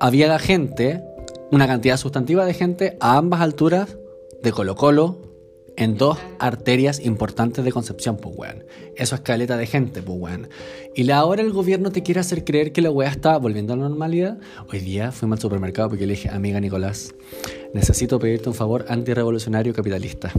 [0.00, 1.04] Había la gente,
[1.52, 3.96] una cantidad sustantiva de gente a ambas alturas
[4.42, 5.31] de Colo Colo,
[5.76, 8.64] en dos arterias importantes de Concepción, pues weón.
[8.96, 10.48] Eso es caleta de gente, pues weón.
[10.94, 13.88] Y ahora el gobierno te quiere hacer creer que la weá está volviendo a la
[13.88, 14.38] normalidad.
[14.70, 17.14] Hoy día fuimos al supermercado porque le dije, amiga Nicolás,
[17.72, 20.30] necesito pedirte un favor antirrevolucionario capitalista.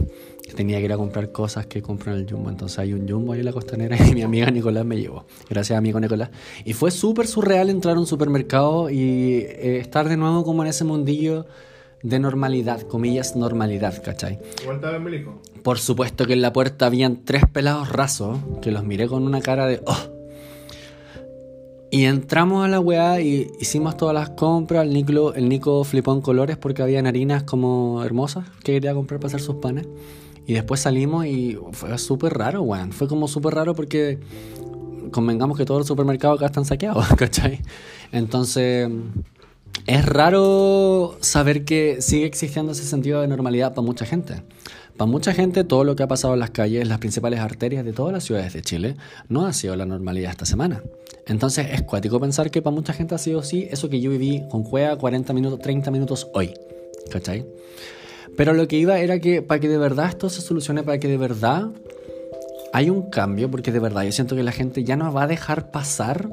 [0.54, 2.50] Tenía que ir a comprar cosas que compran el Jumbo.
[2.50, 5.24] Entonces hay un Jumbo ahí en la costanera y mi amiga Nicolás me llevó.
[5.50, 6.30] Gracias, amigo Nicolás.
[6.64, 10.68] Y fue súper surreal entrar a un supermercado y eh, estar de nuevo como en
[10.68, 11.46] ese mundillo
[12.04, 14.38] de normalidad, comillas, normalidad, ¿cachai?
[14.60, 15.40] Igual estaba en Belico.
[15.62, 19.40] Por supuesto que en la puerta habían tres pelados rasos que los miré con una
[19.40, 19.96] cara de ¡oh!
[21.90, 24.84] Y entramos a la weá y hicimos todas las compras.
[24.84, 29.18] El Nico, el Nico flipó en colores porque había harinas como hermosas que quería comprar
[29.18, 29.86] para hacer sus panes.
[30.46, 32.92] Y después salimos y fue súper raro, weón.
[32.92, 34.18] Fue como súper raro porque
[35.10, 37.62] convengamos que todos los supermercados acá están saqueados, ¿cachai?
[38.12, 38.90] Entonces
[39.86, 44.42] es raro saber que sigue existiendo ese sentido de normalidad para mucha gente.
[44.96, 47.92] Para mucha gente, todo lo que ha pasado en las calles, las principales arterias de
[47.92, 48.96] todas las ciudades de Chile,
[49.28, 50.82] no ha sido la normalidad esta semana.
[51.26, 54.44] Entonces es cuático pensar que para mucha gente ha sido así eso que yo viví
[54.50, 56.54] con Juega 40 minutos, 30 minutos hoy.
[57.10, 57.44] ¿Cachai?
[58.36, 61.08] Pero lo que iba era que para que de verdad esto se solucione, para que
[61.08, 61.70] de verdad
[62.72, 65.26] hay un cambio, porque de verdad yo siento que la gente ya no va a
[65.26, 66.30] dejar pasar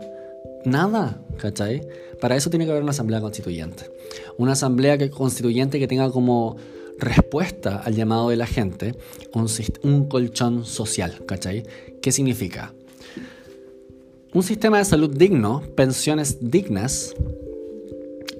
[0.65, 1.81] nada, ¿cachai?
[2.21, 3.89] Para eso tiene que haber una asamblea constituyente.
[4.37, 6.55] Una asamblea constituyente que tenga como
[6.99, 8.95] respuesta al llamado de la gente
[9.33, 11.63] un, colchón social, ¿cachai?
[12.01, 12.73] ¿Qué significa?
[14.33, 17.15] Un sistema de salud digno, pensiones dignas,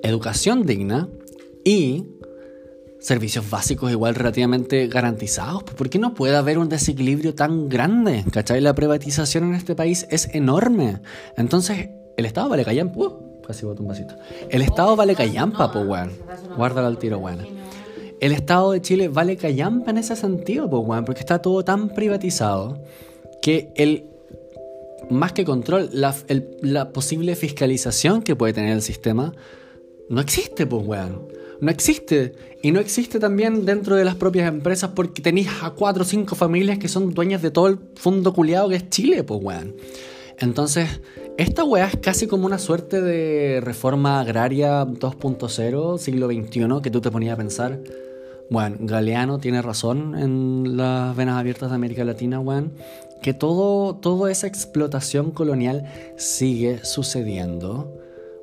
[0.04, 1.10] educación digna
[1.66, 2.06] y
[3.00, 5.64] servicios básicos igual relativamente garantizados.
[5.64, 8.24] ¿Por qué no puede haber un desequilibrio tan grande?
[8.32, 8.62] ¿Cachai?
[8.62, 11.02] La privatización en este país es enorme.
[11.36, 13.00] Entonces, el Estado vale callampa.
[13.00, 13.31] Uh,
[14.50, 16.12] El Estado vale callampa, pues, weón.
[16.58, 17.46] Guárdalo al tiro, weón.
[18.20, 21.90] El Estado de Chile vale callampa en ese sentido, pues, weón, porque está todo tan
[21.90, 22.84] privatizado
[23.42, 24.06] que el
[25.10, 26.16] más que control, la,
[26.62, 29.34] la posible fiscalización que puede tener el sistema
[30.10, 31.28] no existe, pues, weón.
[31.62, 32.34] No existe.
[32.62, 36.36] Y no existe también dentro de las propias empresas porque tenéis a cuatro o cinco
[36.36, 39.76] familias que son dueñas de todo el fondo culiado que es Chile, pues, weón.
[40.40, 40.90] Entonces,
[41.42, 47.02] esta weá es casi como una suerte de reforma agraria 2.0, siglo XXI, que tú
[47.02, 47.80] te ponías a pensar,
[48.50, 52.74] bueno, Galeano tiene razón en las venas abiertas de América Latina, weón,
[53.24, 55.86] que todo, toda esa explotación colonial
[56.16, 57.92] sigue sucediendo.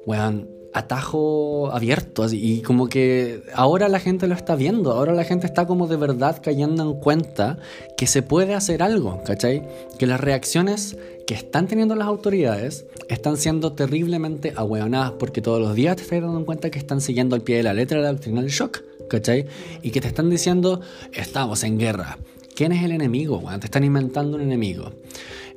[0.05, 2.27] Weón, atajo abierto.
[2.33, 5.97] y como que ahora la gente lo está viendo, ahora la gente está como de
[5.97, 7.59] verdad cayendo en cuenta
[7.97, 9.63] que se puede hacer algo, ¿cachai?
[9.99, 10.97] Que las reacciones
[11.29, 16.23] que están teniendo las autoridades están siendo terriblemente ahueonadas porque todos los días te estás
[16.23, 19.45] dando cuenta que están siguiendo al pie de la letra la doctrina del shock, ¿cachai?
[19.83, 20.81] Y que te están diciendo,
[21.13, 22.17] estamos en guerra.
[22.57, 23.41] ¿Quién es el enemigo?
[23.41, 23.61] weón?
[23.61, 24.91] Te están inventando un enemigo.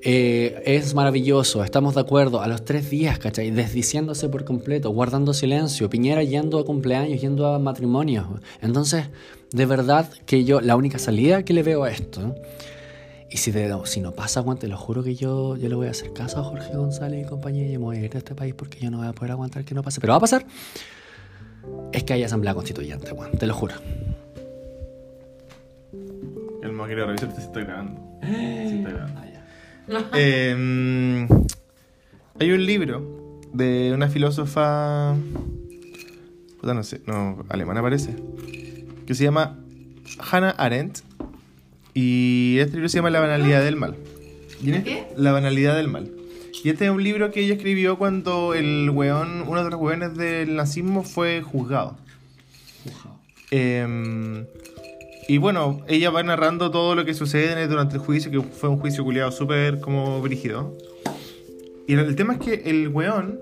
[0.01, 2.41] Eh, es maravilloso, estamos de acuerdo.
[2.41, 3.51] A los tres días, ¿cachai?
[3.51, 5.89] Desdiciéndose por completo, guardando silencio.
[5.89, 8.25] Piñera yendo a cumpleaños, yendo a matrimonios.
[8.61, 9.05] Entonces,
[9.53, 12.35] de verdad que yo, la única salida que le veo a esto,
[13.31, 15.87] y si, de- si no pasa, Juan, te lo juro que yo, yo le voy
[15.87, 18.35] a hacer caso a Jorge González y compañía y me voy a ir de este
[18.35, 20.01] país porque yo no voy a poder aguantar que no pase.
[20.01, 20.45] Pero va a pasar.
[21.93, 23.75] Es que hay asamblea constituyente, Juan, te lo juro.
[26.63, 28.01] El mo quería revisar si está grabando.
[28.23, 29.21] Sí, está grabando.
[30.13, 31.27] Eh,
[32.39, 35.15] hay un libro de una filósofa.
[36.61, 38.15] Puta, no sé, no, alemana parece.
[39.05, 39.57] Que se llama
[40.31, 40.99] Hannah Arendt.
[41.93, 43.95] Y este libro se llama La banalidad del mal.
[44.63, 45.03] Y este- ¿Qué?
[45.17, 46.09] La banalidad del mal.
[46.63, 50.15] Y este es un libro que ella escribió cuando el weón, uno de los weones
[50.15, 51.97] del nazismo fue juzgado.
[53.51, 54.45] Eh,
[55.27, 58.77] y bueno, ella va narrando todo lo que sucede durante el juicio, que fue un
[58.77, 60.75] juicio culiado súper como brígido.
[61.87, 63.39] Y el, tema es que el weón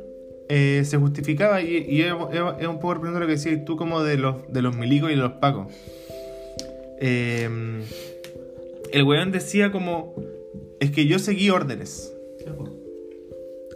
[0.48, 3.76] eh, se justificaba y, y es, es- es un poco representando lo que decías tú
[3.76, 5.68] como de los, de los milicos y de los pacos.
[7.02, 7.82] Eh,
[8.92, 10.16] el weón decía como,
[10.80, 12.14] es que yo seguí órdenes.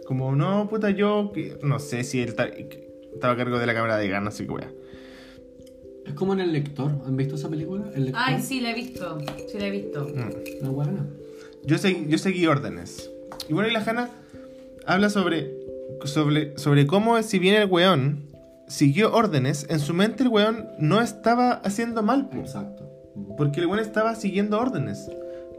[0.06, 2.46] Como, no, puta, yo que- no sé si él ta-
[3.14, 4.70] estaba a cargo de la cámara de no sé qué wea.
[6.06, 6.92] Es como en El Lector.
[7.06, 7.90] ¿Han visto esa película?
[7.94, 8.22] El Lector.
[8.22, 9.18] Ay, sí, la he visto.
[9.50, 10.06] Sí, la he visto.
[10.06, 10.62] Mm.
[10.62, 11.06] La buena.
[11.64, 13.10] Yo, segui- yo seguí órdenes.
[13.48, 14.10] Y bueno, y la Hanna
[14.86, 15.50] habla sobre,
[16.04, 18.24] sobre, sobre cómo, si bien el weón
[18.68, 22.90] siguió órdenes, en su mente el weón no estaba haciendo mal, Exacto.
[23.36, 25.10] Porque el weón estaba siguiendo órdenes.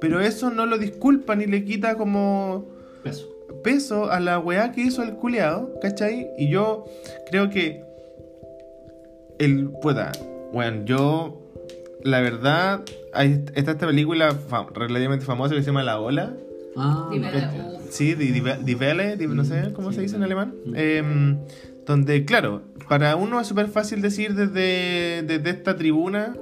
[0.01, 2.65] Pero eso no lo disculpa ni le quita como
[3.03, 3.27] Peso.
[3.63, 6.27] peso a la weá que hizo el culeado, ¿cachai?
[6.37, 6.85] Y yo
[7.29, 7.81] creo que
[9.39, 10.11] el pueda,
[10.53, 11.41] bueno, yo
[12.03, 12.81] la verdad
[13.13, 16.33] hay, está esta película fa- relativamente famosa que se llama La Ola.
[16.77, 17.09] Ah,
[17.89, 18.31] Sí, Die,
[18.63, 20.53] Die, Welle, Die- no sé cómo se dice en alemán.
[20.73, 21.37] Em,
[21.85, 26.35] donde, claro, para uno es súper fácil decir desde, desde esta tribuna,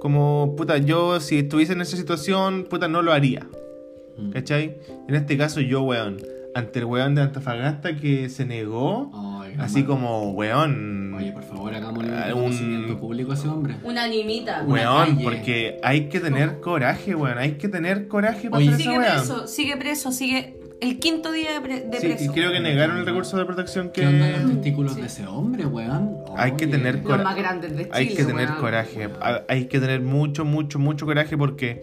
[0.00, 3.46] como, puta, yo si estuviese en esa situación, puta, no lo haría.
[4.16, 4.30] Mm.
[4.30, 4.78] ¿Cachai?
[5.08, 6.16] En este caso, yo, weón,
[6.54, 11.74] ante el weón de Antofagasta que se negó, Oiga, así como, weón, Oye, por favor,
[11.74, 13.76] hagámosle un reconocimiento público a ese hombre.
[13.84, 14.62] Una animita.
[14.66, 15.24] una weón, calle.
[15.24, 19.06] porque hay que tener coraje, weón, hay que tener coraje para Oye, hacer esa Sigue
[19.06, 22.24] preso, sigue preso, sigue el quinto día de, pre- de Sí, preso.
[22.24, 24.00] y creo que negaron el recurso de protección que...
[24.02, 26.16] ¿Qué onda los testículos de ese hombre, weón?
[26.36, 27.90] Hay que tener Los cora- más grandes de Chile.
[27.92, 28.60] Hay que tener weón.
[28.60, 29.08] coraje.
[29.20, 31.82] Ha- Hay que tener mucho, mucho, mucho coraje porque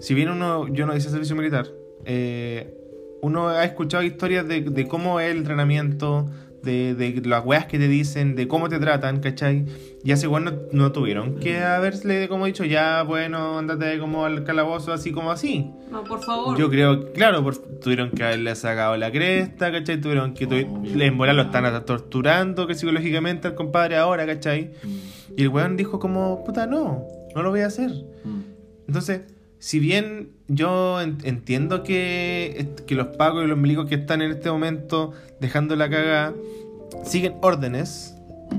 [0.00, 1.66] si bien uno, yo no hice servicio militar,
[2.04, 2.74] eh,
[3.22, 6.26] uno ha escuchado historias de, de cómo es el entrenamiento,
[6.62, 9.64] de, de las weas que te dicen, de cómo te tratan, ¿cachai?
[10.04, 14.24] Y hace igual no, no tuvieron que haberle, como he dicho, ya, bueno, andate como
[14.24, 15.70] al calabozo, así como así.
[15.90, 16.56] No, por favor.
[16.58, 20.00] Yo creo, claro, por- tuvieron que haberle sacado la cresta, ¿cachai?
[20.00, 21.02] Tuvieron que, tuvi- Obvio.
[21.02, 24.70] en volar lo están hasta torturando, que psicológicamente al compadre ahora, ¿cachai?
[24.82, 24.96] Mm,
[25.36, 27.04] Y el weón dijo como, puta, no,
[27.34, 27.90] no lo voy a hacer.
[28.24, 28.40] mm.
[28.88, 29.22] Entonces,
[29.60, 34.32] si bien yo en- entiendo que, que los pagos y los milicos que están en
[34.32, 36.34] este momento dejando la caga
[37.04, 38.16] siguen órdenes,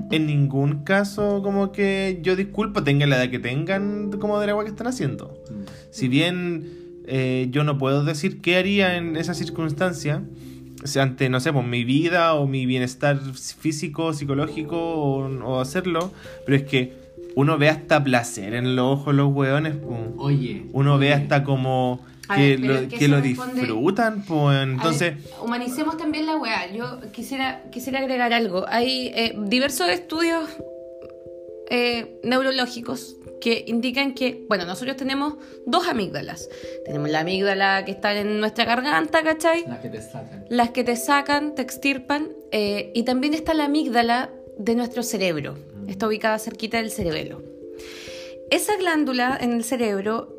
[0.10, 4.52] en ningún caso como que yo disculpo, tengan la edad que tengan como de la
[4.54, 5.38] agua que están haciendo.
[5.50, 5.64] Mm.
[5.90, 6.70] Si bien
[7.08, 10.24] eh, yo no puedo decir qué haría en esa circunstancia,
[11.00, 16.12] ante, no sé, pues mi vida o mi bienestar físico, psicológico o, o hacerlo,
[16.46, 17.01] pero es que
[17.36, 20.00] uno ve hasta placer en los ojos los pues.
[20.18, 20.64] Oye.
[20.74, 22.06] uno ve hasta como
[22.36, 24.58] que, ver, lo, es que que eso lo responde- disfrutan, pues.
[24.58, 25.14] Ver, Entonces,
[25.44, 26.72] humanicemos también la weá.
[26.72, 28.66] Yo quisiera, quisiera agregar algo.
[28.70, 30.50] Hay eh, diversos estudios
[31.70, 35.36] eh, neurológicos que indican que, bueno, nosotros tenemos
[35.66, 36.48] dos amígdalas.
[36.86, 39.66] Tenemos la amígdala que está en nuestra garganta, ¿cachai?
[39.68, 40.46] Las que te sacan.
[40.50, 42.30] Las que te sacan, te extirpan.
[42.52, 45.56] eh, y también está la amígdala de nuestro cerebro.
[45.88, 47.42] Está ubicada cerquita del cerebelo.
[48.50, 50.36] Esa glándula en el cerebro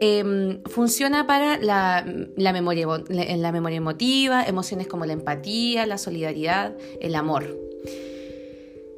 [0.00, 2.04] em, funciona para la,
[2.36, 7.56] la memoria, emo- la, memoria emotiva, emociones como la empatía, la solidaridad, el amor.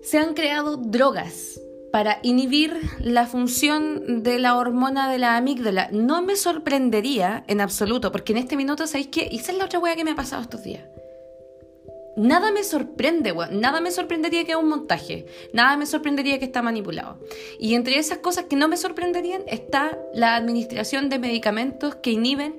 [0.02, 1.60] Se han creado drogas
[1.92, 5.88] para inhibir la función de la hormona de la amígdala.
[5.92, 9.28] No me sorprendería en absoluto, porque en este minuto, ¿sabéis qué?
[9.30, 10.82] Y esa es la otra wea que me ha pasado estos días.
[12.18, 13.60] Nada me sorprende, weón.
[13.60, 15.26] Nada me sorprendería que es un montaje.
[15.52, 17.16] Nada me sorprendería que está manipulado.
[17.58, 22.56] Y entre esas cosas que no me sorprenderían está la administración de medicamentos que inhiben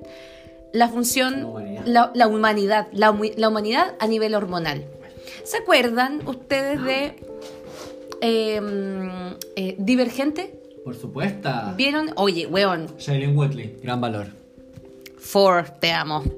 [0.72, 1.82] la función, La humanidad.
[1.86, 4.84] la, la humanidad, la, hu- la humanidad a nivel hormonal.
[5.44, 7.16] ¿Se acuerdan ustedes de
[8.20, 10.54] eh, mm, eh, Divergente?
[10.84, 11.50] Por supuesto.
[11.76, 12.10] ¿Vieron?
[12.16, 14.28] Oye, weón, Shailene Woodley, gran valor.
[15.18, 16.22] Ford, te amo.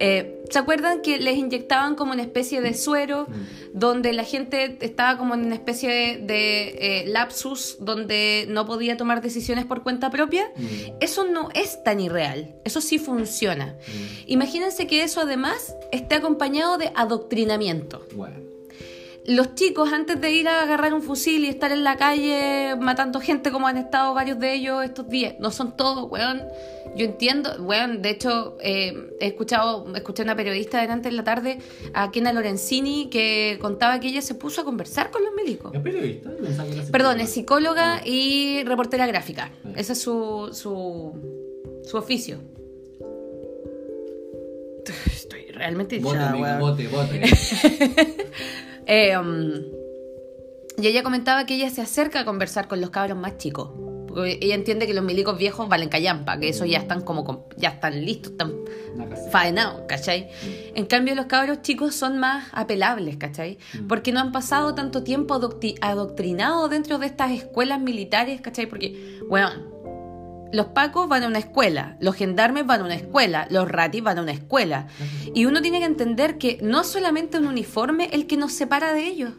[0.00, 3.26] Eh, ¿Se acuerdan que les inyectaban como una especie de suero
[3.72, 8.96] donde la gente estaba como en una especie de, de, eh, lapsus donde no podía
[8.96, 10.50] tomar decisiones por cuenta propia?
[11.00, 13.76] Eso no es tan irreal, eso sí funciona.
[14.26, 18.06] Imagínense que eso además esté acompañado de adoctrinamiento.
[18.14, 18.57] Bueno.
[19.28, 23.20] Los chicos antes de ir a agarrar un fusil y estar en la calle matando
[23.20, 26.44] gente como han estado varios de ellos estos días, no son todos, weón.
[26.96, 31.24] Yo entiendo, weón, de hecho eh, he escuchado, escuché a una periodista delante en la
[31.24, 31.58] tarde,
[31.92, 35.74] a Kena Lorenzini, que contaba que ella se puso a conversar con los milicos.
[35.74, 36.30] ¿Es periodista?
[36.90, 37.98] Perdón, es psicóloga.
[37.98, 39.52] psicóloga y reportera gráfica.
[39.76, 41.12] Ese es su, su,
[41.84, 42.38] su oficio.
[45.06, 47.20] Estoy realmente Bote, amiga, bote, bote.
[48.88, 49.52] Eh, um,
[50.80, 53.70] y ella comentaba que ella se acerca a conversar con los cabros más chicos.
[54.08, 57.42] Porque ella entiende que los milicos viejos valen callampa, que eso ya están como com-
[57.56, 58.54] ya están listos, están
[59.30, 60.30] faenados, ¿cachai?
[60.74, 63.58] En cambio, los cabros chicos son más apelables, ¿cachai?
[63.86, 68.66] Porque no han pasado tanto tiempo adoctrinados dentro de estas escuelas militares, ¿cachai?
[68.66, 69.50] Porque, bueno,
[70.52, 74.18] los pacos van a una escuela, los gendarmes van a una escuela, los ratis van
[74.18, 74.88] a una escuela.
[75.34, 79.06] Y uno tiene que entender que no solamente un uniforme el que nos separa de
[79.06, 79.32] ellos,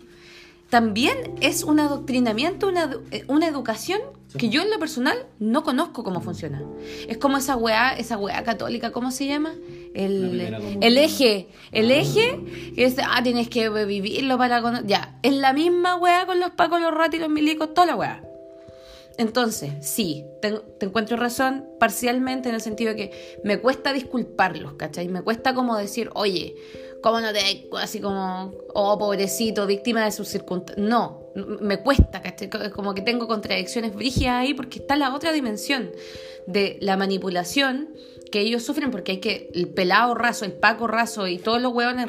[0.70, 4.02] también es un adoctrinamiento, una, eh, una educación
[4.38, 6.62] que yo en lo personal no conozco cómo funciona.
[7.08, 9.54] Es como esa weá, esa weá católica, ¿cómo se llama?
[9.96, 12.40] La El, eje, el eje,
[12.76, 14.62] que es, ah, tienes que vivirlo para...
[14.62, 14.86] cono-".
[14.86, 18.29] Ya, es la misma weá con los pacos, los ratis, los milicos, toda la weá.
[19.20, 24.76] Entonces, sí, te, te encuentro razón parcialmente en el sentido de que me cuesta disculparlos,
[24.76, 25.10] ¿cachai?
[25.10, 26.56] Me cuesta como decir, oye,
[27.04, 27.68] ¿cómo no te...
[27.82, 30.88] así como, oh, pobrecito, víctima de sus circunstancias?
[30.88, 32.50] No, me cuesta, ¿cachai?
[32.50, 35.92] Co- Como que tengo contradicciones brígidas ahí porque está la otra dimensión
[36.48, 37.90] de la manipulación
[38.32, 41.74] que ellos sufren porque hay que, el pelado raso, el paco raso y todos los
[41.74, 42.08] hueones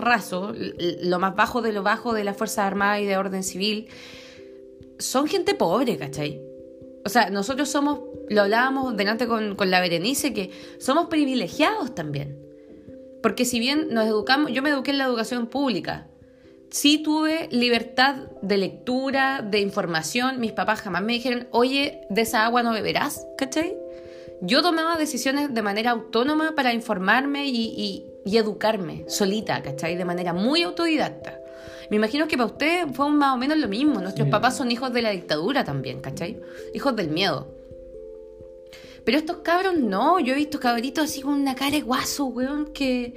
[0.54, 3.88] l- lo más bajo de lo bajo de las Fuerzas Armadas y de orden civil,
[5.00, 6.40] son gente pobre, ¿cachai?
[7.04, 12.38] O sea, nosotros somos, lo hablábamos delante con, con la Berenice, que somos privilegiados también.
[13.22, 16.06] Porque si bien nos educamos, yo me eduqué en la educación pública,
[16.70, 22.44] sí tuve libertad de lectura, de información, mis papás jamás me dijeron, oye, de esa
[22.44, 23.76] agua no beberás, ¿cachai?
[24.42, 29.96] Yo tomaba decisiones de manera autónoma para informarme y, y- y educarme solita, ¿cachai?
[29.96, 31.39] De manera muy autodidacta.
[31.90, 34.00] Me imagino que para ustedes fue más o menos lo mismo.
[34.00, 34.30] Nuestros Sí.
[34.30, 36.40] papás son hijos de la dictadura también, ¿cachai?
[36.74, 37.48] Hijos del miedo.
[39.04, 42.66] Pero estos cabros no, yo he visto cabritos así con una cara de guaso, weón,
[42.72, 43.14] que...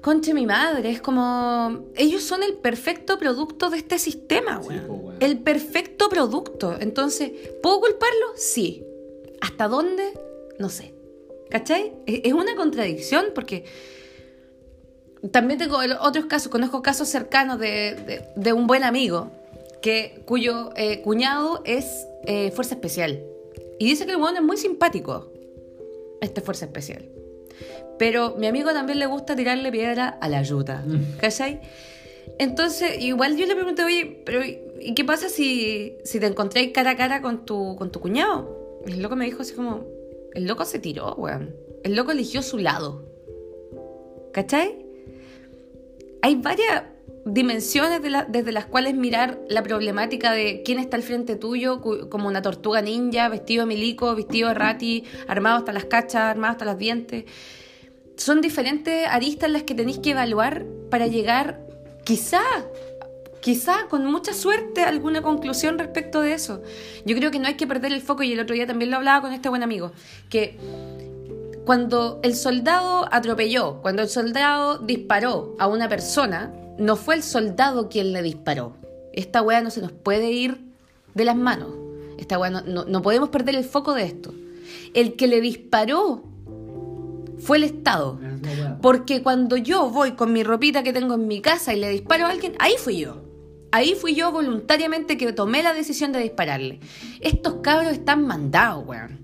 [0.00, 1.86] Conche mi madre, es como...
[1.94, 5.14] Ellos son el perfecto producto de este sistema, Sí, weón.
[5.20, 6.76] El perfecto producto.
[6.78, 7.30] Entonces,
[7.62, 8.26] ¿puedo culparlo?
[8.36, 8.84] Sí.
[9.40, 10.12] ¿Hasta dónde?
[10.58, 10.92] No sé.
[11.50, 11.92] ¿Cachai?
[12.06, 13.64] Es es una contradicción porque
[15.32, 19.30] también tengo otros casos, conozco casos cercanos de, de- de un buen amigo
[19.82, 23.22] que, cuyo eh, cuñado es eh, fuerza especial.
[23.78, 25.30] Y dice que el weón es muy simpático,
[26.20, 27.08] este fuerza especial.
[27.98, 30.84] Pero mi amigo también le gusta tirarle piedra a la yuta,
[31.20, 31.60] ¿cachai?
[32.38, 36.92] Entonces, igual yo le pregunté, oye, pero ¿y qué pasa si, si te encontráis cara
[36.92, 38.80] a cara con tu, con tu cuñado?
[38.86, 39.84] Y el loco me dijo así como,
[40.34, 41.54] el loco se tiró, weón.
[41.84, 43.04] El loco eligió su lado.
[44.32, 44.83] ¿Cachai?
[46.24, 46.84] Hay varias
[47.26, 52.40] dimensiones desde las cuales mirar la problemática de quién está al frente tuyo, como una
[52.40, 56.78] tortuga ninja, vestido de milico, vestido de rati, armado hasta las cachas, armado hasta los
[56.78, 57.26] dientes.
[58.16, 61.60] Son diferentes aristas las que tenéis que evaluar para llegar,
[62.04, 62.40] quizá,
[63.42, 66.62] quizá con mucha suerte, a alguna conclusión respecto de eso.
[67.04, 68.96] Yo creo que no hay que perder el foco, y el otro día también lo
[68.96, 69.92] hablaba con este buen amigo,
[70.30, 70.56] que
[71.64, 77.88] cuando el soldado atropelló, cuando el soldado disparó a una persona, no fue el soldado
[77.88, 78.76] quien le disparó.
[79.12, 80.60] Esta weá no se nos puede ir
[81.14, 81.70] de las manos.
[82.18, 84.34] Esta weá no, no- no podemos perder el foco de esto.
[84.92, 86.24] El que le disparó
[87.38, 88.18] fue el Estado.
[88.82, 92.26] Porque cuando yo voy con mi ropita que tengo en mi casa y le disparo
[92.26, 93.22] a alguien, ahí fui yo.
[93.72, 96.80] Ahí fui yo voluntariamente que tomé la decisión de dispararle.
[97.20, 99.18] Estos cabros están mandados, weón.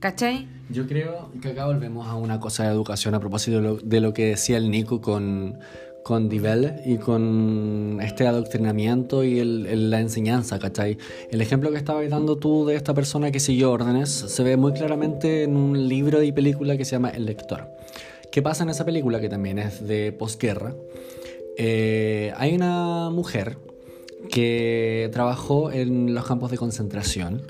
[0.00, 0.48] ¿Cachai?
[0.70, 4.00] Yo creo que acá volvemos a una cosa de educación a propósito de lo, de
[4.00, 5.58] lo que decía el Nico con,
[6.02, 10.98] con Divel y con este adoctrinamiento y el- el- la enseñanza, ¿cachai?
[11.30, 14.72] El ejemplo que estabas dando tú de esta persona que siguió órdenes se ve muy
[14.72, 17.68] claramente en un libro y película que se llama El Lector.
[18.32, 20.74] ¿Qué pasa en esa película que también es de posguerra?
[21.56, 23.56] Eh, hay una mujer
[24.30, 27.42] que trabajó en los campos de concentración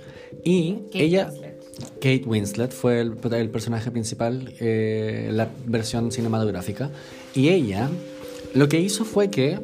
[0.44, 1.28] y Kate ella...
[1.30, 1.55] Winslet.
[1.96, 6.90] Kate Winslet fue el, el personaje principal, eh, la versión cinematográfica.
[7.34, 7.90] Y ella
[8.54, 9.60] lo que hizo fue que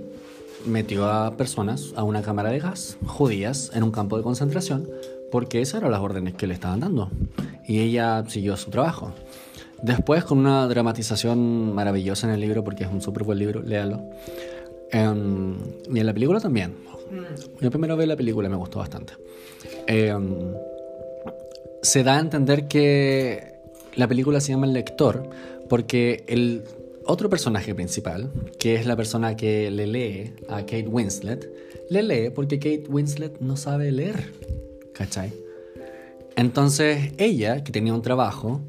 [0.66, 4.88] metió a personas a una cámara de gas, judías, en un campo de concentración,
[5.30, 7.10] porque esas eran las órdenes que le estaban dando.
[7.66, 9.12] Y ella siguió su trabajo.
[9.82, 14.02] Después, con una dramatización maravillosa en el libro, porque es un súper buen libro, léalo.
[14.90, 15.56] Em,
[15.92, 16.74] y en la película también.
[17.60, 19.14] Yo primero vi la película y me gustó bastante.
[19.86, 20.52] Em,
[21.82, 23.54] se da a entender que
[23.96, 25.28] la película se llama El lector
[25.68, 26.62] porque el
[27.04, 31.50] otro personaje principal, que es la persona que le lee a Kate Winslet,
[31.90, 34.32] le lee porque Kate Winslet no sabe leer.
[34.94, 35.32] ¿Cachai?
[36.36, 38.60] Entonces ella, que tenía un trabajo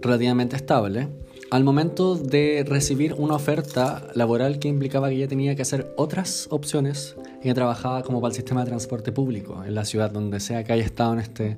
[0.00, 1.08] relativamente estable,
[1.50, 6.48] al momento de recibir una oferta laboral que implicaba que ella tenía que hacer otras
[6.50, 10.64] opciones, ella trabajaba como para el sistema de transporte público en la ciudad donde sea
[10.64, 11.56] que haya estado en, este,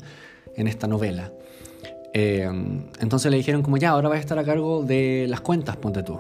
[0.59, 1.33] en esta novela.
[2.13, 2.49] Eh,
[3.01, 6.03] entonces le dijeron como ya, ahora vas a estar a cargo de las cuentas, ponte
[6.03, 6.19] tú,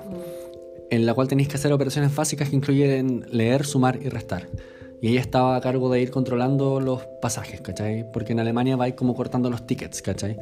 [0.90, 4.48] en la cual tenéis que hacer operaciones básicas que incluyen leer, sumar y restar.
[5.01, 8.10] Y ella estaba a cargo de ir controlando los pasajes, ¿cachai?
[8.10, 10.36] Porque en Alemania va a ir como cortando los tickets, ¿cachai?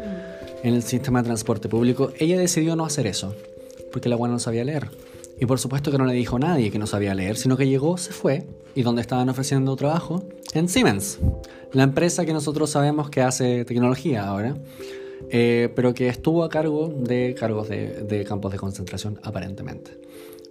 [0.63, 2.13] En el sistema de transporte público.
[2.19, 3.35] Ella decidió no hacer eso,
[3.93, 4.89] porque la buena no sabía leer.
[5.39, 7.69] Y por supuesto que no le dijo a nadie que no sabía leer, sino que
[7.69, 11.19] llegó, se fue, y donde estaban ofreciendo trabajo, en Siemens,
[11.73, 14.57] la empresa que nosotros sabemos que hace tecnología ahora,
[15.31, 19.99] eh, pero que estuvo a cargo de cargos de, de campos de concentración aparentemente.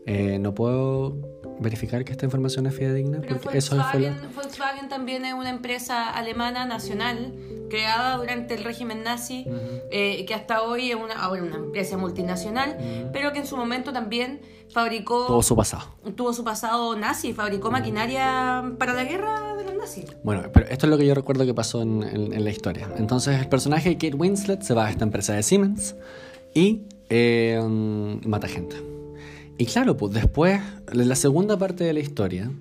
[0.06, 1.18] Eh, no puedo
[1.60, 4.28] verificar que esta información es fidedigna, Pero porque eso fue Volkswagen, la...
[4.36, 7.34] Volkswagen también es una empresa alemana nacional
[7.70, 9.48] creada durante el régimen nazi,
[9.90, 13.92] eh, que hasta hoy es una, ahora una empresa multinacional, pero que en su momento
[13.94, 14.42] también
[14.74, 15.84] fabricó, Todo su pasado.
[16.16, 20.06] tuvo su pasado nazi, fabricó maquinaria para la guerra de los nazis.
[20.24, 22.90] Bueno, pero esto es lo que yo recuerdo que pasó en, en- en la historia.
[22.98, 25.96] Entonces, el personaje de Kate Winslet se va a esta empresa de Siemens
[26.54, 27.60] y eh,
[28.26, 28.76] mata gente.
[29.58, 30.60] Y claro, pues después,
[30.92, 32.52] en la segunda parte de la historia,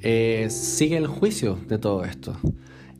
[0.00, 2.36] eh, sigue el juicio de todo esto.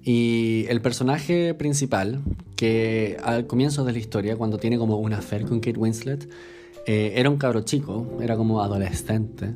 [0.02, 2.20] Y el personaje principal,
[2.56, 6.28] que al comienzo de la historia, cuando tiene como un affair con Kate Winslet,
[6.86, 9.55] eh, era un cabro chico, era como adolescente,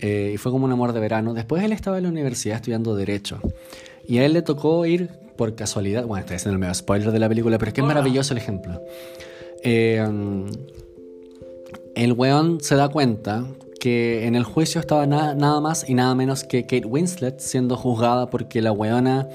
[0.00, 1.34] eh, y fue como un amor de verano.
[1.34, 3.40] Después él estaba en la universidad estudiando Derecho,
[4.06, 7.18] y a él le tocó ir por casualidad, bueno, estoy haciendo el medio spoiler de
[7.18, 8.80] la película, pero es que es maravilloso el ejemplo.
[9.62, 10.04] Eh,
[11.94, 13.44] el weón se da cuenta
[13.80, 17.76] que en el juicio estaba na- nada más y nada menos que Kate Winslet siendo
[17.76, 19.28] juzgada porque la weona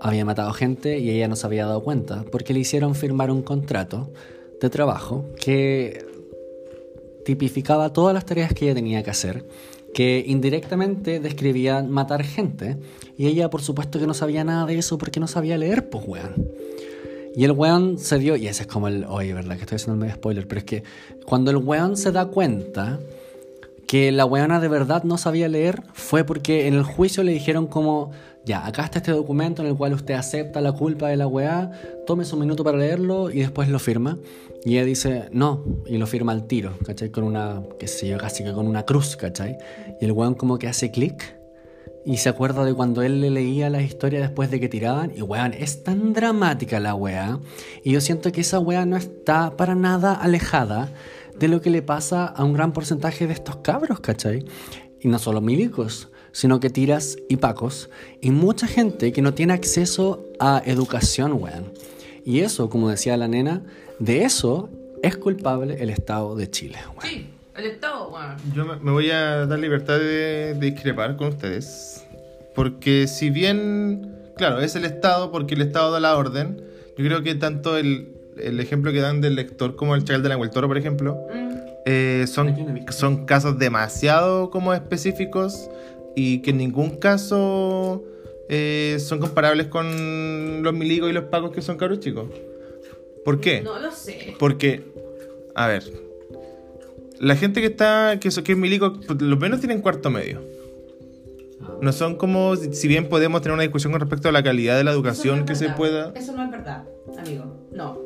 [0.00, 3.42] había matado gente y ella no se había dado cuenta, porque le hicieron firmar un
[3.42, 4.10] contrato
[4.60, 6.04] de trabajo que
[7.24, 9.46] tipificaba todas las tareas que ella tenía que hacer,
[9.94, 12.76] que indirectamente describían matar gente,
[13.16, 16.04] y ella por supuesto que no sabía nada de eso porque no sabía leer, pues
[16.06, 16.48] weón.
[17.36, 19.56] Y el weón se dio, y ese es como el, oye, ¿verdad?
[19.56, 20.82] Que estoy haciendo un medio spoiler, pero es que
[21.24, 23.00] cuando el weón se da cuenta
[23.86, 27.66] que la weona de verdad no sabía leer, fue porque en el juicio le dijeron
[27.66, 28.12] como,
[28.44, 31.70] ya, acá está este documento en el cual usted acepta la culpa de la weá,
[32.06, 34.18] tome un minuto para leerlo y después lo firma.
[34.64, 37.10] Y ella dice, no, y lo firma al tiro, ¿cachai?
[37.10, 39.56] Con una, qué sé yo, casi que con una cruz, ¿cachai?
[40.00, 41.36] Y el weón como que hace clic
[42.04, 45.12] y se acuerda de cuando él le leía la historia después de que tiraban.
[45.16, 47.40] Y weón, es tan dramática la weá.
[47.82, 50.90] Y yo siento que esa weá no está para nada alejada
[51.38, 54.44] de lo que le pasa a un gran porcentaje de estos cabros, ¿cachai?
[55.00, 57.88] Y no solo milicos, sino que tiras y pacos.
[58.20, 61.72] Y mucha gente que no tiene acceso a educación, weón.
[62.24, 63.62] Y eso, como decía la nena,
[64.00, 64.68] de eso
[65.02, 67.08] es culpable el Estado de Chile, weón.
[67.08, 68.36] Sí, el Estado, bueno.
[68.52, 72.04] Yo me voy a dar libertad de, de discrepar con ustedes.
[72.52, 76.60] Porque si bien, claro, es el Estado porque el Estado da la orden,
[76.98, 80.30] yo creo que tanto el, el ejemplo que dan del lector como el chacal de
[80.30, 81.16] la Toro, por ejemplo,
[81.86, 85.70] eh, son, son casos demasiado como específicos
[86.14, 88.04] y que en ningún caso
[88.48, 92.26] eh, son comparables con los milicos y los pacos que son cabros chicos.
[93.24, 93.62] ¿Por qué?
[93.62, 94.34] No lo sé.
[94.38, 94.82] Porque,
[95.54, 95.84] a ver,
[97.18, 100.42] la gente que está, que, que es milico, los menos tienen cuarto medio.
[101.80, 104.76] No son como, si si bien podemos tener una discusión con respecto a la calidad
[104.76, 106.12] de la educación que se pueda.
[106.14, 106.84] Eso no es verdad,
[107.18, 107.44] amigo.
[107.72, 107.98] No.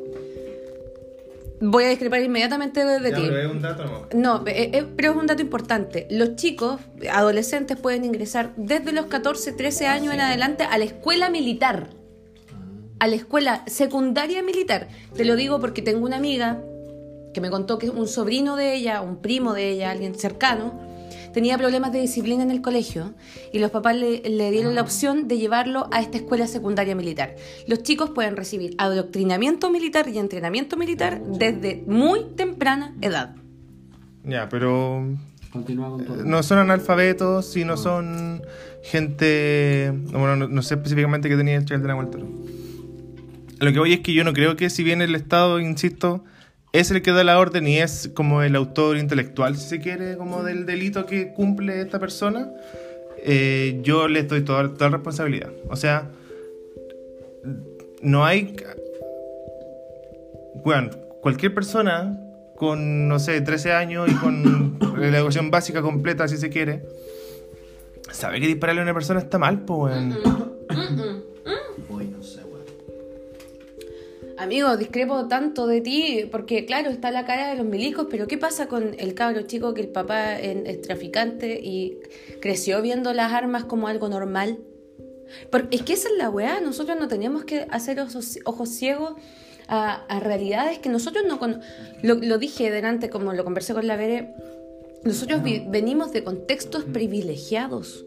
[1.61, 3.23] Voy a discrepar inmediatamente de, Ya, ti.
[3.27, 4.01] pero es un dato nomás.
[4.13, 6.07] No, eh, eh, pero es un dato importante.
[6.09, 6.79] Los chicos,
[7.11, 11.89] adolescentes, pueden ingresar desde los 14, 13 años en adelante a la escuela militar.
[12.99, 14.87] A la escuela secundaria militar.
[15.15, 16.61] Te lo digo porque tengo una amiga
[17.33, 20.88] que me contó que un sobrino de ella, un primo de ella, alguien cercano,
[21.33, 23.13] tenía problemas de disciplina en el colegio
[23.53, 27.35] y los papás le, le dieron la opción de llevarlo a esta escuela secundaria militar.
[27.67, 33.35] Los chicos pueden recibir adoctrinamiento militar y entrenamiento militar desde muy temprana edad.
[34.23, 35.05] Ya, pero
[35.51, 36.23] Continúa con todo.
[36.23, 38.41] no son analfabetos y no son
[38.83, 39.91] gente.
[40.11, 42.17] Bueno, no, no sé específicamente qué tenía el chacal de la vuelta.
[43.59, 46.23] Lo que voy es que yo no creo que, si bien el Estado, insisto,
[46.71, 50.17] es el que da la orden y es como el autor intelectual, si se quiere,
[50.17, 52.51] como del delito que cumple esta persona,
[53.23, 55.51] eh, yo le doy toda, toda la responsabilidad.
[55.69, 56.09] O sea,
[58.01, 58.55] no hay.
[60.63, 60.89] Bueno,
[61.21, 62.19] cualquier persona
[62.55, 66.83] con, no sé, 13 años y con la educación básica completa, si se quiere,
[68.11, 69.95] sabe que dispararle a una persona está mal, pues,
[74.39, 78.37] Amigo, discrepo tanto de ti, porque claro, está la cara de los milicos, pero ¿qué
[78.37, 81.97] pasa con el cabro chico que el papá es traficante y
[82.41, 84.59] creció viendo las armas como algo normal?
[85.51, 89.15] Porque es que esa es la weá, nosotros no teníamos que hacer ojos, ojos ciegos
[89.67, 91.59] a, a realidades que nosotros no con
[92.01, 94.33] lo, lo dije delante, como lo conversé con la Bere,
[95.03, 98.05] nosotros vi- venimos de contextos privilegiados,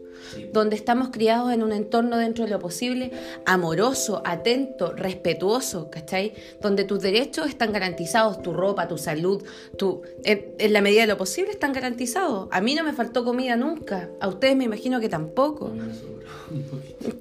[0.51, 3.11] donde estamos criados en un entorno dentro de lo posible
[3.45, 6.33] amoroso, atento, respetuoso, ¿cachai?
[6.61, 9.43] Donde tus derechos están garantizados, tu ropa, tu salud,
[9.77, 12.47] tu, en, en la medida de lo posible están garantizados.
[12.51, 15.71] A mí no me faltó comida nunca, a ustedes me imagino que tampoco.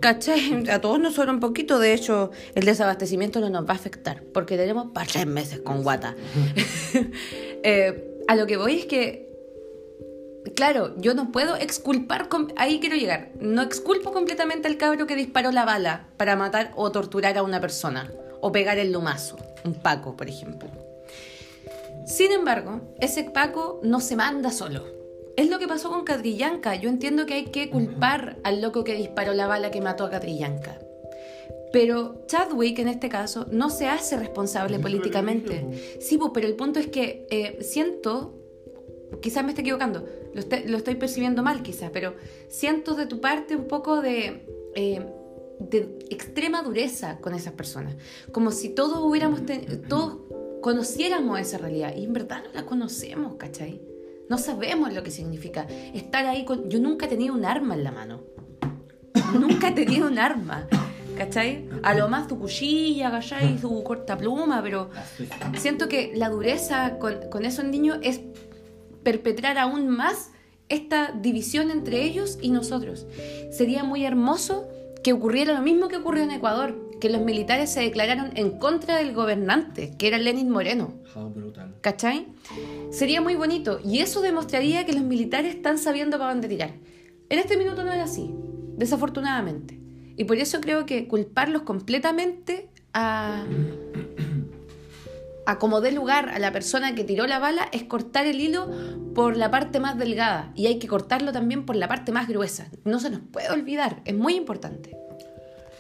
[0.01, 0.69] ¿Cachai?
[0.71, 4.23] A todos nos sobra un poquito, de hecho, el desabastecimiento no nos va a afectar,
[4.33, 6.15] porque tenemos para tres meses con guata.
[7.65, 9.32] Eh, a lo que voy es que,
[10.55, 15.53] claro, yo no puedo exculpar, ahí quiero llegar, no exculpo completamente al cabro que disparó
[15.53, 18.11] la bala para matar o torturar a una persona,
[18.41, 20.69] o pegar el lumazo, un Paco, por ejemplo.
[22.07, 24.85] Sin embargo, ese Paco no se manda solo.
[25.37, 26.75] Es lo que pasó con Catrillanca.
[26.75, 30.11] Yo entiendo que hay que culpar al loco que disparó la bala que mató a
[30.11, 30.79] Catrillanca.
[31.73, 35.97] Pero Chadwick, en este caso, no se hace responsable políticamente.
[36.01, 38.35] Sí, pues, pero el punto es que eh, siento,
[39.21, 42.15] quizás me esté equivocando, lo, lo estoy percibiendo mal quizás, pero
[42.49, 45.07] siento de tu parte un poco de, eh,
[45.61, 47.95] de extrema dureza con esas personas.
[48.33, 50.19] Como si todos hubiéramos, ten- todos
[50.61, 51.95] conociéramos esa realidad.
[51.97, 53.81] Y en verdad no la conocemos, ¿cachai?
[54.29, 56.71] No sabemos lo que significa estar ahí con...
[56.71, 58.23] Yo nunca he tenido un arma en la mano.
[59.39, 60.67] Nunca he tenido un arma.
[61.19, 61.69] ¿Cachai?
[61.83, 63.57] A lo más tu cuchilla, ¿cachai?
[63.59, 64.89] Tu corta pluma, pero
[65.59, 68.21] siento que la dureza con, con esos niños es
[69.03, 70.31] perpetrar aún más
[70.69, 73.07] esta división entre ellos y nosotros.
[73.51, 74.69] Sería muy hermoso
[75.03, 78.97] que ocurriera lo mismo que ocurrió en Ecuador, que los militares se declararon en contra
[78.97, 80.95] del gobernante, que era Lenin Moreno.
[81.35, 81.75] Brutal.
[81.81, 82.29] ¿Cachai?
[82.91, 86.71] Sería muy bonito y eso demostraría que los militares están sabiendo para dónde tirar.
[87.29, 88.33] En este minuto no es así,
[88.77, 89.81] desafortunadamente.
[90.17, 93.45] Y por eso creo que culparlos completamente a,
[95.47, 98.69] a como dé lugar a la persona que tiró la bala es cortar el hilo
[99.15, 102.69] por la parte más delgada y hay que cortarlo también por la parte más gruesa.
[102.85, 104.97] No se nos puede olvidar, es muy importante.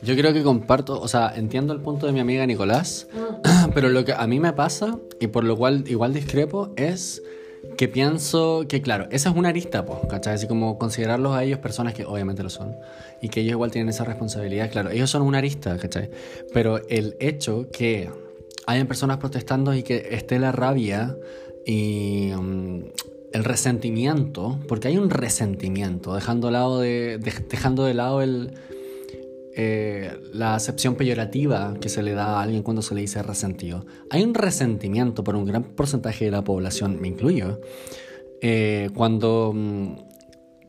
[0.03, 3.07] Yo creo que comparto, o sea, entiendo el punto de mi amiga Nicolás,
[3.75, 7.23] pero lo que a mí me pasa, y por lo cual igual discrepo, es
[7.77, 10.35] que pienso que, claro, esa es una arista, pues, ¿cachai?
[10.35, 12.75] Así como considerarlos a ellos personas que obviamente lo son,
[13.21, 16.11] y que ellos igual tienen esa responsabilidad, claro, ellos son una arista, ¿cachai?
[16.53, 18.11] Pero el hecho que
[18.67, 21.17] hayan personas protestando y que esté la rabia
[21.67, 22.81] y mm,
[23.33, 28.55] el resentimiento, porque hay un resentimiento, dejando, lado de, de- dejando de lado el
[29.55, 33.85] eh, la acepción peyorativa que se le da a alguien cuando se le dice resentido.
[34.11, 37.61] Hay un resentimiento por un gran porcentaje de la población, me incluyo,
[38.41, 39.93] eh, cuando mm,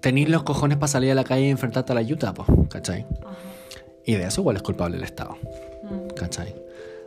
[0.02, 2.34] tenéis los cojones para salir a la calle y enfrentarte a la yuta,
[2.70, 3.06] ¿cachai?
[4.06, 5.38] Y de eso igual es culpable el Estado,
[6.18, 6.54] ¿cachai?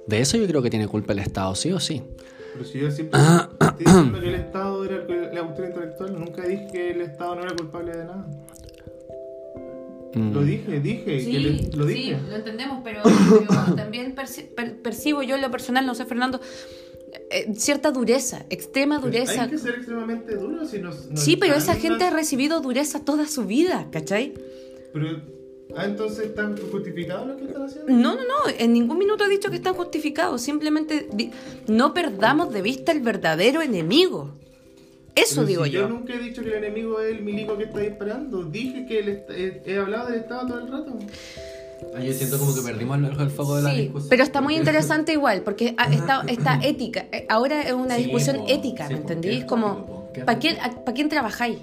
[0.07, 2.03] De eso yo creo que tiene culpa el Estado, sí o sí.
[2.53, 4.97] Pero si yo siempre estoy diciendo que el Estado era
[5.33, 8.27] la cuestión intelectual, nunca dije que el Estado no era culpable de nada.
[10.15, 10.33] Mm.
[10.33, 12.19] Lo dije, dije, que le- lo dije.
[12.31, 16.41] lo entendemos, pero, pero también perci- per- percibo yo en lo personal, no sé, Fernando,
[17.31, 19.43] eh, cierta dureza, extrema dureza.
[19.43, 23.05] Hay que ser extremadamente duro si nos, nos Sí, pero esa gente ha recibido dureza
[23.05, 24.33] toda su vida, ¿cachai?
[24.95, 25.20] Pero
[25.74, 27.90] Ah, entonces están justificados lo que están haciendo.
[27.93, 30.40] No, no, no, en ningún minuto he dicho que están justificados.
[30.40, 31.09] Simplemente
[31.66, 34.30] no perdamos de vista el verdadero enemigo.
[35.14, 35.80] Eso Pero digo si yo.
[35.80, 38.44] Yo nunca he dicho que el enemigo es el milico que está disparando.
[38.44, 40.98] Dije que el est- he, he hablado del Estado todo el rato.
[41.94, 44.09] Ah, yo siento como que perdimos el, el foco de la Sí, discusión.
[44.09, 47.06] pero está muy interesante igual, porque está, está ética.
[47.12, 49.28] Eh, Ahora es una Sí, discusión po, ética, sí, ¿me po, entendí?
[49.28, 50.84] qué Es como, ¿para quién, tópico.
[50.84, 51.59] pa' quién trabajáis?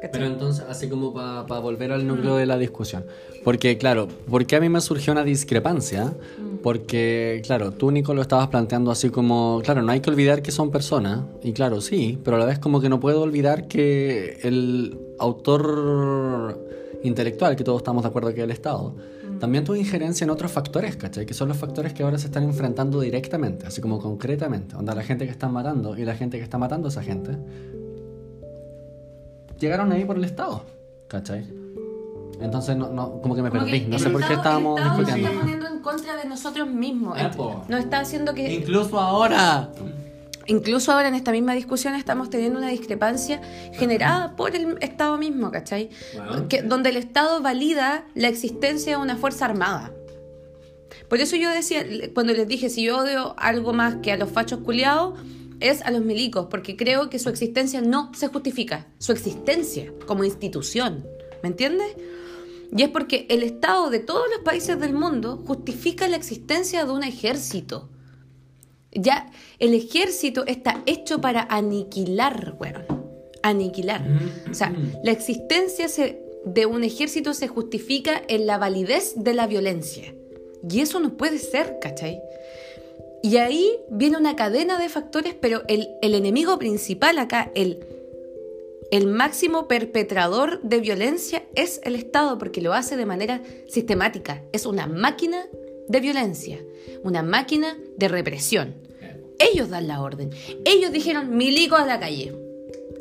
[0.00, 0.10] ¿Cachai?
[0.12, 3.04] Pero entonces, así como para volver al núcleo de la discusión.
[3.44, 6.14] Porque, claro, ¿por qué a mí me surgió una discrepancia?
[6.62, 10.50] Porque, claro, tú, Nico, lo estabas planteando así como, claro, no hay que olvidar que
[10.50, 11.20] son personas.
[11.42, 16.60] Y claro, sí, pero a la vez como que no puedo olvidar que el autor
[17.02, 18.94] intelectual, que todos estamos de acuerdo que es el Estado,
[19.38, 21.26] también tuvo injerencia en otros factores, ¿cachai?
[21.26, 24.74] Que son los factores que ahora se están enfrentando directamente, así como concretamente.
[24.74, 27.36] Onda, la gente que están matando y la gente que está matando a esa gente
[29.58, 30.64] llegaron ahí por el Estado,
[31.08, 31.46] ¿cachai?
[32.40, 33.80] Entonces, no, no, como que me Como perdí.
[33.82, 35.28] que No sé por qué estábamos el Estado nos discutiendo.
[35.28, 37.18] está poniendo en contra de nosotros mismos.
[37.18, 37.64] Eh, po.
[37.68, 39.70] Nos está haciendo que Incluso ahora.
[40.48, 43.40] Incluso ahora en esta misma discusión estamos teniendo una discrepancia
[43.72, 45.90] generada por el Estado mismo, ¿cachai?
[46.14, 46.46] Bueno.
[46.48, 49.92] Que, donde el Estado valida la existencia de una fuerza armada.
[51.08, 51.84] Por eso yo decía,
[52.14, 55.18] cuando les dije, si yo odio algo más que a los fachos culiados,
[55.60, 58.86] es a los milicos, porque creo que su existencia no se justifica.
[58.98, 61.06] Su existencia como institución.
[61.42, 61.88] ¿Me entiendes?
[62.76, 66.90] Y es porque el Estado de todos los países del mundo justifica la existencia de
[66.92, 67.88] un ejército.
[68.92, 72.84] Ya, el ejército está hecho para aniquilar, weón.
[73.42, 74.04] Aniquilar.
[74.50, 74.74] O sea,
[75.04, 80.14] la existencia se- de un ejército se justifica en la validez de la violencia.
[80.68, 82.20] Y eso no puede ser, ¿cachai?
[83.22, 87.84] Y ahí viene una cadena de factores, pero el, el enemigo principal acá, el,
[88.90, 94.42] el máximo perpetrador de violencia es el Estado, porque lo hace de manera sistemática.
[94.52, 95.46] Es una máquina
[95.88, 96.60] de violencia,
[97.02, 98.74] una máquina de represión.
[99.38, 100.30] Ellos dan la orden.
[100.64, 102.32] Ellos dijeron, milico a la calle.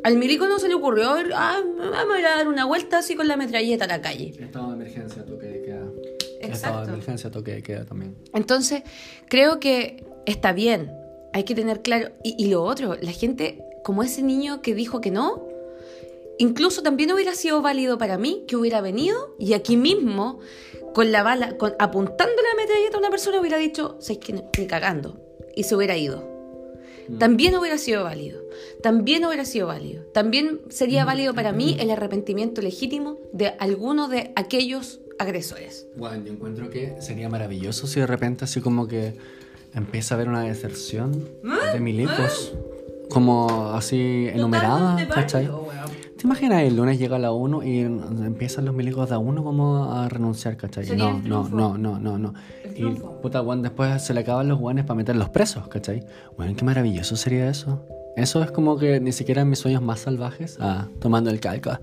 [0.04, 2.66] Al milico no se le ocurrió, "A ver, ah, vamos a ir a dar una
[2.66, 4.34] vuelta así con la metralleta a la calle.
[4.40, 5.26] Estado de emergencia.
[6.56, 8.16] Estado de emergencia, toque de queda también.
[8.34, 8.84] Entonces,
[9.28, 10.92] creo que está bien.
[11.34, 12.12] Hay que tener claro.
[12.24, 15.48] Y, y lo otro, la gente, como ese niño que dijo que no,
[16.38, 20.40] incluso también hubiera sido válido para mí que hubiera venido y aquí mismo,
[20.94, 24.68] con la bala, con, apuntando la metralleta a una persona, hubiera dicho, ¿sabes que Ni
[24.68, 25.20] cagando.
[25.56, 26.36] Y se hubiera ido.
[27.20, 28.42] También hubiera sido válido.
[28.82, 30.04] También hubiera sido válido.
[30.06, 35.88] También sería válido para mí el arrepentimiento legítimo de alguno de aquellos agresores.
[35.96, 39.18] Bueno, yo encuentro que sería maravilloso si de repente así como que
[39.74, 41.28] empieza a haber una deserción
[41.74, 42.54] de milicos.
[43.10, 45.48] Como así enumerada, ¿cachai?
[46.18, 49.94] ¿Te imaginas el lunes llega la 1 y empiezan los milicos de a uno como
[49.94, 50.86] a renunciar, ¿cachai?
[50.86, 52.34] Sería No, el no, no, no, no, no.
[52.76, 52.84] Y
[53.22, 56.04] puta, weón, después se le acaban los guanes para meterlos presos, ¿cachai?
[56.36, 57.86] Bueno, qué maravilloso sería eso.
[58.16, 61.78] Eso es como que ni siquiera en mis sueños más salvajes, ah, tomando el calco,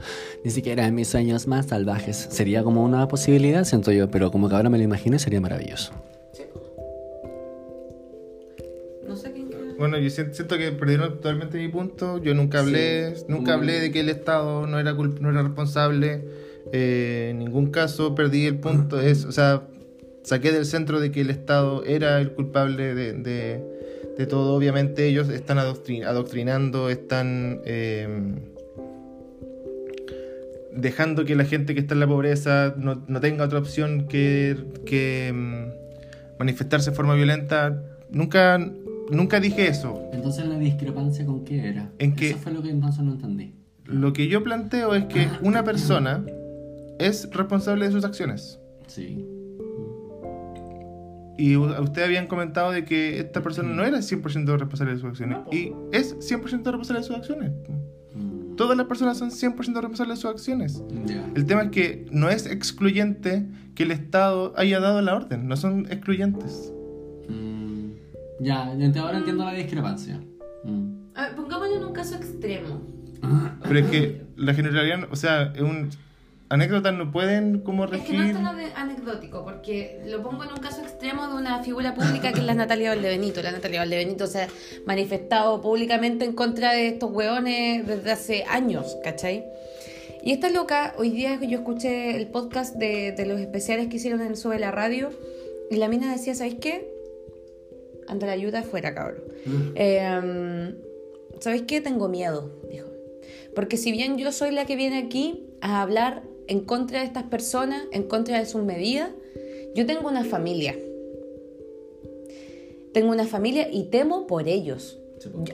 [0.45, 2.17] ni siquiera en mis sueños más salvajes.
[2.31, 5.41] Sería como una posibilidad, siento yo, pero como que ahora me lo imagino y sería
[5.43, 5.93] maravilloso.
[9.07, 12.19] No sé quién Bueno, yo siento, que perdieron totalmente mi punto.
[12.23, 15.31] Yo nunca hablé, Sí, nunca como- hablé de que el Estado no era culp- no
[15.31, 16.25] era responsable.
[16.73, 19.01] Eh, en ningún caso perdí el punto.
[19.01, 19.65] Es, o sea,
[20.23, 23.72] saqué del centro de que el Estado era el culpable de, de-
[24.18, 24.55] de todo.
[24.55, 28.34] Obviamente ellos están adoctrin- adoctrinando, están eh,
[30.74, 34.56] dejando que la gente que está en la pobreza no, no tenga otra opción que,
[34.86, 37.82] que mm, manifestarse de forma violenta.
[38.10, 38.59] Nunca,
[39.10, 40.09] nunca dije eso.
[40.12, 41.90] Entonces la discrepancia con qué era?
[41.98, 43.55] En que- Eso fue lo que entonces no entendí.
[43.84, 46.24] Lo que yo planteo es que una persona
[46.98, 48.59] es responsable de sus acciones.
[48.86, 49.26] Sí.
[51.39, 54.23] Y ustedes habían comentado de que esta persona no era 100%
[54.59, 55.39] responsable de sus acciones.
[55.51, 57.53] Y es 100% responsable de sus acciones.
[58.15, 60.83] Mm, Todas las personas son 100% responsables de sus acciones.
[61.07, 61.27] ya.
[61.35, 65.49] El tema es que no es excluyente que el Estado haya dado la orden.
[65.49, 66.73] No son excluyentes.
[67.29, 67.91] Mm,
[68.41, 70.21] ya, ent- ahora entiendo la discrepancia.
[70.65, 70.93] Mm.
[71.15, 72.83] A ver, pongámoslo en un caso extremo.
[73.63, 75.89] Pero es que la generalidad, o sea, es un,
[76.53, 78.15] anécdotas no pueden como Es que regir.
[78.19, 81.95] no es tan ane- anecdótico, porque lo pongo en un caso extremo de una figura
[81.95, 83.43] pública que es la Natalia Valdebenito.
[83.43, 84.49] La Natalia Valdebenito se ha
[84.87, 89.45] manifestado públicamente en contra de estos hueones desde hace años, ¿cachai?
[90.24, 94.20] Y esta loca, hoy día yo escuché el podcast de, de los especiales que hicieron
[94.20, 95.11] en Sube la Radio,
[95.70, 96.87] y la mina decía, ¿sabéis qué?
[98.07, 99.23] Anda la ayuda afuera, cabrón.
[99.74, 100.74] Eh,
[101.41, 101.81] ¿Sabéis qué?
[101.81, 102.87] Tengo miedo, dijo.
[103.55, 107.24] Porque si bien yo soy la que viene aquí a hablar en contra de estas
[107.24, 109.10] personas, en contra de sus medidas.
[109.74, 110.77] Yo tengo una familia.
[112.93, 114.98] Tengo una familia y temo por ellos.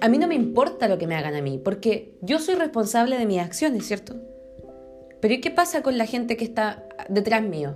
[0.01, 3.19] A mí no me importa lo que me hagan a mí, porque yo soy responsable
[3.19, 4.16] de mis acciones, ¿cierto?
[5.20, 7.74] Pero ¿y qué pasa con la gente que está detrás mío?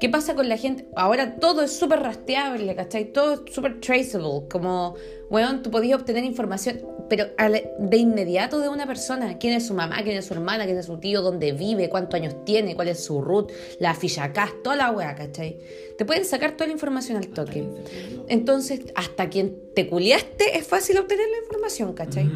[0.00, 0.88] ¿Qué pasa con la gente?
[0.96, 3.12] Ahora todo es súper rastreable, ¿cachai?
[3.12, 4.48] Todo es súper traceable.
[4.50, 4.96] Como,
[5.30, 6.80] weón, tú podías obtener información,
[7.12, 7.26] pero
[7.78, 9.36] de inmediato de una persona.
[9.36, 10.02] ¿Quién es su mamá?
[10.02, 10.64] ¿Quién es su hermana?
[10.64, 11.20] ¿Quién es su tío?
[11.20, 11.90] ¿Dónde vive?
[11.90, 12.74] ¿Cuántos años tiene?
[12.74, 13.52] ¿Cuál es su root?
[13.80, 14.32] La ficha
[14.64, 15.58] toda la weá, ¿cachai?
[15.98, 17.68] Te pueden sacar toda la información al toque.
[18.28, 22.30] Entonces, hasta quien te culiaste es fácil obtener la información, ¿cachai?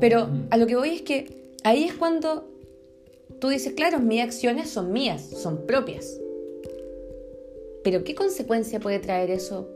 [0.00, 2.46] Pero a lo que voy es que ahí es cuando
[3.40, 6.20] tú dices, claro, mis acciones son mías, son propias.
[7.82, 9.66] Pero ¿qué consecuencia puede traer eso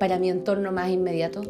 [0.00, 1.42] para mi entorno más inmediato?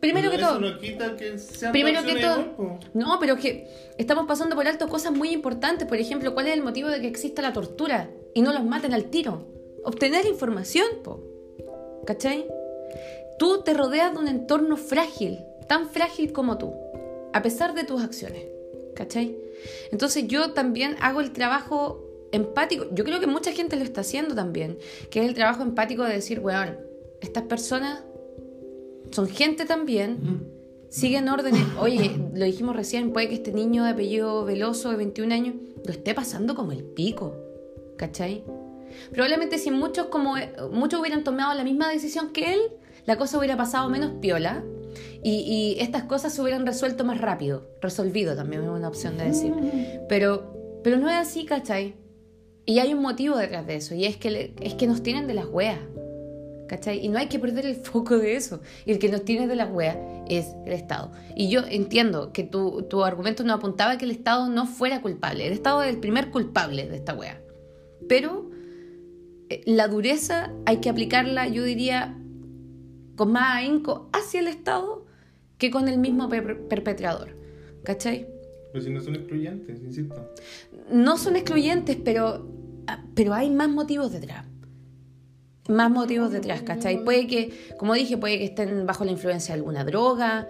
[0.00, 0.60] Primero que todo.
[0.60, 1.36] No quita que
[1.72, 2.78] primero que todo.
[2.94, 5.88] No, pero que estamos pasando por alto cosas muy importantes.
[5.88, 8.92] Por ejemplo, ¿cuál es el motivo de que exista la tortura y no los maten
[8.92, 9.46] al tiro?
[9.84, 11.22] Obtener información, po.
[12.06, 12.46] ¿Cachai?
[13.38, 16.74] Tú te rodeas de un entorno frágil, tan frágil como tú,
[17.32, 18.44] a pesar de tus acciones.
[18.94, 19.36] ¿Cachai?
[19.92, 24.34] Entonces yo también hago el trabajo empático, yo creo que mucha gente lo está haciendo
[24.34, 24.78] también,
[25.10, 26.78] que es el trabajo empático de decir, weón,
[27.20, 28.02] estas personas
[29.10, 30.46] son gente también,
[30.88, 35.34] siguen órdenes, oye, lo dijimos recién, puede que este niño de apellido Veloso de 21
[35.34, 35.54] años
[35.84, 37.36] lo esté pasando como el pico,
[37.96, 38.44] ¿cachai?
[39.10, 40.34] Probablemente si muchos como
[40.72, 42.60] muchos hubieran tomado la misma decisión que él,
[43.06, 44.64] la cosa hubiera pasado menos piola
[45.22, 49.24] y, y estas cosas se hubieran resuelto más rápido, resolvido también es una opción de
[49.24, 49.52] decir.
[50.08, 51.94] Pero, pero no es así, ¿cachai?
[52.64, 55.34] Y hay un motivo detrás de eso, y es que, es que nos tienen de
[55.34, 55.78] las weas.
[56.68, 57.04] ¿Cachai?
[57.04, 58.60] Y no hay que perder el foco de eso.
[58.86, 59.96] Y el que nos tiene de las weas
[60.28, 61.10] es el Estado.
[61.34, 65.02] Y yo entiendo que tu, tu argumento no apuntaba a que el Estado no fuera
[65.02, 65.46] culpable.
[65.46, 67.42] El Estado es el primer culpable de esta wea.
[68.08, 68.50] Pero
[69.48, 72.16] eh, la dureza hay que aplicarla, yo diría,
[73.16, 75.06] con más ahínco hacia el Estado
[75.56, 77.36] que con el mismo perpetrador.
[77.82, 78.28] ¿Cachai?
[78.72, 80.32] Pero si no son excluyentes, insisto.
[80.90, 82.46] No son excluyentes, pero
[82.88, 84.46] Ah, pero hay más motivos detrás.
[85.68, 87.04] Más motivos detrás, ¿cachai?
[87.04, 90.48] Puede que, como dije, puede que estén bajo la influencia de alguna droga,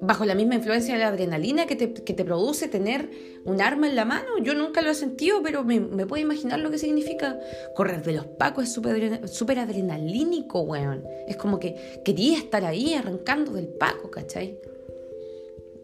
[0.00, 3.10] bajo la misma influencia de la adrenalina que te, que te produce tener
[3.44, 4.38] un arma en la mano.
[4.42, 7.38] Yo nunca lo he sentido, pero me, puedo imaginar lo que significa.
[7.74, 8.72] Correr de los pacos es
[9.32, 11.04] súper adrenalínico, weón.
[11.26, 14.58] Es como que quería estar ahí arrancando del paco, ¿cachai?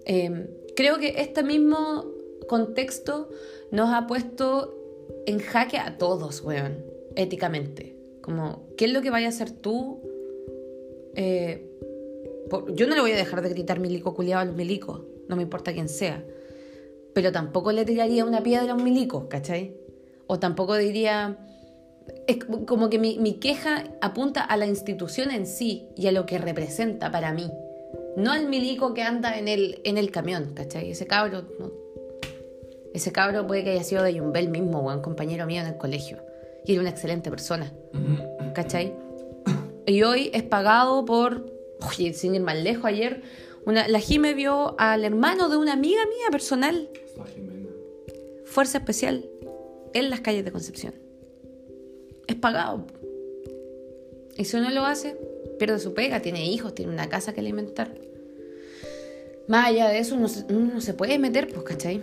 [0.05, 2.05] Em, creo que este mismo
[2.47, 3.31] contexto
[3.71, 4.79] nos ha puesto
[5.27, 6.85] en jaque a todos, weón,
[7.17, 7.94] éticamente.
[8.25, 10.01] Como, ¿qué es lo que vaya a hacer tú?
[11.15, 11.71] Eh,
[12.75, 15.43] yo no le voy a dejar de gritar milico culiado a los milicos, no me
[15.43, 16.25] importa quién sea.
[17.13, 19.77] Pero tampoco le tiraría una piedra a un milico, ¿cachai?
[20.27, 21.37] O tampoco diría.
[22.27, 26.25] Es como que mi, mi, queja apunta a la institución en sí y a lo
[26.25, 27.51] que representa para mí.
[28.17, 30.91] No al milico que anda en el, en el camión, ¿cachai?
[30.91, 31.71] Ese cabro no,
[32.95, 35.77] ese cabro puede que haya sido de Yumbel mismo, o un compañero mío en el
[35.77, 36.23] colegio.
[36.65, 37.73] Y era una excelente persona.
[38.55, 38.95] ¿Cachai?
[39.87, 41.53] Y hoy es pagado por.
[41.89, 43.23] Oye, sin ir más lejos, ayer
[43.67, 46.89] una, la Jime vio al hermano de una amiga mía personal.
[48.45, 49.29] Fuerza especial
[49.93, 50.95] en las calles de Concepción.
[52.27, 52.87] Es pagado.
[54.37, 55.17] Y si uno lo hace,
[55.59, 57.95] pierde su pega, tiene hijos, tiene una casa que alimentar.
[59.47, 62.03] Más allá de eso, uno, no se puede meter, pues, ¿cachai?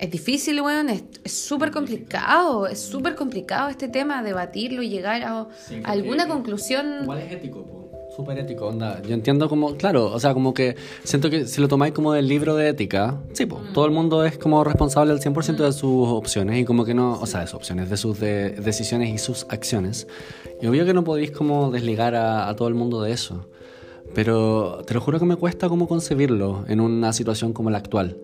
[0.00, 5.46] Es difícil, weón, es súper complicado, es súper complicado este tema, debatirlo y llegar a,
[5.84, 7.02] alguna conclusión.
[7.04, 9.02] ¿Cuál es ético, Súper ético, onda.
[9.02, 10.74] Yo entiendo como, claro, o sea, como que
[11.04, 14.24] siento que si lo tomáis como del libro de ética, sí, pues, todo el mundo
[14.24, 17.46] es como responsable al 100% de sus opciones y como que no, o sea, de
[17.46, 20.06] sus opciones, de sus decisiones y sus acciones.
[20.62, 23.48] Y obvio que no podéis como desligar a, a todo el mundo de eso.
[24.14, 28.16] Pero te lo juro que me cuesta como concebirlo en una situación como la actual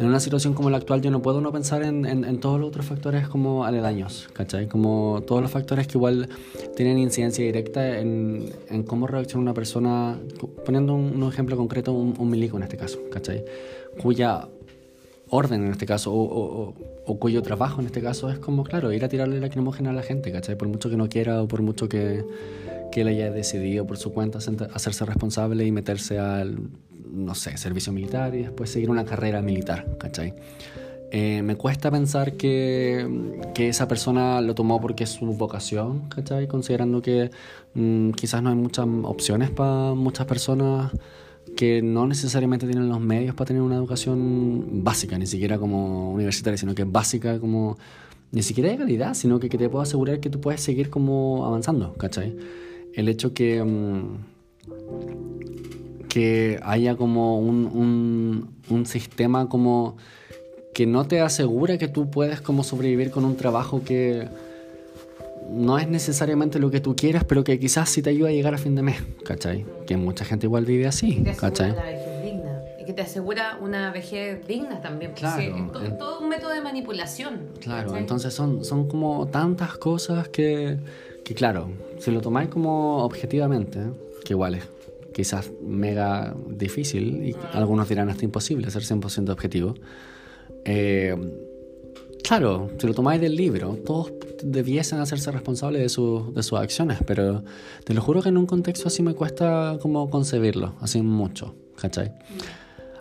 [0.00, 2.70] en una situación como la actual yo no puedo no pensar en, en, todos los
[2.70, 4.66] otros factores como aledaños, ¿cachai?
[4.66, 6.26] Como todos los factores que igual
[6.74, 10.18] tienen incidencia directa en, en cómo reacciona una persona,
[10.64, 13.44] poniendo un, ejemplo concreto, un, milico en este caso, ¿cachai?
[14.00, 14.48] Cuya
[15.28, 16.74] orden en este caso, o,
[17.04, 19.92] o, cuyo trabajo en este caso es como, claro, ir a tirarle la lacrimógena a
[19.92, 20.56] la gente, ¿cachai?
[20.56, 22.24] Por mucho que no quiera o por mucho que,
[22.90, 26.70] que él haya decidido por su cuenta hacerse responsable y meterse al
[27.12, 30.34] no sé, servicio militar y después seguir una carrera militar, ¿cachai?
[31.12, 33.04] Eh, me cuesta pensar que,
[33.52, 36.46] que, esa persona lo tomó porque es su vocación, ¿cachai?
[36.46, 37.32] Considerando que
[37.74, 40.92] mm, quizás no hay muchas opciones para muchas personas
[41.56, 46.56] que no necesariamente tienen los medios para tener una educación básica, ni siquiera como universitaria,
[46.56, 47.76] sino que básica como
[48.30, 51.44] ni siquiera de calidad, sino que, que te puedo asegurar que tú puedes seguir como
[51.44, 52.36] avanzando, ¿cachai?
[52.94, 55.29] El hecho que, mm,
[56.10, 59.96] que haya como un, un, un sistema como
[60.74, 64.28] que no te asegura que tú puedes como sobrevivir con un trabajo que
[65.48, 68.54] no es necesariamente lo que tú quieres, pero que quizás sí te ayuda a llegar
[68.54, 69.64] a fin de mes, ¿cachai?
[69.86, 71.70] Que mucha gente igual vive así, te asegura ¿cachai?
[71.72, 72.62] la vejez digna.
[72.80, 75.12] Y que te asegura una vejez digna también.
[75.12, 75.40] Claro,
[75.84, 77.40] es todo un método de manipulación.
[77.60, 78.00] Claro, ¿cachai?
[78.00, 80.76] entonces son, son como tantas cosas que,
[81.24, 83.80] que, claro, si lo tomáis como objetivamente,
[84.24, 84.79] que igual es
[85.20, 89.74] quizás mega difícil y algunos dirán hasta imposible ser 100% objetivo,
[90.64, 91.14] eh,
[92.24, 96.98] claro, si lo tomáis del libro, todos debiesen hacerse responsables de, sus- de sus acciones,
[97.06, 97.42] pero
[97.84, 102.12] te lo juro que en un contexto así me cuesta como concebirlo, así mucho, ¿cachai?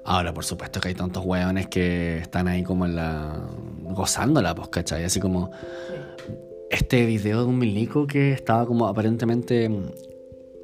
[0.03, 3.47] Ahora, por supuesto que hay tantos hueones que están ahí como en la...
[3.83, 5.03] gozándola, pues, ¿cachai?
[5.03, 5.51] Así como
[6.71, 9.69] este video de un milico que estaba como aparentemente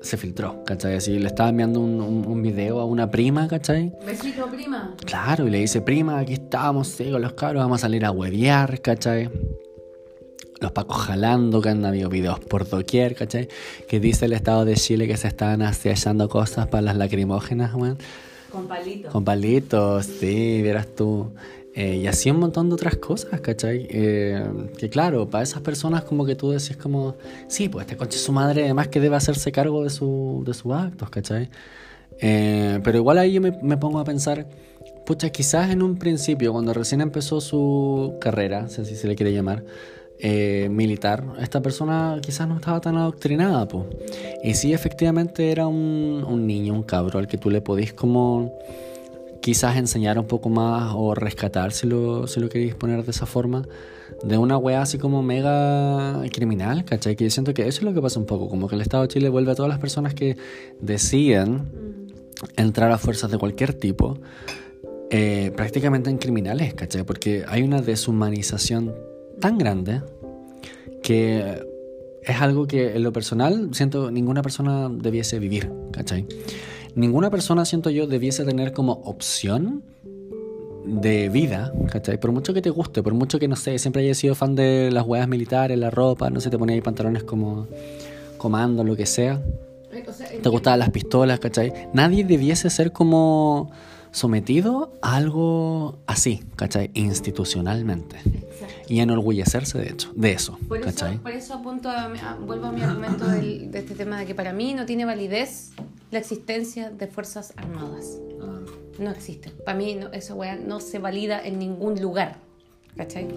[0.06, 0.96] se filtró, ¿cachai?
[0.96, 3.92] Así le estaba enviando un, un, un video a una prima, ¿cachai?
[4.06, 4.96] Besito, prima.
[5.06, 8.12] Claro, y le dice, prima, aquí estamos, sí, con los cabros, vamos a salir a
[8.12, 9.30] huevear, ¿cachai?
[10.62, 13.50] Los pacos jalando, que han habido videos por doquier, ¿cachai?
[13.90, 17.74] Que dice el Estado de Chile que se estaban así echando cosas para las lacrimógenas,
[17.74, 17.98] weón.
[18.52, 19.10] Con palito.
[19.10, 21.32] Con palitos, sí, vieras tú.
[21.76, 23.86] Eh, y así un montón de otras cosas, ¿cachai?
[23.90, 24.42] Eh,
[24.78, 27.16] que claro, para esas personas como que tú decís como,
[27.50, 30.54] sí, pues este coche es su madre, además que debe hacerse cargo de, su, de
[30.54, 31.50] sus actos, ¿cachai?
[32.22, 34.48] Eh, pero igual ahí yo me, me pongo a pensar,
[35.06, 39.34] pucha, quizás en un principio, cuando recién empezó su carrera, si así se le quiere
[39.34, 39.66] llamar,
[40.18, 43.84] eh, militar, esta persona quizás no estaba tan adoctrinada, pues.
[44.46, 48.54] Y sí, efectivamente era un, un niño, un cabro al que tú le podís como
[49.46, 53.28] quizás enseñar un poco más o rescatar, si lo, si lo queréis poner de esa
[53.28, 53.68] forma,
[54.24, 57.16] de una wea así como mega criminal, ¿cachai?
[57.16, 59.04] Que yo siento que eso es lo que pasa un poco, como que el Estado
[59.04, 60.36] de Chile vuelve a todas las personas que
[60.82, 62.12] deciden
[62.58, 64.18] entrar a fuerzas de cualquier tipo,
[65.12, 67.04] eh, prácticamente en criminales, ¿cachai?
[67.04, 68.96] Porque hay una deshumanización
[69.40, 70.02] tan grande
[71.04, 71.64] que
[72.24, 76.26] es algo que en lo personal siento ninguna persona debiese vivir, ¿cachai?
[76.96, 79.84] Ninguna persona, siento yo, debiese tener como opción
[80.86, 82.20] de vida, ¿cachai?
[82.20, 84.90] Por mucho que te guste, por mucho que, no sé, siempre hayas sido fan de
[84.92, 87.68] las huevas militares, la ropa, no sé, te ponías ahí pantalones como
[88.38, 89.42] comando, lo que sea,
[90.08, 91.74] O sea, te gustaban las pistolas, ¿cachai?
[91.94, 93.72] Nadie debiese ser como
[94.16, 96.90] sometido a algo así, ¿cachai?
[96.94, 98.16] Institucionalmente.
[98.88, 101.18] Y enorgullecerse de hecho, de eso, Por eso, ¿cachai?
[101.18, 104.34] por eso apunto a, a- vuelvo a mi argumento del- de este tema de que
[104.34, 105.72] para mí no tiene validez
[106.12, 108.18] la existencia de fuerzas armadas.
[109.00, 109.50] No existe.
[109.50, 112.38] Para mí no, esa weá no se valida en ningún lugar.
[112.96, 113.28] ¿Cachai?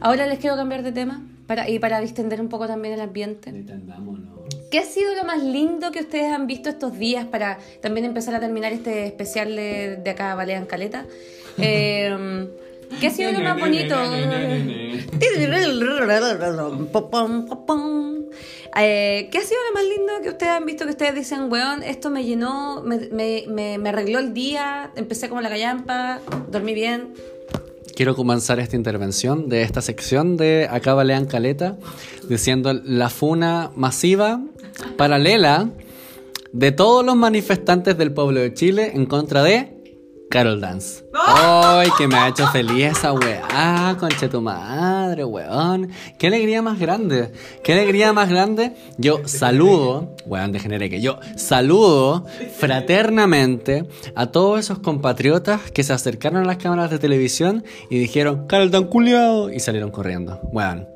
[0.00, 3.52] Ahora les quiero cambiar de tema para, y para distender un poco también el ambiente.
[4.70, 8.34] ¿Qué ha sido lo más lindo que ustedes han visto estos días para también empezar
[8.34, 11.04] a terminar este especial de, de acá, Balean Caleta?
[11.58, 12.48] Eh,
[12.98, 13.94] ¿Qué ha sido lo más bonito?
[18.74, 21.82] Eh, ¿Qué ha sido lo más lindo que ustedes han visto que ustedes dicen, weón,
[21.82, 26.72] esto me llenó, me, me, me, me arregló el día, empecé como la callampa, dormí
[26.72, 27.12] bien?
[27.94, 31.76] Quiero comenzar esta intervención de esta sección de Acá Balean Caleta
[32.28, 34.40] diciendo la funa masiva,
[34.96, 35.68] paralela,
[36.52, 39.71] de todos los manifestantes del pueblo de Chile en contra de
[40.32, 41.04] Carol Dance.
[41.12, 43.94] ¡Ay, que me ha hecho feliz esa weá!
[44.00, 45.90] Conche tu madre, weón.
[46.18, 47.30] ¡Qué alegría más grande!
[47.62, 48.72] ¡Qué alegría más grande!
[48.96, 52.24] Yo saludo, weón, degeneré que yo saludo
[52.58, 53.84] fraternamente
[54.14, 58.70] a todos esos compatriotas que se acercaron a las cámaras de televisión y dijeron, Carol
[58.70, 60.40] Dance culiao, y salieron corriendo.
[60.44, 60.88] Weón.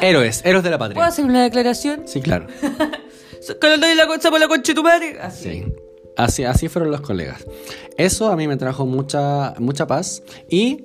[0.00, 1.06] Héroes, héroes de la ¿Puedo patria.
[1.06, 2.02] hacer una declaración?
[2.06, 2.46] Sí, claro.
[3.60, 5.18] Carol de la concha por la concha de tu madre.
[5.20, 5.50] Así.
[5.50, 5.74] Sí.
[6.18, 7.46] Así, así fueron los colegas.
[7.96, 10.24] Eso a mí me trajo mucha, mucha paz.
[10.50, 10.84] Y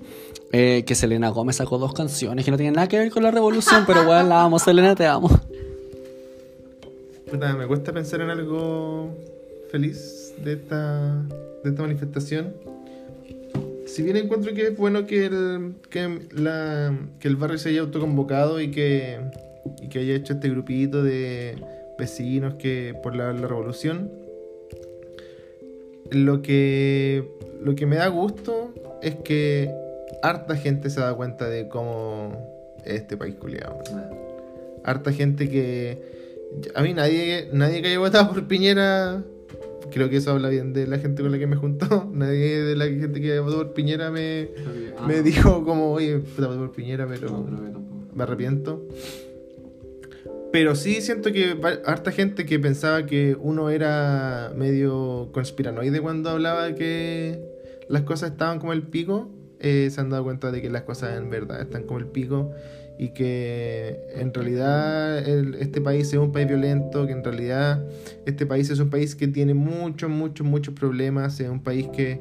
[0.51, 3.31] eh, que Selena Gómez sacó dos canciones que no tienen nada que ver con la
[3.31, 5.29] revolución, pero bueno, la amo, Selena, te amo.
[7.31, 9.09] Puta, me cuesta pensar en algo
[9.71, 11.23] feliz de esta,
[11.63, 12.53] de esta manifestación.
[13.87, 17.81] Si bien encuentro que es bueno que el, que la, que el barrio se haya
[17.81, 19.19] autoconvocado y que,
[19.81, 21.55] y que haya hecho este grupito de
[21.97, 24.11] vecinos que por la, la revolución,
[26.11, 27.27] lo que,
[27.61, 29.71] lo que me da gusto es que
[30.21, 33.79] harta gente se da cuenta de cómo es este país culiado.
[34.83, 36.13] Harta gente que.
[36.75, 39.23] A mí nadie, nadie que haya votado por Piñera
[39.93, 42.09] creo que eso habla bien de la gente con la que me juntó.
[42.13, 44.49] Nadie de la gente que votó por Piñera me,
[45.07, 47.45] me dijo como, oye, voté por Piñera, pero
[48.13, 48.87] me arrepiento.
[50.53, 56.75] Pero sí siento que harta gente que pensaba que uno era medio conspiranoide cuando hablaba
[56.75, 57.41] que
[57.89, 61.17] las cosas estaban como el pico, eh, se han dado cuenta de que las cosas
[61.17, 62.51] en verdad están como el pico
[62.99, 67.83] y que en realidad este país es un país violento, que en realidad
[68.27, 72.19] este país es un país que tiene muchos, muchos, muchos problemas, es un país que,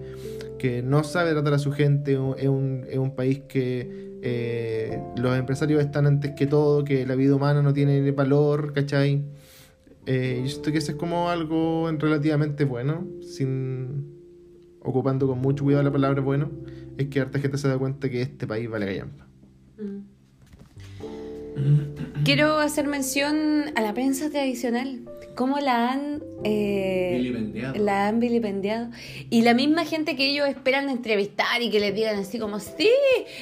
[0.62, 5.36] que no sabe tratar a su gente, es un, es un país que eh, los
[5.36, 9.24] empresarios están antes que todo, que la vida humana no tiene valor, ¿cachai?
[10.06, 14.06] Eh, yo siento que eso es como algo relativamente bueno, sin
[14.78, 16.52] ocupando con mucho cuidado la palabra bueno,
[16.96, 19.26] es que harta gente se da cuenta que este país vale gallampa.
[22.24, 25.00] Quiero hacer mención a la prensa tradicional.
[25.34, 26.22] Cómo la han.
[26.44, 27.74] eh, Vilipendiado.
[27.76, 28.90] la han vilipendiado.
[29.30, 32.90] Y la misma gente que ellos esperan entrevistar y que les digan así como: Sí,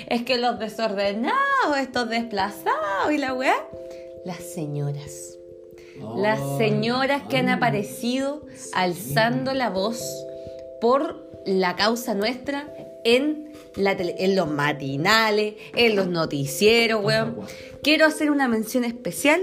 [0.08, 3.56] es que los desordenados, estos desplazados y la weá.
[4.24, 5.36] Las señoras.
[6.16, 10.00] Las señoras que han aparecido alzando la voz
[10.80, 12.72] por la causa nuestra
[13.05, 17.36] en, la tele- en los matinales, en los noticieros, weón.
[17.82, 19.40] Quiero hacer una mención especial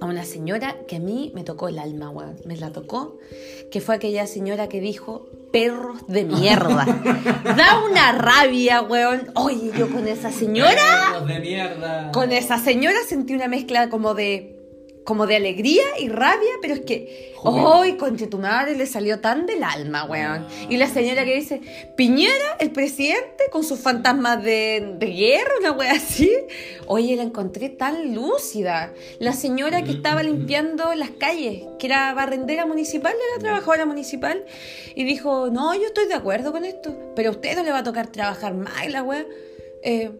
[0.00, 2.36] a una señora que a mí me tocó el alma, weón.
[2.44, 3.18] Me la tocó,
[3.70, 6.84] que fue aquella señora que dijo perros de mierda.
[7.56, 9.30] da una rabia, weón.
[9.36, 10.72] Oye, yo con esa señora
[11.12, 12.10] Perros de mierda.
[12.12, 14.58] con esa señora sentí una mezcla como de
[15.04, 19.44] como de alegría y rabia, pero es que hoy conche tu madre le salió tan
[19.46, 20.46] del alma, weón.
[20.70, 21.60] Y la señora que dice,
[21.94, 26.30] Piñera, el presidente, con sus fantasmas de, de guerra, una wea así.
[26.86, 28.92] Oye, la encontré tan lúcida.
[29.18, 34.44] La señora que estaba limpiando las calles, que era barrendera municipal, era trabajadora municipal,
[34.94, 37.78] y dijo, no, yo estoy de acuerdo con esto, pero a usted no le va
[37.78, 39.26] a tocar trabajar más, la wea.
[39.82, 40.12] Eh,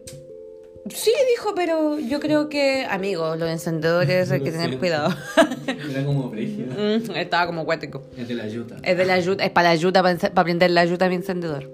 [0.87, 5.15] Sí, dijo, pero yo creo que, amigos, los encendedores hay que tener cuidado.
[5.67, 6.75] Era como brígida.
[6.75, 8.03] Mm, Estaba como cuático.
[8.15, 8.75] Es de la yuta.
[8.83, 11.71] Es de la ayuda, es para la ayuda, para, prender la ayuda a mi encendedor.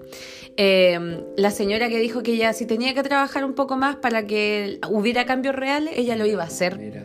[0.56, 4.26] Eh, la señora que dijo que ella si tenía que trabajar un poco más para
[4.26, 6.78] que hubiera cambios reales, ella lo iba a hacer.
[6.78, 7.04] Mira.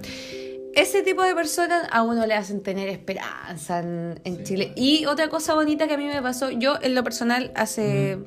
[0.75, 4.43] Ese tipo de personas a uno le hacen tener esperanza en, en Sí.
[4.43, 4.73] Chile.
[4.75, 8.17] Y otra cosa bonita que a mí me pasó, yo en lo personal hace...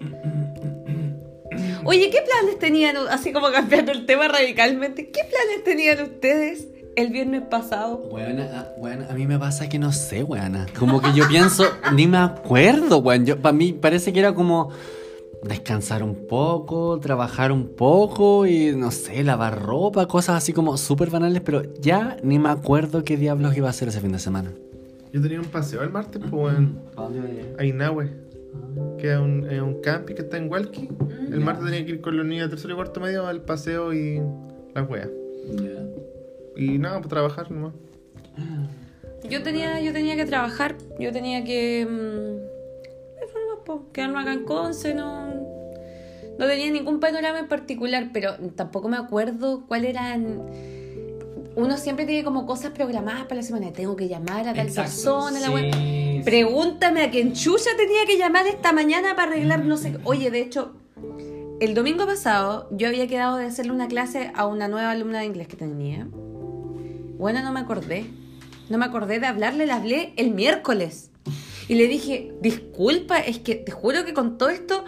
[1.85, 7.11] Oye, ¿qué planes tenían, así como cambiando el tema radicalmente, qué planes tenían ustedes el
[7.11, 7.97] viernes pasado?
[8.11, 10.67] Weona, ah, weona, a mí me pasa que no sé, weona.
[10.79, 13.25] Como que yo pienso, ni me acuerdo, weón.
[13.41, 14.71] Para mí parece que era como
[15.43, 21.09] descansar un poco, trabajar un poco y no sé, lavar ropa, cosas así como súper
[21.09, 24.53] banales, pero ya ni me acuerdo qué diablos iba a hacer ese fin de semana.
[25.13, 26.83] Yo tenía un paseo el martes, pues, weón,
[27.59, 28.13] a Inahue,
[28.99, 30.89] que es un, es un camping que está en Hualqui.
[31.33, 33.93] El martes tenía que ir con los niños de tercero y cuarto medio al paseo
[33.93, 34.21] y
[34.75, 35.09] las weas.
[36.57, 37.73] Y nada, pues trabajar nomás.
[39.29, 41.87] Yo tenía, yo tenía que trabajar, yo tenía que...
[41.89, 45.29] mm, po, quedarme acá en Conce, no...
[46.39, 50.43] No tenía ningún panorama en particular, pero tampoco me acuerdo cuál eran...
[51.61, 53.71] Uno siempre tiene como cosas programadas para la semana.
[53.71, 56.25] Tengo que llamar a tal persona, la wea.
[56.25, 59.99] Pregúntame a quién chucha tenía que llamar esta mañana para arreglar no sé.
[60.05, 60.73] Oye, de hecho,
[61.61, 65.27] el domingo pasado yo había quedado de hacerle una clase a una nueva alumna de
[65.27, 66.09] inglés que tenía.
[67.19, 68.07] Bueno, no me acordé.
[68.71, 71.11] No me acordé de hablarle, le hablé el miércoles.
[71.69, 74.87] Y le dije, disculpa, es que te juro que con todo esto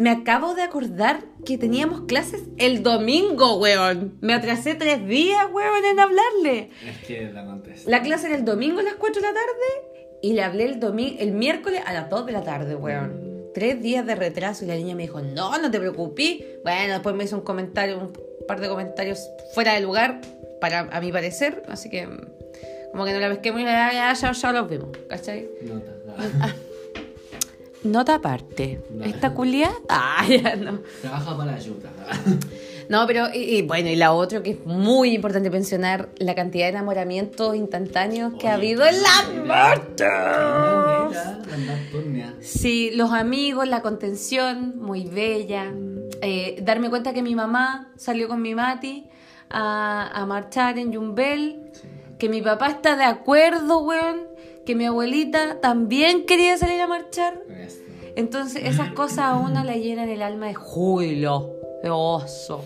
[0.00, 4.16] me acabo de acordar que teníamos clases el domingo, weón.
[4.22, 6.70] Me atrasé tres días, weón, en hablarle.
[6.86, 7.90] Es que la contesté.
[7.90, 10.80] La clase era el domingo a las 4 de la tarde y le hablé el,
[10.80, 13.30] domi- el miércoles a las 2 de la tarde, weón.
[13.54, 16.38] Tres días de retraso y la niña me dijo, no, no te preocupes.
[16.64, 18.12] Bueno, después me hizo un comentario, un
[18.46, 20.20] par de comentarios fuera de lugar,
[20.60, 21.62] para a mi parecer.
[21.68, 22.20] Así que, mm,
[22.92, 25.48] como que no la pesquemos y ya, ya, ya, ya los vimos, ¿cachai?
[25.62, 25.92] Nota.
[27.82, 28.80] Nota aparte.
[28.90, 29.04] No.
[29.04, 29.70] ¿Esta culia?
[29.88, 30.80] Ah, ya no.
[31.00, 31.88] Trabaja para la yuta.
[32.90, 36.64] No, pero, y, y bueno, y la otra que es muy importante mencionar, la cantidad
[36.64, 41.08] de enamoramientos instantáneos que ha habido en la marcha.
[42.40, 45.72] Sí, los amigos, la contención, muy bella.
[46.20, 49.06] Eh, darme cuenta que mi mamá salió con mi Mati
[49.50, 51.70] a, a marchar en Yumbel.
[52.18, 54.22] Que mi papá está de acuerdo, weón.
[54.66, 57.40] Que mi abuelita también quería salir a marchar.
[58.16, 61.50] Entonces, esas cosas a uno le llenan el alma de júbilo,
[61.82, 62.64] de oso.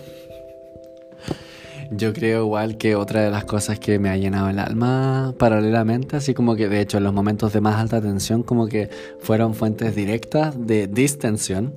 [1.91, 6.17] Yo creo igual que otra de las cosas que me ha llenado el alma paralelamente,
[6.17, 8.89] así como que de hecho en los momentos de más alta tensión como que
[9.21, 11.75] fueron fuentes directas de distensión,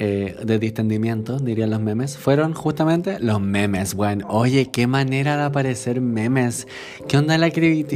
[0.00, 4.22] eh, de distendimiento, dirían los memes, fueron justamente los memes, weón.
[4.28, 6.68] Oye, qué manera de aparecer memes.
[7.08, 7.50] ¿Qué onda la,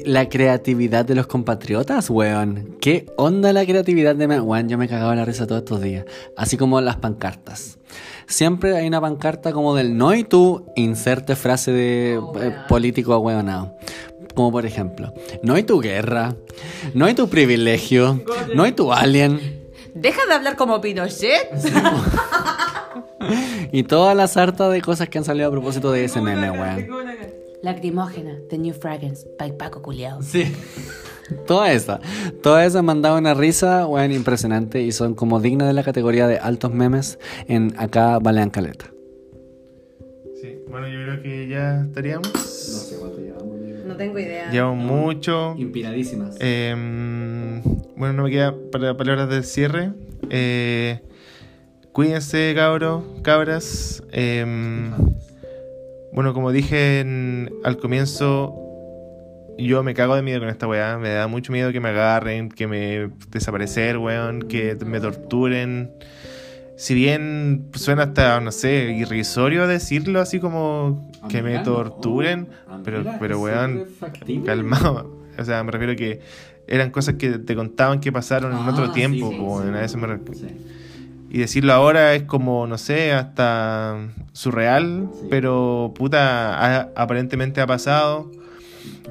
[0.05, 2.77] la creatividad de los compatriotas, weón?
[2.81, 4.45] ¿Qué onda la creatividad de memes?
[4.45, 6.05] Weón, yo me cagaba la risa todos estos días.
[6.37, 7.79] Así como las pancartas.
[8.27, 13.77] Siempre hay una pancarta como del no y tú, inserte frase de eh, político ahueonado.
[14.35, 15.15] Como por ejemplo,
[15.45, 16.35] no hay tu guerra,
[16.95, 18.21] no hay tu privilegio,
[18.57, 19.62] no hay tu alien.
[19.95, 21.49] Deja de hablar como Pinochet.
[23.71, 26.87] Y toda la sarta de cosas que han salido a propósito de ese meme, weón.
[27.63, 30.21] Lacrimógena, The New Fragrance, by Paco Culeado.
[30.23, 30.53] Sí.
[31.47, 32.01] Toda esa.
[32.43, 34.83] Toda esa mandaba una risa, weón, impresionante.
[34.83, 38.87] Y son como dignas de la categoría de altos memes en acá Balean Caleta.
[40.41, 42.29] Sí, bueno, yo creo que ya estaríamos.
[42.99, 43.57] cuánto llevamos,
[43.87, 44.51] No tengo idea.
[44.51, 45.55] Llevamos mucho.
[45.57, 46.37] Inspiradísimas.
[46.41, 47.42] Em,
[47.97, 49.91] bueno, no me queda para palabras del cierre.
[50.31, 51.01] Eh,
[51.93, 54.03] cuídense, cabros, cabras.
[54.13, 54.91] Em,
[56.13, 58.55] bueno, como dije en- al comienzo,
[59.59, 60.99] yo me cago de miedo con esta weá.
[60.99, 65.93] Me da mucho miedo que me agarren, que me desaparecer, weón, que me torturen.
[66.77, 72.49] Si bien suena hasta, no sé, irrisorio decirlo así como que me torturen,
[72.85, 73.85] pero, pero weón,
[74.45, 75.21] calmado.
[75.39, 76.21] O sea, me refiero a que
[76.73, 80.07] eran cosas que te contaban que pasaron en otro tiempo, po, weón, a eso me
[80.09, 80.41] refiero.
[81.31, 83.97] Y decirlo ahora es como, no sé, hasta
[84.33, 88.31] surreal, pero puta, ha- aparentemente ha pasado.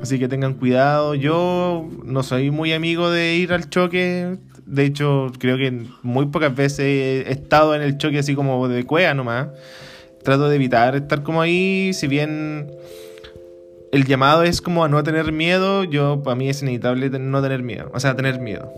[0.01, 1.15] Así que tengan cuidado.
[1.15, 4.37] Yo no soy muy amigo de ir al choque.
[4.65, 6.79] De hecho, creo que muy pocas veces
[7.27, 9.47] he estado en el choque así como de cueva nomás.
[10.23, 12.71] Trato de evitar estar como ahí, si bien
[13.91, 17.63] el llamado es como a no tener miedo, yo para mí es inevitable no tener
[17.63, 18.71] miedo, o sea, tener miedo.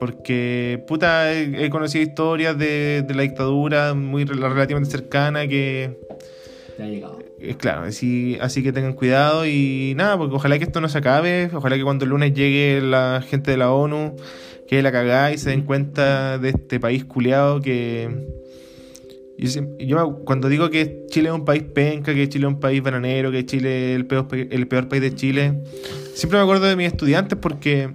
[0.00, 5.98] Porque, puta, he, he conocido historias de, de la dictadura muy rel- relativamente cercana que,
[6.76, 7.18] Te ha llegado.
[7.40, 10.98] eh, claro, así, así que tengan cuidado y nada, porque ojalá que esto no se
[10.98, 14.14] acabe, ojalá que cuando el lunes llegue la gente de la ONU,
[14.68, 18.37] que la cagá y se den cuenta de este país culiado que...
[19.38, 22.82] Yo, yo cuando digo que Chile es un país penca, que Chile es un país
[22.82, 25.62] bananero, que Chile es el peor, pe- el peor país de Chile,
[26.14, 27.90] siempre me acuerdo de mis estudiantes porque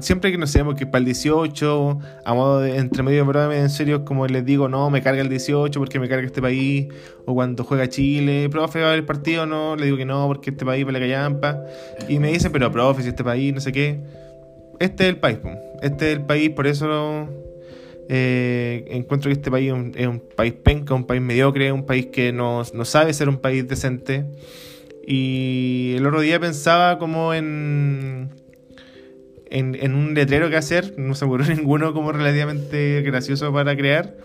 [0.00, 3.70] siempre que no sé, porque para el 18, a modo de entre medio de en
[3.70, 6.88] serio, como les digo, no, me carga el 18 porque me carga este país,
[7.24, 10.50] o cuando juega Chile, profe, va a haber partido, no, le digo que no, porque
[10.50, 11.58] este país vale callampa,
[12.08, 14.00] y me dicen, pero profe, si este país, no sé qué,
[14.78, 15.38] este es el país,
[15.82, 17.28] este es el país, por eso
[18.12, 22.32] eh, encuentro que este país es un, país penca, un país mediocre, un país que
[22.32, 24.24] no, sabe ser un país decente.
[25.06, 28.30] Y el otro día pensaba como en,
[29.48, 34.16] en, un letrero que hacer, no se ocurrió ninguno como relativamente gracioso para crear,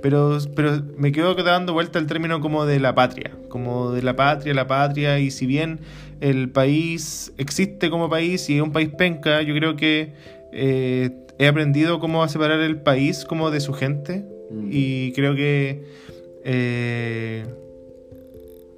[0.00, 4.14] pero, pero me quedo dando vuelta el término como de la patria, como de la
[4.14, 5.80] patria, la patria, y si bien
[6.20, 10.12] el país existe como país y es un país penca, yo creo que
[10.52, 14.68] eh, he aprendido cómo a separar el país como de su gente, Mm.
[14.72, 15.82] y creo que
[16.46, 17.44] eh,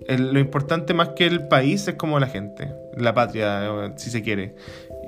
[0.06, 4.10] el- lo importante más que el país es como la gente, la patria, eh, si
[4.10, 4.54] se quiere.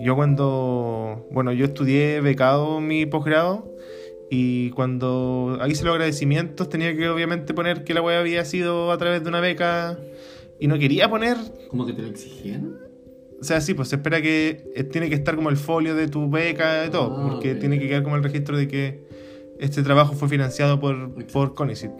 [0.00, 3.72] Yo cuando, bueno, yo estudié becado mi posgrado
[4.30, 8.98] y cuando hice los agradecimientos tenía que obviamente poner que la web había sido a
[8.98, 9.98] través de una beca
[10.58, 11.36] y no quería poner,
[11.68, 12.76] ¿Cómo que te lo exigían?
[13.40, 16.08] O sea, sí, pues se espera que eh, tiene que estar como el folio de
[16.08, 19.00] tu beca y todo, Ah, porque tiene que quedar como el registro de que
[19.60, 21.92] este trabajo fue financiado por, por CONICET.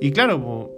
[0.00, 0.70] Y claro, po,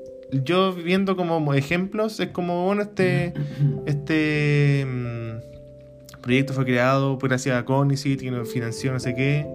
[0.44, 3.32] yo viendo como ejemplos, es como, bueno, este,
[3.86, 9.46] este mm, proyecto fue creado gracias a CONICET, que nos financió no sé qué.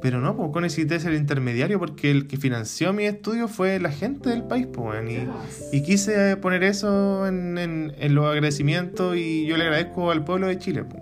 [0.00, 3.90] Pero no, pues CONICET es el intermediario porque el que financió mi estudio fue la
[3.90, 9.44] gente del país, pues, y, y quise poner eso en, en- en los agradecimientos y
[9.46, 10.98] yo le agradezco al pueblo de Chile, po,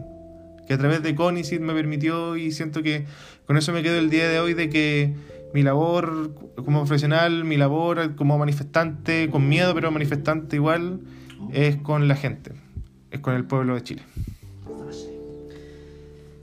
[0.67, 3.05] que a través de CONICET me permitió y siento que
[3.47, 5.15] con eso me quedo el día de hoy de que
[5.53, 11.01] mi labor como profesional, mi labor como manifestante, con miedo pero manifestante igual,
[11.53, 12.53] es con la gente,
[13.11, 14.03] es con el pueblo de Chile.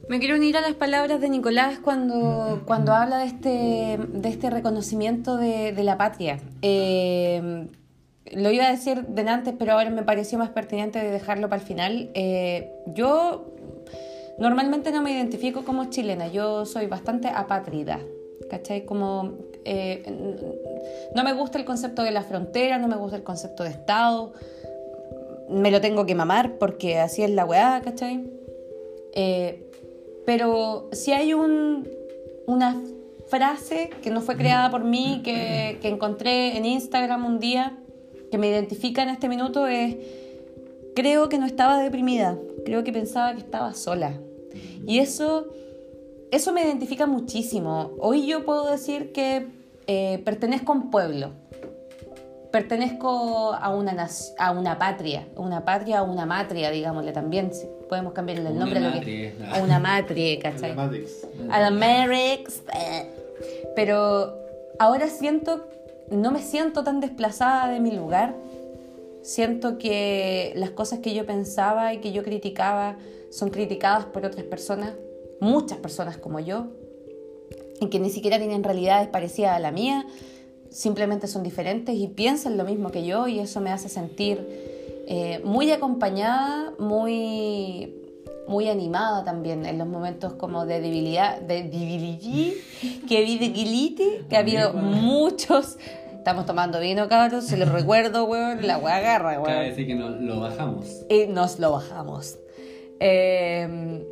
[0.10, 4.50] Me quiero unir a las palabras de Nicolás cuando, cuando habla de este, de este
[4.50, 6.40] reconocimiento de, de la patria.
[6.62, 7.68] Eh,
[8.32, 11.62] lo iba a decir de antes, pero ahora me pareció más pertinente de dejarlo para
[11.62, 12.10] el final.
[12.14, 13.54] Eh, yo
[14.40, 18.00] normalmente no me identifico como chilena, yo soy bastante apátrida,
[18.50, 18.86] ¿cachai?
[18.86, 19.34] Como,
[19.66, 20.04] eh,
[21.16, 24.34] No me gusta el concepto de la frontera, no me gusta el concepto de Estado.
[25.50, 28.24] Me lo tengo que mamar porque así es la weá, ¿cachai?
[29.14, 29.70] Eh,
[30.26, 31.88] pero si hay un,
[32.48, 32.82] una
[33.28, 37.78] frase que no fue creada por mí, que, que encontré en Instagram un día,
[38.32, 39.96] que me identifica en este minuto, es,
[40.96, 44.20] creo que no estaba deprimida, creo que pensaba que estaba sola.
[44.86, 45.48] Y eso,
[46.32, 47.92] eso me identifica muchísimo.
[48.00, 49.48] Hoy yo puedo decir que
[49.88, 51.32] eh, pertenezco a un pueblo,
[52.54, 54.08] pertenezco a una,
[54.38, 58.60] a una patria, una patria, a una matria, digámosle también, si podemos cambiarle el Una
[58.66, 59.56] nombre a, lo matria, que, no.
[59.56, 60.76] a una matria, ¿cachai?
[61.50, 62.62] a la Merix.
[62.80, 63.10] eh.
[63.76, 64.36] Pero
[64.78, 65.68] ahora siento,
[66.12, 68.36] no me siento tan desplazada de mi lugar.
[69.24, 72.98] Siento que las cosas que yo pensaba y que yo criticaba
[73.32, 74.94] son criticadas por otras personas,
[75.40, 76.68] muchas personas como yo,
[77.82, 80.06] y que ni siquiera tienen realidades parecidas a la mía,
[80.74, 84.46] simplemente son diferentes y piensan lo mismo que yo y eso me hace sentir
[85.08, 87.94] eh, muy acompañada, muy,
[88.48, 92.54] muy animada también en los momentos como de debilidad, de debilidad,
[93.08, 95.78] que vi de Guilite, que ha habido muchos.
[96.18, 99.96] Estamos tomando vino, cabros, se los recuerdo, weón, la weá agarra, weón Cabe decir que
[99.96, 100.86] no, lo bajamos.
[101.10, 102.38] y nos lo bajamos.
[103.00, 104.08] Eh,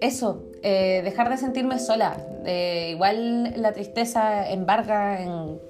[0.00, 2.16] eso, eh, dejar de sentirme sola.
[2.44, 5.60] Eh, igual la tristeza embarga en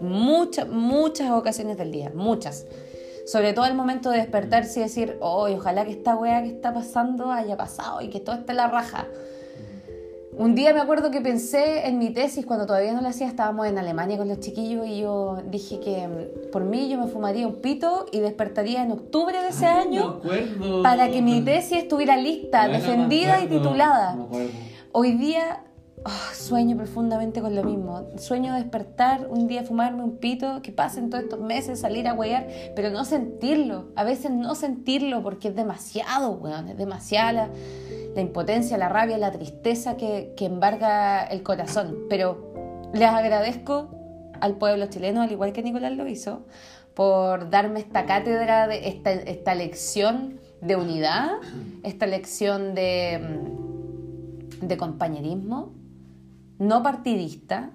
[0.00, 2.66] muchas, muchas ocasiones del día, muchas.
[3.26, 6.74] Sobre todo el momento de despertarse y decir, oh, ojalá que esta wea que está
[6.74, 9.06] pasando haya pasado y que todo esté la raja.
[10.34, 13.66] Un día me acuerdo que pensé en mi tesis cuando todavía no la hacía, estábamos
[13.66, 17.46] en Alemania con los chiquillos y yo dije que mm, por mí yo me fumaría
[17.46, 20.20] un pito y despertaría en octubre de ese año
[20.82, 24.16] para que mi tesis estuviera lista, Bueno, defendida y titulada.
[24.92, 25.64] Hoy día
[26.06, 28.08] ah, sueño profundamente con lo mismo.
[28.16, 32.48] Sueño despertar un día, fumarme un pito, que pasen todos estos meses, salir a huear,
[32.74, 33.88] pero no sentirlo.
[33.96, 36.68] A veces no sentirlo porque es demasiado, weón.
[36.68, 37.48] Es demasiada la,
[38.14, 41.96] la impotencia, la rabia, la tristeza que, que embarga el corazón.
[42.08, 43.90] Pero les agradezco
[44.40, 46.44] al pueblo chileno, al igual que Nicolás lo hizo,
[46.94, 51.30] por darme esta cátedra, de esta, esta lección de unidad,
[51.82, 53.40] esta lección de,
[54.60, 55.72] de compañerismo,
[56.58, 57.70] no partidista,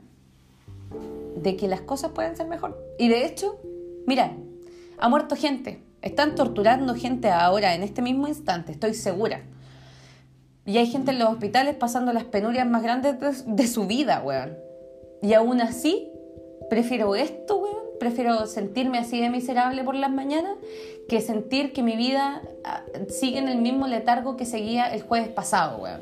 [1.42, 2.78] de que las cosas pueden ser mejor.
[2.98, 3.60] Y de hecho,
[4.06, 4.34] mira,
[4.98, 9.42] ha muerto gente, están torturando gente ahora, en este mismo instante, estoy segura.
[10.68, 14.22] Y hay gente en los hospitales pasando las penurias más grandes de, de su vida,
[14.23, 14.57] weón.
[15.22, 16.11] Y aún así,
[16.69, 17.77] prefiero esto, weón.
[18.02, 20.56] Prefiero sentirme así de miserable por las mañanas
[21.07, 25.30] que sentir que mi vida ah, sigue en el mismo letargo que seguía el jueves
[25.30, 26.02] pasado, weón.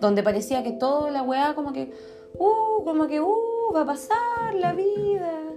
[0.00, 1.90] Donde parecía que toda la weá como que,
[2.38, 5.47] uh, como que, uh, va a pasar la vida.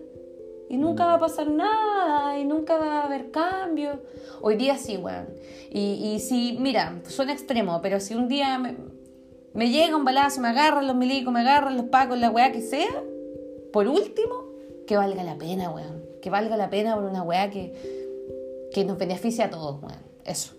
[0.72, 4.00] Y nunca va a pasar nada, y nunca va a haber cambio.
[4.40, 5.28] Hoy día sí, weón.
[5.70, 8.78] Y, y si, mira, suena extremo, pero si un día me,
[9.54, 12.62] me llega un balazo, me agarran los milicos, me agarran los pacos, la weá que
[12.62, 13.04] sea,
[13.74, 14.46] por último,
[14.88, 16.06] que valga la pena, weón.
[16.22, 20.00] Que valga la pena por una weá que, que nos beneficia a todos, weón.
[20.24, 20.54] Eso.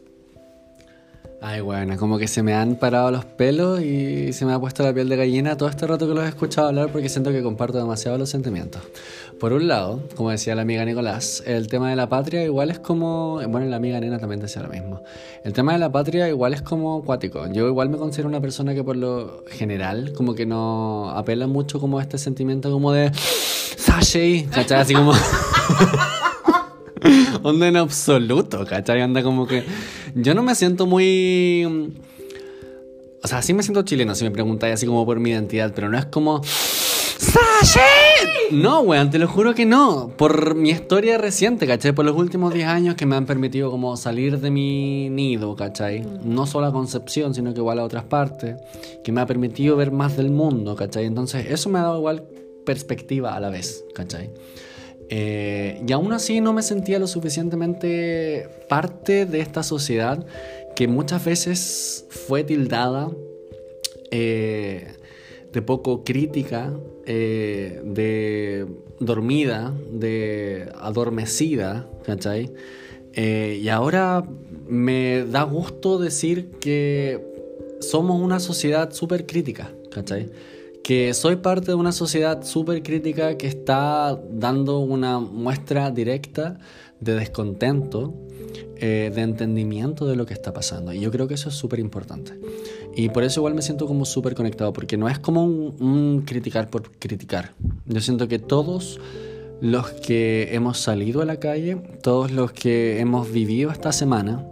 [1.45, 4.85] Ay, bueno, como que se me han parado los pelos y se me ha puesto
[4.85, 7.43] la piel de gallina todo este rato que los he escuchado hablar porque siento que
[7.43, 8.81] comparto demasiado los sentimientos.
[9.41, 12.79] Por un lado, como decía la amiga Nicolás, el tema de la patria igual es
[12.79, 15.03] como, bueno, la amiga Nena también decía lo mismo.
[15.43, 17.49] El tema de la patria igual es como cuático.
[17.53, 21.81] Yo igual me considero una persona que por lo general como que no apela mucho
[21.81, 24.79] como a este sentimiento como de Sashay, ¿cachai?
[24.79, 25.13] Así como...
[27.43, 29.03] Onda en absoluto, ¿cachai?
[29.03, 29.65] Onda como que
[30.15, 31.93] yo no me siento muy...
[33.23, 35.89] O sea, sí me siento chileno si me preguntáis así como por mi identidad, pero
[35.89, 36.43] no es como...
[38.51, 40.13] No, weón, te lo juro que no.
[40.17, 41.93] Por mi historia reciente, ¿cachai?
[41.93, 46.05] Por los últimos 10 años que me han permitido como salir de mi nido, ¿cachai?
[46.25, 48.57] No solo a Concepción, sino que igual a otras partes.
[49.05, 51.07] Que me ha permitido ver más del mundo, ¿cachai?
[51.07, 52.25] Entonces, eso me ha dado igual
[52.67, 54.31] perspectiva a la vez, ¿cachai?
[55.15, 60.25] Eh, y aún así no me sentía lo suficientemente parte de esta sociedad
[60.75, 63.11] que muchas veces fue tildada
[64.11, 64.87] eh,
[65.53, 66.73] de poco crítica,
[67.05, 68.67] eh, de
[69.01, 72.51] dormida, de adormecida, ¿cachai?
[73.15, 74.25] Y ahora
[74.67, 77.21] me da gusto decir que
[77.81, 80.31] somos una sociedad súper crítica, ¿cachai?
[80.83, 86.59] Que soy parte de una sociedad súper crítica que está dando una muestra directa
[87.01, 88.15] de descontento,
[88.77, 90.93] eh, de entendimiento de lo que está pasando.
[90.93, 92.39] Y yo creo que eso es súper importante.
[92.97, 96.23] Y por eso igual me siento como súper conectado, porque no es como un, un
[96.23, 97.53] criticar por criticar.
[97.87, 99.01] Yo siento que todos
[99.61, 104.45] los que hemos salido a la calle, todos los que hemos vivido esta semana,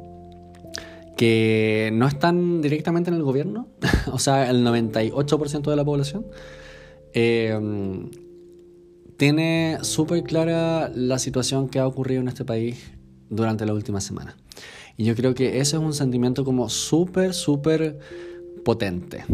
[1.20, 3.68] que no están directamente en el gobierno,
[4.10, 6.24] o sea, el 98% de la población,
[7.12, 8.08] eh,
[9.18, 12.92] tiene súper clara la situación que ha ocurrido en este país
[13.28, 14.34] durante la última semana.
[14.96, 17.98] Y yo creo que ese es un sentimiento como súper, súper
[18.64, 19.26] potente,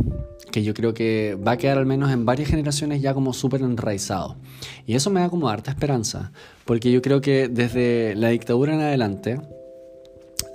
[0.51, 3.63] que yo creo que va a quedar al menos en varias generaciones ya como súper
[3.63, 4.39] enraizado.
[4.87, 6.33] Y eso me da como harta esperanza,
[6.65, 9.39] porque yo creo que desde la dictadura en adelante,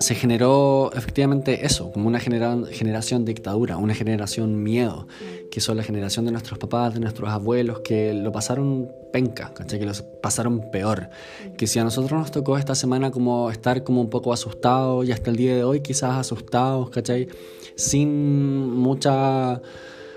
[0.02, 5.08] se generó efectivamente eso, como una genera generación dictadura, una generación miedo,
[5.52, 9.80] que son la generación de nuestros papás, de nuestros abuelos, que lo pasaron penca, ¿cachai?
[9.80, 11.10] que lo pasaron peor.
[11.58, 15.12] Que si a nosotros nos tocó esta semana como estar como un poco asustados y
[15.12, 17.28] hasta el día de hoy quizás asustados, ¿cachai?
[17.76, 19.62] Sin mucha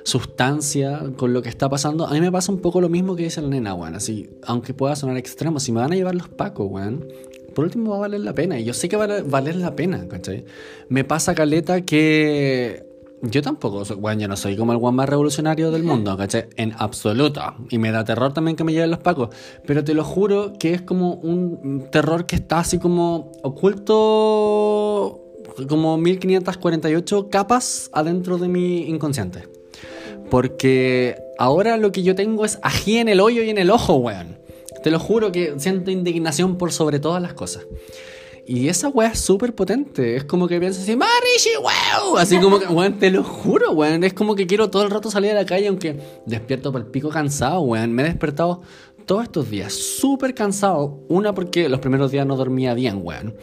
[0.05, 2.07] sustancia con lo que está pasando.
[2.07, 3.75] A mí me pasa un poco lo mismo que dice la nena.
[3.95, 7.07] Así, aunque pueda sonar extremo, si me van a llevar los pacos, weón,
[7.55, 8.59] por último va a valer la pena.
[8.59, 10.45] Y yo sé que va a valer la pena, ¿cachai?
[10.89, 12.85] Me pasa, Caleta, que
[13.31, 16.47] yo tampoco, bueno, yo no soy como el guan más revolucionario del mundo, ¿cachai?
[16.57, 17.41] En absoluto.
[17.71, 19.31] Y me da terror también que me lleven los pacos.
[19.67, 25.23] Pero te lo juro que es como un terror que está así como oculto,
[25.69, 29.49] como 1548 capas adentro de mi inconsciente.
[30.31, 33.97] Porque ahora lo que yo tengo es ají en el hoyo y en el ojo,
[33.97, 34.44] weón.
[34.85, 37.67] Te lo juro que siento indignación por sobre todas las cosas.
[38.45, 40.15] Y esa weá es súper potente.
[40.15, 42.19] Es como que piensas así, ¡Marishi, wow!
[42.19, 44.05] Así como que, weón, te lo juro, weón.
[44.05, 46.91] Es como que quiero todo el rato salir a la calle, aunque despierto para el
[46.91, 47.95] pico cansado, weón.
[47.95, 48.61] Me he despertado
[49.07, 51.01] todos estos días súper cansado.
[51.09, 53.37] Una porque los primeros días no dormía bien, weón.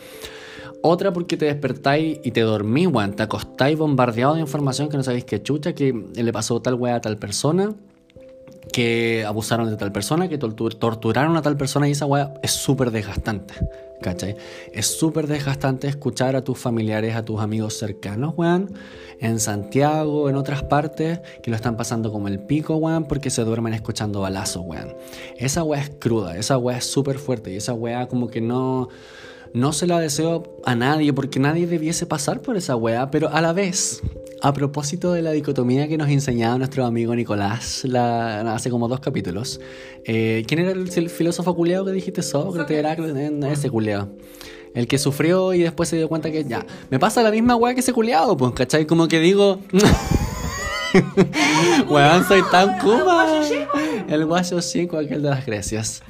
[0.84, 3.16] Otra porque te despertáis y te dormís, weón.
[3.16, 6.98] Te acostáis bombardeado de información que no sabéis qué chucha, que le pasó tal weá
[6.98, 7.74] a tal persona
[8.72, 12.92] que abusaron de tal persona, que torturaron a tal persona y esa weá es súper
[12.92, 13.54] desgastante,
[14.02, 14.36] ¿cachai?
[14.72, 18.74] Es súper desgastante escuchar a tus familiares, a tus amigos cercanos, weón,
[19.20, 23.44] en Santiago, en otras partes, que lo están pasando como el pico, weón, porque se
[23.44, 24.96] duermen escuchando balazos, weón.
[25.38, 28.90] Esa weá es cruda, esa weá es súper fuerte y esa weá como que no
[29.54, 33.42] no se la deseo a nadie porque nadie debiese pasar por esa weá, pero a
[33.42, 34.02] la vez,
[34.42, 39.00] a propósito de la dicotomía que nos enseñaba nuestro amigo Nicolás la, hace como dos
[39.00, 39.60] capítulos,
[40.06, 42.22] eh, ¿quién era el, filósofo culeado que dijiste?
[42.22, 42.94] Sócrates, era
[43.52, 44.10] ese culeado.
[44.74, 47.74] El que sufrió y después se dio cuenta que ya, me pasa la misma weá
[47.74, 48.86] que ese culeado, pues, ¿cachai?
[48.86, 49.60] Como que digo...
[51.90, 53.42] Weón, soy tan kuma.
[54.08, 56.04] El guayo chico, aquel de las Grecias.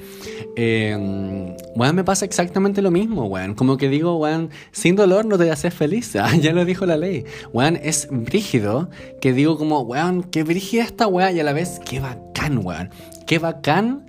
[0.55, 3.55] Eh, weón, me pasa exactamente lo mismo, weón.
[3.55, 6.15] Como que digo, weón, sin dolor no te haces feliz.
[6.21, 7.25] Ah, ya lo dijo la ley.
[7.51, 8.89] Weón, es brígido
[9.21, 12.91] que digo como, weón, qué brígida esta weón y a la vez, qué bacán, weón.
[13.25, 14.05] Qué bacán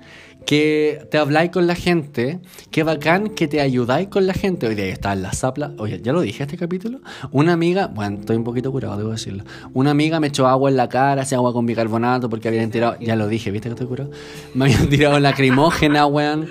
[0.46, 2.40] que te habláis con la gente,
[2.70, 4.66] qué bacán que te ayudáis con la gente.
[4.66, 5.72] Hoy día está en la zapla.
[5.78, 7.00] Oye, ya lo dije este capítulo.
[7.30, 9.44] Una amiga, bueno, estoy un poquito curado, debo decirlo.
[9.72, 12.96] Una amiga me echó agua en la cara, hacía agua con bicarbonato porque habían tirado,
[13.00, 14.10] ya lo dije, ¿viste que estoy curado?
[14.54, 16.48] Me habían tirado lacrimógena, weón.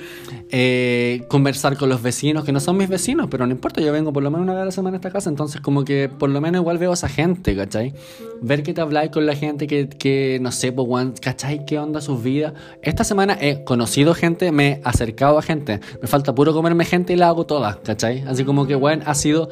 [0.53, 4.11] Eh, conversar con los vecinos, que no son mis vecinos, pero no importa, yo vengo
[4.11, 6.29] por lo menos una vez a la semana a esta casa, entonces como que por
[6.29, 7.93] lo menos igual veo a esa gente, ¿cachai?
[8.41, 11.65] Ver que te habláis con la gente que, que no sé, pues, ¿cachai?
[11.65, 12.53] ¿Qué onda sus vidas?
[12.81, 17.13] Esta semana he conocido gente, me he acercado a gente, me falta puro comerme gente
[17.13, 18.23] y la hago toda, ¿cachai?
[18.27, 19.49] Así como que, weón, ha sido...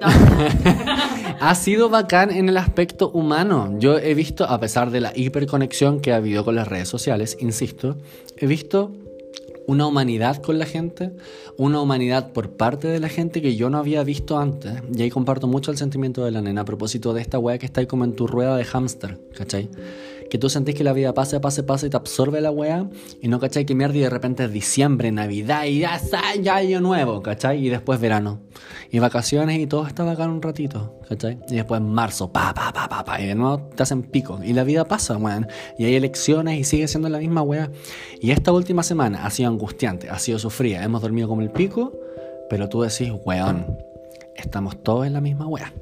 [1.40, 3.76] ha sido bacán en el aspecto humano.
[3.78, 7.36] Yo he visto, a pesar de la hiperconexión que ha habido con las redes sociales,
[7.38, 7.98] insisto,
[8.38, 8.92] he visto
[9.66, 11.10] una humanidad con la gente,
[11.58, 14.72] una humanidad por parte de la gente que yo no había visto antes.
[14.94, 17.66] Y ahí comparto mucho el sentimiento de la nena a propósito de esta weá que
[17.66, 19.68] está ahí como en tu rueda de hámster, ¿cachai?
[20.34, 22.90] Que tú sentís que la vida pasa, pasa, pasa y te absorbe la weá
[23.22, 26.00] y no cachai que mierda y de repente es diciembre, Navidad y ya,
[26.42, 27.64] ya año nuevo, ¿cachai?
[27.64, 28.40] Y después verano
[28.90, 31.38] y vacaciones y todo está bacán un ratito, ¿cachai?
[31.48, 34.54] Y después marzo, pa, pa, pa, pa, pa, y de nuevo te hacen pico y
[34.54, 35.46] la vida pasa, weón.
[35.78, 37.70] Y hay elecciones y sigue siendo la misma weá.
[38.20, 41.92] Y esta última semana ha sido angustiante, ha sido sufrida, hemos dormido como el pico,
[42.50, 43.93] pero tú decís, weón
[44.36, 45.72] estamos todos en la misma wea.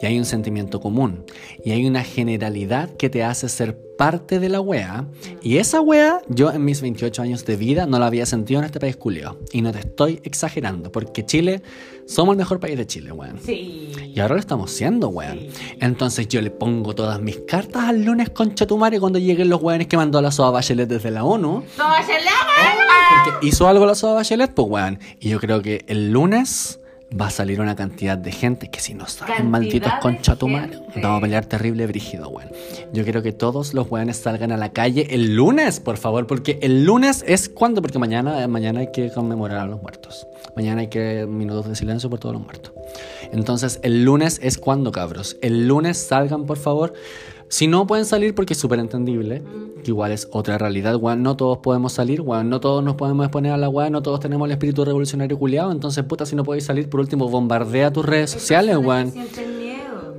[0.00, 1.24] Y hay un sentimiento común.
[1.64, 5.06] Y hay una generalidad que te hace ser parte de la wea.
[5.42, 8.66] Y esa wea, yo en mis 28 años de vida no la había sentido en
[8.66, 9.38] este país culio.
[9.52, 11.62] Y no te estoy exagerando, porque Chile,
[12.06, 13.40] somos el mejor país de Chile, weón.
[13.42, 13.92] Sí.
[14.14, 15.40] Y ahora lo estamos siendo, weón.
[15.80, 19.86] Entonces yo le pongo todas mis cartas al lunes con Chatumare cuando lleguen los weones
[19.86, 21.64] que mandó a la SOA Bachelet desde la ONU.
[21.78, 22.28] ¡Bachelet!
[23.24, 24.98] Porque hizo algo la SOA Bachelet, pues weón.
[25.20, 26.80] Y yo creo que el lunes
[27.18, 31.00] va a salir una cantidad de gente que si no Cantidad malditos conchatumares, gente.
[31.00, 32.50] vamos a pelear terrible brígido, weón.
[32.92, 36.58] Yo quiero que todos los weones salgan a la calle el lunes, por favor, porque
[36.62, 40.26] el lunes es cuando, porque mañana, mañana hay que conmemorar a los muertos.
[40.56, 42.72] Mañana hay que minutos de silencio por todos los muertos.
[43.32, 45.36] Entonces, el lunes es cuando, cabros.
[45.42, 46.94] El lunes salgan, por favor.
[47.48, 49.42] Si no pueden salir, porque es súper entendible,
[49.84, 53.24] que igual es otra realidad, weón, no todos podemos salir, weón, no todos nos podemos
[53.24, 56.42] exponer a la weá, no todos tenemos el espíritu revolucionario culiado, entonces, puta, si no
[56.42, 59.12] podéis salir, por último, bombardea tus redes sociales, weón.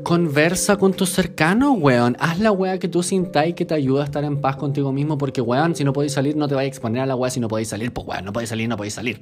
[0.04, 2.16] Conversa con tus cercanos, weón.
[2.20, 5.18] Haz la weá que tú sintáis que te ayuda a estar en paz contigo mismo,
[5.18, 7.30] porque, weón, si no podéis salir, no te vais a exponer a la weá.
[7.30, 9.20] Si no podéis salir, pues, weón, no podéis salir, no podéis salir.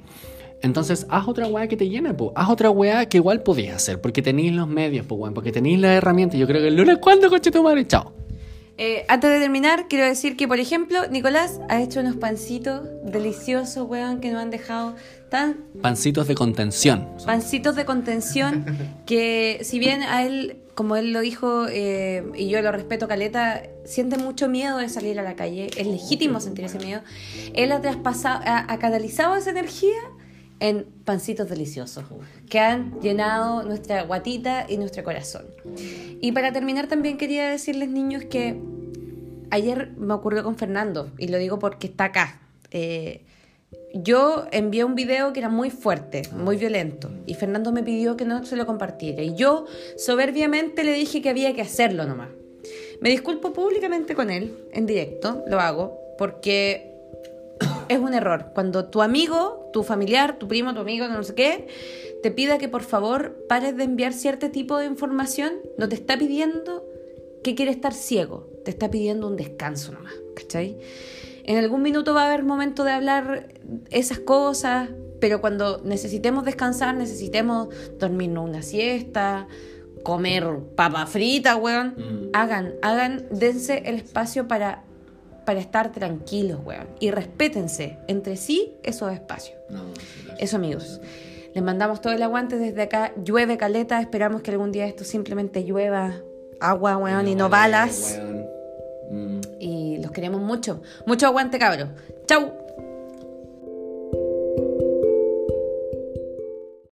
[0.62, 2.30] Entonces, haz otra weá que te llene, pues.
[2.34, 5.78] Haz otra weá que igual podías hacer, porque tenéis los medios, pues, weón, porque tenéis
[5.78, 6.38] las herramientas.
[6.40, 7.86] Yo creo que el lunes, ¿cuándo, coche tu madre?
[7.86, 8.12] Chao.
[8.78, 13.88] Eh, antes de terminar, quiero decir que, por ejemplo, Nicolás ha hecho unos pancitos deliciosos,
[13.88, 14.94] weón, que nos han dejado
[15.30, 17.08] tan Pancitos de contención.
[17.24, 18.64] pancitos de contención
[19.06, 23.62] que si bien a él, como él lo dijo, eh, y yo lo respeto, Caleta,
[23.86, 27.00] siente mucho miedo de salir a la calle, es legítimo sentir ese miedo,
[27.54, 29.96] él ha traspasado, ha, ha canalizado esa energía
[30.60, 32.04] en pancitos deliciosos
[32.48, 35.46] que han llenado nuestra guatita y nuestro corazón.
[36.20, 38.58] Y para terminar también quería decirles niños que
[39.50, 42.40] ayer me ocurrió con Fernando, y lo digo porque está acá.
[42.70, 43.22] Eh,
[43.92, 48.24] yo envié un video que era muy fuerte, muy violento, y Fernando me pidió que
[48.24, 49.22] no se lo compartiera.
[49.22, 49.66] Y yo
[49.96, 52.28] soberbiamente le dije que había que hacerlo nomás.
[53.00, 56.95] Me disculpo públicamente con él, en directo, lo hago, porque
[57.88, 58.50] es un error.
[58.54, 61.68] Cuando tu amigo, tu familiar, tu primo, tu amigo, no sé qué,
[62.22, 66.16] te pida que por favor pares de enviar cierto tipo de información, no te está
[66.18, 66.84] pidiendo
[67.42, 70.78] que quiere estar ciego, te está pidiendo un descanso nomás, ¿cachai?
[71.44, 73.54] En algún minuto va a haber momento de hablar
[73.90, 74.88] esas cosas,
[75.20, 77.68] pero cuando necesitemos descansar, necesitemos
[78.00, 79.46] dormirnos una siesta,
[80.02, 80.44] comer
[80.74, 82.30] papa frita, weón, Mm.
[82.32, 84.82] hagan, hagan, dense el espacio para,
[85.46, 89.56] para estar tranquilos, weón, y respétense entre sí esos espacios.
[90.38, 91.00] Eso, amigos.
[91.54, 93.14] Les mandamos todo el aguante desde acá.
[93.24, 93.98] Llueve caleta.
[94.00, 96.20] Esperamos que algún día esto simplemente llueva
[96.60, 98.20] agua, weón, y no balas.
[99.10, 99.40] Mm.
[99.58, 100.82] Y los queremos mucho.
[101.06, 101.88] Mucho aguante, cabros.
[102.26, 102.65] Chau.